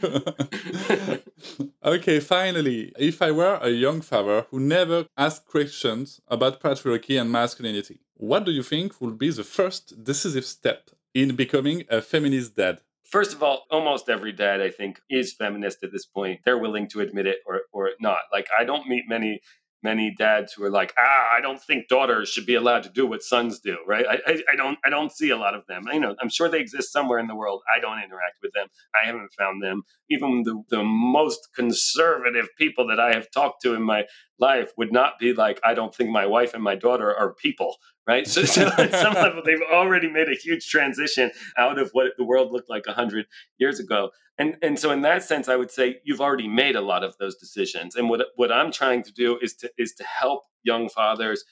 okay, 1.84 2.20
finally, 2.20 2.94
if 3.00 3.22
I 3.22 3.32
were 3.32 3.58
a 3.62 3.70
young 3.70 4.02
father 4.02 4.46
who 4.52 4.60
never 4.60 5.06
asked 5.18 5.48
questions 5.48 6.22
about 6.28 6.62
patriarchy 6.62 7.20
and 7.20 7.32
masculinity 7.32 8.00
what 8.22 8.46
do 8.46 8.52
you 8.52 8.62
think 8.62 9.02
will 9.02 9.18
be 9.26 9.32
the 9.32 9.44
first 9.44 10.04
decisive 10.04 10.46
step 10.46 10.92
in 11.16 11.36
becoming 11.36 11.84
a 11.90 12.02
feminist 12.04 12.56
dad? 12.56 12.80
First 13.04 13.34
of 13.34 13.42
all, 13.42 13.66
almost 13.72 14.10
every 14.10 14.32
dad, 14.32 14.62
I 14.62 14.70
think, 14.70 15.02
is 15.10 15.34
feminist 15.34 15.84
at 15.84 15.92
this 15.92 16.06
point. 16.06 16.42
They're 16.46 16.60
willing 16.60 16.88
to 16.90 17.02
admit 17.02 17.26
it 17.26 17.40
or, 17.48 17.62
or 17.74 17.90
not. 18.00 18.20
Like, 18.32 18.48
I 18.58 18.64
don't 18.64 18.88
meet 18.88 19.06
many 19.10 19.42
many 19.84 20.14
dads 20.16 20.54
who 20.54 20.64
are 20.64 20.70
like, 20.70 20.94
ah, 20.98 21.36
I 21.36 21.42
don't 21.42 21.62
think 21.62 21.88
daughters 21.88 22.30
should 22.30 22.46
be 22.46 22.56
allowed 22.56 22.84
to 22.84 22.90
do 22.90 23.08
what 23.08 23.24
sons 23.24 23.60
do, 23.60 23.78
right? 23.88 24.06
I, 24.08 24.20
I, 24.28 24.44
I, 24.54 24.56
don't 24.56 24.78
I 24.86 24.90
don't 24.90 25.12
see 25.12 25.30
a 25.30 25.38
lot 25.38 25.56
of 25.56 25.66
them. 25.68 25.84
You 25.92 26.00
know, 26.00 26.16
I'm 26.22 26.30
sure 26.30 26.50
they 26.50 26.60
exist 26.60 26.92
somewhere 26.92 27.20
in 27.20 27.28
the 27.28 27.36
world. 27.36 27.62
I 27.76 27.80
don't 27.80 27.98
interact 27.98 28.38
with 28.42 28.54
them. 28.54 28.68
I 28.94 29.08
haven't 29.08 29.32
found 29.38 29.64
them. 29.64 29.84
Even 30.10 30.44
the, 30.44 30.62
the 30.70 30.84
most 30.84 31.50
conservative 31.56 32.48
people 32.58 32.88
that 32.88 33.00
I 33.00 33.14
have 33.14 33.32
talked 33.32 33.62
to 33.64 33.74
in 33.74 33.82
my 33.82 34.04
life 34.42 34.74
would 34.76 34.92
not 34.92 35.20
be 35.20 35.34
like, 35.34 35.60
I 35.64 35.74
don't 35.74 35.94
think 35.94 36.10
my 36.10 36.26
wife 36.26 36.54
and 36.54 36.64
my 36.64 36.76
daughter 36.76 37.16
are 37.16 37.34
people, 37.34 37.78
right? 38.08 38.28
So, 38.28 38.44
so 38.44 38.68
at 38.78 38.92
some 38.94 39.14
level, 39.14 39.42
they've 39.46 39.62
already 39.72 40.10
made 40.10 40.28
a 40.28 40.36
huge 40.36 40.68
transition 40.68 41.32
out 41.58 41.78
of 41.78 41.92
what 41.94 42.14
the 42.18 42.24
world 42.24 42.52
looked 42.52 42.70
like 42.70 42.88
100 42.88 43.28
years 43.60 43.80
ago. 43.80 44.10
And, 44.38 44.58
and 44.62 44.80
so 44.80 44.92
in 44.92 45.02
that 45.04 45.24
sense, 45.24 45.48
I 45.48 45.56
would 45.56 45.72
say 45.72 46.00
you've 46.04 46.22
already 46.22 46.48
made 46.48 46.76
a 46.76 46.82
lot 46.82 47.04
of 47.04 47.16
those 47.20 47.36
decisions. 47.36 47.96
And 47.96 48.10
what, 48.10 48.26
what 48.36 48.52
I'm 48.52 48.72
trying 48.72 49.04
to 49.04 49.14
do 49.14 49.38
is 49.42 49.54
to, 49.58 49.72
is 49.78 49.94
to 49.94 50.04
help 50.04 50.44
young 50.64 50.90
fathers 50.90 51.46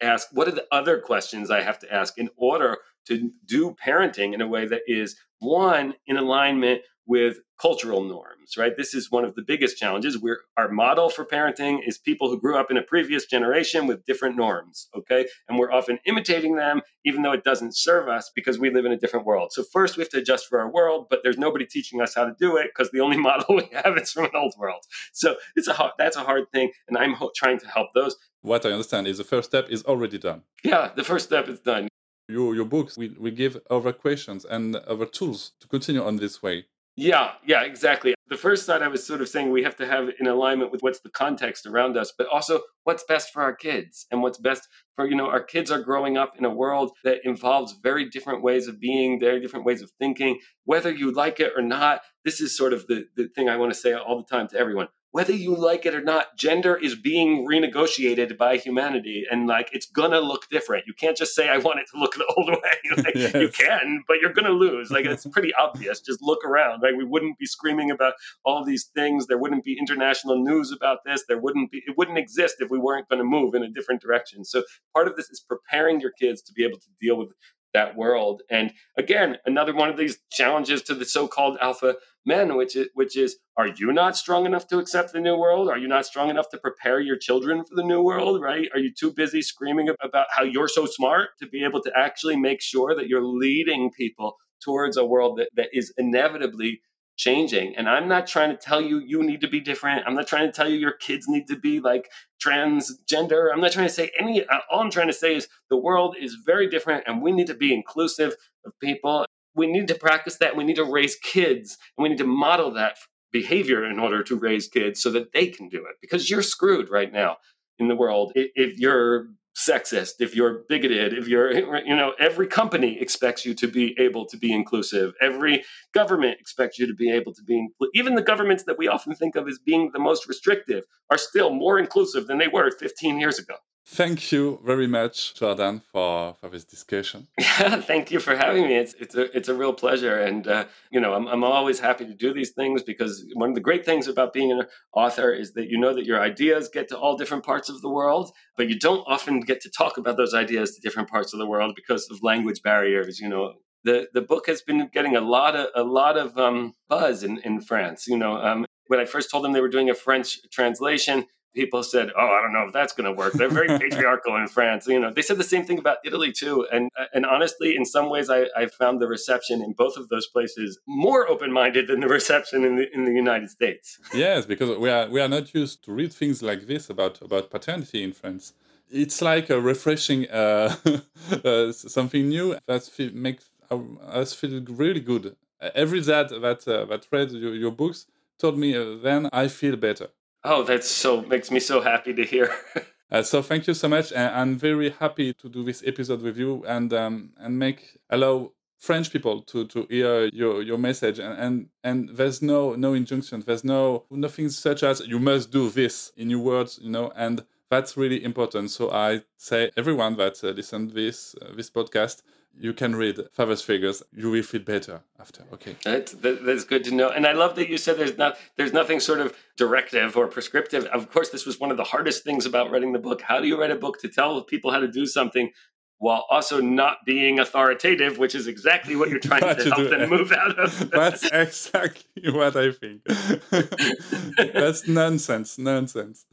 ask 0.00 0.28
what 0.32 0.48
are 0.48 0.52
the 0.52 0.66
other 0.72 0.98
questions 0.98 1.50
I 1.50 1.62
have 1.62 1.78
to 1.78 1.94
ask 1.94 2.18
in 2.18 2.28
order 2.36 2.78
to 3.06 3.30
do 3.44 3.76
parenting 3.84 4.34
in 4.34 4.40
a 4.40 4.48
way 4.48 4.66
that 4.66 4.82
is 4.86 5.16
one 5.38 5.94
in 6.06 6.16
alignment 6.16 6.82
with 7.06 7.38
cultural 7.60 8.02
norms, 8.02 8.56
right? 8.56 8.76
This 8.76 8.94
is 8.94 9.10
one 9.10 9.24
of 9.24 9.34
the 9.34 9.42
biggest 9.42 9.78
challenges. 9.78 10.18
We're 10.18 10.40
our 10.56 10.68
model 10.68 11.08
for 11.08 11.24
parenting 11.24 11.78
is 11.86 11.98
people 11.98 12.28
who 12.28 12.40
grew 12.40 12.56
up 12.56 12.70
in 12.70 12.76
a 12.76 12.82
previous 12.82 13.26
generation 13.26 13.86
with 13.86 14.04
different 14.04 14.36
norms, 14.36 14.88
okay? 14.96 15.26
And 15.48 15.58
we're 15.58 15.72
often 15.72 15.98
imitating 16.06 16.56
them 16.56 16.82
even 17.04 17.22
though 17.22 17.32
it 17.32 17.44
doesn't 17.44 17.76
serve 17.76 18.08
us 18.08 18.30
because 18.34 18.58
we 18.58 18.70
live 18.70 18.84
in 18.84 18.92
a 18.92 18.96
different 18.96 19.26
world. 19.26 19.52
So 19.52 19.62
first 19.62 19.96
we 19.96 20.02
have 20.02 20.10
to 20.10 20.18
adjust 20.18 20.46
for 20.48 20.60
our 20.60 20.70
world, 20.70 21.06
but 21.10 21.20
there's 21.22 21.38
nobody 21.38 21.66
teaching 21.66 22.00
us 22.00 22.14
how 22.14 22.24
to 22.24 22.34
do 22.38 22.56
it 22.56 22.70
because 22.74 22.90
the 22.90 23.00
only 23.00 23.16
model 23.28 23.56
we 23.56 23.68
have 23.72 23.96
is 23.96 24.10
from 24.10 24.24
an 24.24 24.30
old 24.34 24.54
world. 24.58 24.84
So 25.12 25.36
it's 25.56 25.68
a 25.68 25.74
hard, 25.74 25.92
that's 25.98 26.16
a 26.16 26.24
hard 26.24 26.50
thing 26.52 26.70
and 26.88 26.98
I'm 26.98 27.14
ho- 27.14 27.32
trying 27.36 27.58
to 27.60 27.68
help 27.68 27.88
those. 27.94 28.16
What 28.42 28.66
I 28.66 28.70
understand 28.70 29.06
is 29.06 29.18
the 29.18 29.24
first 29.24 29.50
step 29.50 29.68
is 29.70 29.84
already 29.84 30.18
done. 30.18 30.42
Yeah, 30.64 30.90
the 30.94 31.04
first 31.04 31.26
step 31.26 31.48
is 31.48 31.60
done. 31.60 31.88
Your, 32.28 32.54
your 32.54 32.64
books 32.64 32.96
we, 32.96 33.08
we 33.20 33.30
give 33.30 33.58
other 33.70 33.92
questions 33.92 34.44
and 34.44 34.76
other 34.76 35.06
tools 35.06 35.52
to 35.60 35.68
continue 35.68 36.02
on 36.02 36.16
this 36.16 36.42
way 36.42 36.66
yeah, 36.96 37.32
yeah, 37.44 37.62
exactly. 37.62 38.14
The 38.28 38.36
first 38.36 38.64
side 38.64 38.82
I 38.82 38.88
was 38.88 39.04
sort 39.04 39.20
of 39.20 39.28
saying 39.28 39.50
we 39.50 39.64
have 39.64 39.76
to 39.76 39.86
have 39.86 40.08
in 40.20 40.26
alignment 40.26 40.70
with 40.70 40.82
what's 40.82 41.00
the 41.00 41.10
context 41.10 41.66
around 41.66 41.96
us, 41.96 42.12
but 42.16 42.26
also 42.28 42.60
what's 42.84 43.04
best 43.04 43.32
for 43.32 43.42
our 43.42 43.54
kids 43.54 44.06
and 44.10 44.22
what's 44.22 44.38
best 44.38 44.68
for, 44.96 45.06
you 45.06 45.16
know, 45.16 45.28
our 45.28 45.42
kids 45.42 45.70
are 45.70 45.82
growing 45.82 46.16
up 46.16 46.34
in 46.38 46.44
a 46.44 46.54
world 46.54 46.92
that 47.02 47.18
involves 47.24 47.76
very 47.82 48.08
different 48.08 48.42
ways 48.42 48.68
of 48.68 48.80
being, 48.80 49.18
very 49.18 49.40
different 49.40 49.66
ways 49.66 49.82
of 49.82 49.90
thinking. 49.98 50.38
Whether 50.64 50.92
you 50.92 51.10
like 51.10 51.40
it 51.40 51.52
or 51.56 51.62
not, 51.62 52.00
this 52.24 52.40
is 52.40 52.56
sort 52.56 52.72
of 52.72 52.86
the, 52.86 53.04
the 53.16 53.28
thing 53.28 53.48
I 53.48 53.56
want 53.56 53.72
to 53.72 53.78
say 53.78 53.92
all 53.92 54.16
the 54.16 54.36
time 54.36 54.48
to 54.48 54.56
everyone 54.56 54.88
whether 55.14 55.32
you 55.32 55.54
like 55.54 55.86
it 55.86 55.94
or 55.94 56.00
not, 56.00 56.36
gender 56.36 56.74
is 56.74 56.96
being 56.96 57.46
renegotiated 57.46 58.36
by 58.36 58.56
humanity, 58.56 59.24
and 59.30 59.46
like 59.46 59.70
it's 59.72 59.86
gonna 59.86 60.18
look 60.18 60.48
different. 60.50 60.88
You 60.88 60.92
can't 60.92 61.16
just 61.16 61.36
say 61.36 61.48
I 61.48 61.58
want 61.58 61.78
it 61.78 61.86
to 61.92 62.00
look 62.00 62.14
the 62.16 62.26
old 62.36 62.50
way. 62.50 62.96
like, 63.04 63.14
yes. 63.14 63.32
You 63.32 63.48
can, 63.48 64.02
but 64.08 64.16
you're 64.20 64.32
gonna 64.32 64.50
lose. 64.50 64.90
Like 64.90 65.06
it's 65.06 65.24
pretty 65.24 65.54
obvious. 65.54 66.00
Just 66.00 66.20
look 66.20 66.44
around. 66.44 66.80
Right? 66.80 66.96
We 66.96 67.04
wouldn't 67.04 67.38
be 67.38 67.46
screaming 67.46 67.92
about 67.92 68.14
all 68.44 68.64
these 68.64 68.86
things. 68.92 69.28
There 69.28 69.38
wouldn't 69.38 69.62
be 69.62 69.78
international 69.78 70.42
news 70.42 70.72
about 70.72 71.04
this. 71.06 71.22
There 71.28 71.38
wouldn't 71.38 71.70
be. 71.70 71.84
It 71.86 71.96
wouldn't 71.96 72.18
exist 72.18 72.56
if 72.58 72.68
we 72.68 72.80
weren't 72.80 73.08
going 73.08 73.20
to 73.20 73.24
move 73.24 73.54
in 73.54 73.62
a 73.62 73.70
different 73.70 74.02
direction. 74.02 74.44
So 74.44 74.64
part 74.92 75.06
of 75.06 75.14
this 75.14 75.30
is 75.30 75.38
preparing 75.38 76.00
your 76.00 76.10
kids 76.10 76.42
to 76.42 76.52
be 76.52 76.64
able 76.64 76.80
to 76.80 76.88
deal 77.00 77.16
with 77.16 77.28
that 77.74 77.96
world. 77.96 78.42
And 78.50 78.72
again, 78.96 79.36
another 79.44 79.74
one 79.74 79.90
of 79.90 79.96
these 79.96 80.18
challenges 80.32 80.80
to 80.82 80.94
the 80.94 81.04
so-called 81.04 81.58
alpha 81.60 81.96
men, 82.24 82.56
which 82.56 82.74
is 82.74 82.88
which 82.94 83.16
is, 83.16 83.36
are 83.58 83.68
you 83.68 83.92
not 83.92 84.16
strong 84.16 84.46
enough 84.46 84.66
to 84.68 84.78
accept 84.78 85.12
the 85.12 85.20
new 85.20 85.36
world? 85.36 85.68
Are 85.68 85.76
you 85.76 85.88
not 85.88 86.06
strong 86.06 86.30
enough 86.30 86.48
to 86.50 86.58
prepare 86.58 87.00
your 87.00 87.18
children 87.18 87.64
for 87.64 87.74
the 87.74 87.84
new 87.84 88.02
world? 88.02 88.40
Right? 88.40 88.68
Are 88.72 88.78
you 88.78 88.92
too 88.92 89.12
busy 89.12 89.42
screaming 89.42 89.90
about 90.02 90.26
how 90.30 90.44
you're 90.44 90.68
so 90.68 90.86
smart 90.86 91.30
to 91.40 91.46
be 91.46 91.64
able 91.64 91.82
to 91.82 91.92
actually 91.94 92.36
make 92.36 92.62
sure 92.62 92.94
that 92.94 93.08
you're 93.08 93.24
leading 93.24 93.90
people 93.90 94.36
towards 94.64 94.96
a 94.96 95.04
world 95.04 95.38
that, 95.38 95.50
that 95.56 95.68
is 95.72 95.92
inevitably 95.98 96.80
changing. 97.16 97.76
And 97.76 97.88
I'm 97.88 98.08
not 98.08 98.26
trying 98.26 98.50
to 98.50 98.56
tell 98.56 98.80
you 98.80 98.98
you 98.98 99.22
need 99.22 99.40
to 99.42 99.48
be 99.48 99.60
different. 99.60 100.04
I'm 100.06 100.14
not 100.14 100.26
trying 100.26 100.46
to 100.46 100.52
tell 100.52 100.68
you 100.68 100.76
your 100.76 100.92
kids 100.92 101.26
need 101.28 101.46
to 101.48 101.56
be 101.56 101.80
like 101.80 102.10
transgender. 102.44 103.52
I'm 103.52 103.60
not 103.60 103.72
trying 103.72 103.88
to 103.88 103.92
say 103.92 104.10
any, 104.18 104.44
uh, 104.46 104.58
all 104.70 104.80
I'm 104.80 104.90
trying 104.90 105.06
to 105.08 105.12
say 105.12 105.36
is 105.36 105.48
the 105.70 105.76
world 105.76 106.16
is 106.20 106.36
very 106.44 106.68
different 106.68 107.04
and 107.06 107.22
we 107.22 107.32
need 107.32 107.46
to 107.46 107.54
be 107.54 107.72
inclusive 107.72 108.34
of 108.64 108.72
people. 108.80 109.24
We 109.54 109.66
need 109.66 109.88
to 109.88 109.94
practice 109.94 110.38
that. 110.38 110.56
We 110.56 110.64
need 110.64 110.76
to 110.76 110.84
raise 110.84 111.16
kids 111.16 111.78
and 111.96 112.02
we 112.02 112.08
need 112.08 112.18
to 112.18 112.26
model 112.26 112.72
that 112.72 112.96
behavior 113.32 113.84
in 113.84 113.98
order 113.98 114.22
to 114.22 114.36
raise 114.36 114.68
kids 114.68 115.02
so 115.02 115.10
that 115.10 115.32
they 115.32 115.48
can 115.48 115.68
do 115.68 115.78
it 115.78 115.96
because 116.00 116.30
you're 116.30 116.42
screwed 116.42 116.88
right 116.88 117.12
now 117.12 117.36
in 117.80 117.88
the 117.88 117.96
world 117.96 118.32
if 118.36 118.78
you're 118.78 119.26
sexist, 119.56 120.14
if 120.20 120.34
you're 120.34 120.64
bigoted, 120.68 121.12
if 121.12 121.28
you're, 121.28 121.52
you 121.86 121.94
know, 121.94 122.12
every 122.18 122.46
company 122.46 122.98
expects 123.00 123.44
you 123.44 123.54
to 123.54 123.68
be 123.68 123.94
able 123.98 124.26
to 124.26 124.36
be 124.36 124.52
inclusive. 124.52 125.14
Every 125.20 125.64
government 125.92 126.38
expects 126.40 126.78
you 126.78 126.86
to 126.86 126.94
be 126.94 127.10
able 127.10 127.32
to 127.34 127.42
be, 127.42 127.68
even 127.94 128.14
the 128.14 128.22
governments 128.22 128.64
that 128.64 128.78
we 128.78 128.88
often 128.88 129.14
think 129.14 129.36
of 129.36 129.48
as 129.48 129.58
being 129.58 129.90
the 129.92 129.98
most 129.98 130.28
restrictive 130.28 130.84
are 131.10 131.18
still 131.18 131.50
more 131.50 131.78
inclusive 131.78 132.26
than 132.26 132.38
they 132.38 132.48
were 132.48 132.70
15 132.70 133.18
years 133.18 133.38
ago. 133.38 133.56
Thank 133.86 134.32
you 134.32 134.60
very 134.64 134.86
much, 134.86 135.34
Jordan, 135.34 135.82
for, 135.92 136.34
for 136.40 136.48
this 136.48 136.64
discussion. 136.64 137.28
Yeah, 137.38 137.80
thank 137.82 138.10
you 138.10 138.18
for 138.18 138.34
having 138.34 138.66
me. 138.66 138.76
It's 138.76 138.94
it's 138.94 139.14
a 139.14 139.36
it's 139.36 139.48
a 139.48 139.54
real 139.54 139.74
pleasure, 139.74 140.18
and 140.18 140.48
uh, 140.48 140.64
you 140.90 140.98
know 140.98 141.12
I'm 141.12 141.28
I'm 141.28 141.44
always 141.44 141.80
happy 141.80 142.06
to 142.06 142.14
do 142.14 142.32
these 142.32 142.52
things 142.52 142.82
because 142.82 143.26
one 143.34 143.50
of 143.50 143.54
the 143.54 143.60
great 143.60 143.84
things 143.84 144.08
about 144.08 144.32
being 144.32 144.50
an 144.50 144.62
author 144.94 145.32
is 145.32 145.52
that 145.52 145.68
you 145.68 145.78
know 145.78 145.92
that 145.94 146.06
your 146.06 146.18
ideas 146.18 146.70
get 146.72 146.88
to 146.88 146.98
all 146.98 147.18
different 147.18 147.44
parts 147.44 147.68
of 147.68 147.82
the 147.82 147.90
world, 147.90 148.32
but 148.56 148.70
you 148.70 148.78
don't 148.78 149.04
often 149.06 149.40
get 149.40 149.60
to 149.60 149.70
talk 149.70 149.98
about 149.98 150.16
those 150.16 150.32
ideas 150.32 150.74
to 150.74 150.80
different 150.80 151.10
parts 151.10 151.34
of 151.34 151.38
the 151.38 151.46
world 151.46 151.74
because 151.76 152.08
of 152.10 152.22
language 152.22 152.62
barriers. 152.62 153.20
You 153.20 153.28
know, 153.28 153.52
the 153.84 154.08
the 154.14 154.22
book 154.22 154.46
has 154.46 154.62
been 154.62 154.88
getting 154.94 155.14
a 155.14 155.20
lot 155.20 155.54
of 155.54 155.66
a 155.74 155.84
lot 155.84 156.16
of 156.16 156.38
um, 156.38 156.72
buzz 156.88 157.22
in 157.22 157.36
in 157.44 157.60
France. 157.60 158.06
You 158.06 158.16
know, 158.16 158.38
um, 158.38 158.64
when 158.86 158.98
I 158.98 159.04
first 159.04 159.30
told 159.30 159.44
them 159.44 159.52
they 159.52 159.60
were 159.60 159.68
doing 159.68 159.90
a 159.90 159.94
French 159.94 160.38
translation, 160.50 161.26
people 161.54 161.82
said, 161.82 162.10
"Oh, 162.16 162.28
I 162.36 162.40
don't 162.42 162.52
know 162.52 162.66
if 162.66 162.72
that's 162.72 162.92
going 162.92 163.06
to 163.06 163.12
work." 163.12 163.32
They're 163.32 163.48
very 163.48 163.68
patriarchal 163.78 164.36
in 164.36 164.48
France. 164.48 164.86
You 164.86 165.00
know, 165.00 165.12
they 165.12 165.22
said 165.22 165.38
the 165.38 165.44
same 165.44 165.64
thing 165.64 165.78
about 165.78 165.98
Italy 166.04 166.32
too. 166.32 166.66
And 166.72 166.90
and 167.12 167.24
honestly, 167.24 167.76
in 167.76 167.84
some 167.84 168.10
ways, 168.10 168.28
I, 168.30 168.46
I 168.56 168.66
found 168.66 169.00
the 169.00 169.06
reception 169.06 169.62
in 169.62 169.72
both 169.72 169.96
of 169.96 170.08
those 170.08 170.26
places 170.26 170.78
more 170.86 171.28
open-minded 171.28 171.88
than 171.88 172.00
the 172.00 172.08
reception 172.08 172.64
in 172.64 172.76
the 172.76 172.86
in 172.94 173.04
the 173.04 173.12
United 173.12 173.50
States. 173.50 173.98
Yes, 174.12 174.46
because 174.46 174.76
we 174.78 174.90
are 174.90 175.08
we 175.08 175.20
are 175.20 175.28
not 175.28 175.54
used 175.54 175.84
to 175.84 175.92
read 175.92 176.12
things 176.12 176.42
like 176.42 176.66
this 176.66 176.90
about 176.90 177.22
about 177.22 177.50
paternity 177.50 178.02
in 178.02 178.12
France. 178.12 178.52
It's 178.90 179.22
like 179.22 179.50
a 179.50 179.60
refreshing 179.60 180.28
uh, 180.30 180.76
uh, 181.44 181.72
something 181.72 182.28
new 182.28 182.56
that 182.66 182.88
makes 183.14 183.50
us 183.70 184.34
feel 184.34 184.62
really 184.68 185.00
good. 185.00 185.36
Every 185.74 186.00
that 186.00 186.28
that 186.28 186.68
uh, 186.68 186.84
that 186.86 187.06
read 187.10 187.30
your, 187.32 187.54
your 187.54 187.70
books 187.70 188.06
told 188.38 188.58
me 188.58 188.76
uh, 188.76 188.96
then 189.02 189.28
I 189.32 189.48
feel 189.48 189.76
better. 189.76 190.08
Oh, 190.44 190.62
that's 190.62 190.90
so 190.90 191.22
makes 191.22 191.50
me 191.50 191.58
so 191.58 191.80
happy 191.80 192.12
to 192.12 192.24
hear. 192.24 192.54
uh, 193.10 193.22
so 193.22 193.40
thank 193.42 193.66
you 193.66 193.74
so 193.74 193.88
much, 193.88 194.12
I'm 194.14 194.56
very 194.56 194.90
happy 194.90 195.32
to 195.32 195.48
do 195.48 195.64
this 195.64 195.82
episode 195.86 196.20
with 196.20 196.36
you 196.36 196.64
and 196.66 196.92
um, 196.92 197.30
and 197.38 197.58
make 197.58 197.98
allow 198.10 198.52
French 198.78 199.10
people 199.10 199.40
to 199.42 199.66
to 199.68 199.86
hear 199.88 200.26
your 200.26 200.60
your 200.62 200.76
message 200.76 201.18
and 201.18 201.38
and, 201.38 201.68
and 201.82 202.10
there's 202.10 202.42
no 202.42 202.74
no 202.74 202.92
injunction, 202.92 203.42
there's 203.46 203.64
no 203.64 204.04
nothing 204.10 204.50
such 204.50 204.82
as 204.82 205.00
you 205.06 205.18
must 205.18 205.50
do 205.50 205.70
this 205.70 206.12
in 206.16 206.28
your 206.28 206.40
words, 206.40 206.78
you 206.82 206.90
know, 206.90 207.10
and 207.16 207.44
that's 207.70 207.96
really 207.96 208.22
important. 208.22 208.70
So 208.70 208.90
I 208.90 209.22
say 209.38 209.70
everyone 209.78 210.16
that 210.16 210.44
uh, 210.44 210.48
listen 210.48 210.88
this 210.88 211.34
uh, 211.40 211.54
this 211.56 211.70
podcast 211.70 212.22
you 212.58 212.72
can 212.72 212.94
read 212.94 213.18
Father's 213.32 213.62
Figures. 213.62 214.02
You 214.12 214.30
will 214.30 214.42
feel 214.42 214.62
better 214.62 215.02
after. 215.18 215.44
Okay, 215.54 215.76
that's 215.84 216.12
that's 216.12 216.64
good 216.64 216.84
to 216.84 216.94
know. 216.94 217.10
And 217.10 217.26
I 217.26 217.32
love 217.32 217.56
that 217.56 217.68
you 217.68 217.78
said 217.78 217.98
there's 217.98 218.16
not 218.16 218.36
there's 218.56 218.72
nothing 218.72 219.00
sort 219.00 219.20
of 219.20 219.34
directive 219.56 220.16
or 220.16 220.26
prescriptive. 220.28 220.84
Of 220.86 221.10
course, 221.10 221.30
this 221.30 221.46
was 221.46 221.58
one 221.58 221.70
of 221.70 221.76
the 221.76 221.84
hardest 221.84 222.24
things 222.24 222.46
about 222.46 222.70
writing 222.70 222.92
the 222.92 222.98
book. 222.98 223.22
How 223.22 223.40
do 223.40 223.46
you 223.46 223.60
write 223.60 223.70
a 223.70 223.76
book 223.76 224.00
to 224.00 224.08
tell 224.08 224.42
people 224.42 224.70
how 224.70 224.80
to 224.80 224.88
do 224.88 225.06
something? 225.06 225.50
While 225.98 226.26
also 226.28 226.60
not 226.60 226.98
being 227.06 227.38
authoritative, 227.38 228.18
which 228.18 228.34
is 228.34 228.46
exactly 228.46 228.94
what 228.96 229.08
you're 229.08 229.20
trying 229.30 229.42
to 229.42 229.64
help 229.64 229.88
them 229.88 230.10
move 230.10 230.32
out 230.32 230.58
of. 230.58 230.90
That's 230.92 231.24
exactly 231.24 232.30
what 232.30 232.56
I 232.56 232.72
think. 232.72 233.04
That's 234.52 234.86
nonsense. 234.88 235.56
Nonsense. 235.56 236.26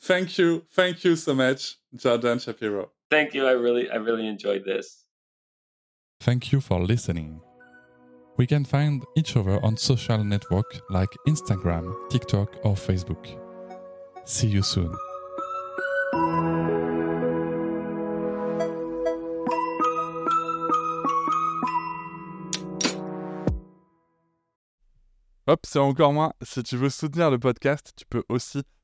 thank 0.00 0.36
you. 0.36 0.64
Thank 0.72 1.04
you 1.04 1.16
so 1.16 1.34
much, 1.34 1.76
Jordan 1.94 2.38
Shapiro. 2.40 2.90
Thank 3.12 3.34
you. 3.34 3.46
I 3.46 3.52
really, 3.52 3.90
I 3.90 3.96
really 3.96 4.26
enjoyed 4.26 4.64
this. 4.64 5.04
Thank 6.22 6.50
you 6.50 6.62
for 6.62 6.80
listening. 6.80 7.42
We 8.38 8.46
can 8.46 8.64
find 8.64 9.04
each 9.18 9.36
other 9.36 9.62
on 9.62 9.76
social 9.76 10.24
network 10.24 10.80
like 10.88 11.10
Instagram, 11.28 11.94
TikTok, 12.08 12.56
or 12.64 12.74
Facebook. 12.74 13.26
See 14.24 14.46
you 14.48 14.62
soon. 14.62 14.94
Hop, 25.46 25.66
c'est 25.66 25.80
encore 25.80 26.14
moins. 26.14 26.32
Si 26.40 26.62
tu 26.62 26.78
veux 26.78 26.88
soutenir 26.88 27.30
le 27.30 27.38
podcast, 27.38 27.92
tu 27.94 28.06
peux 28.06 28.24
aussi 28.30 28.62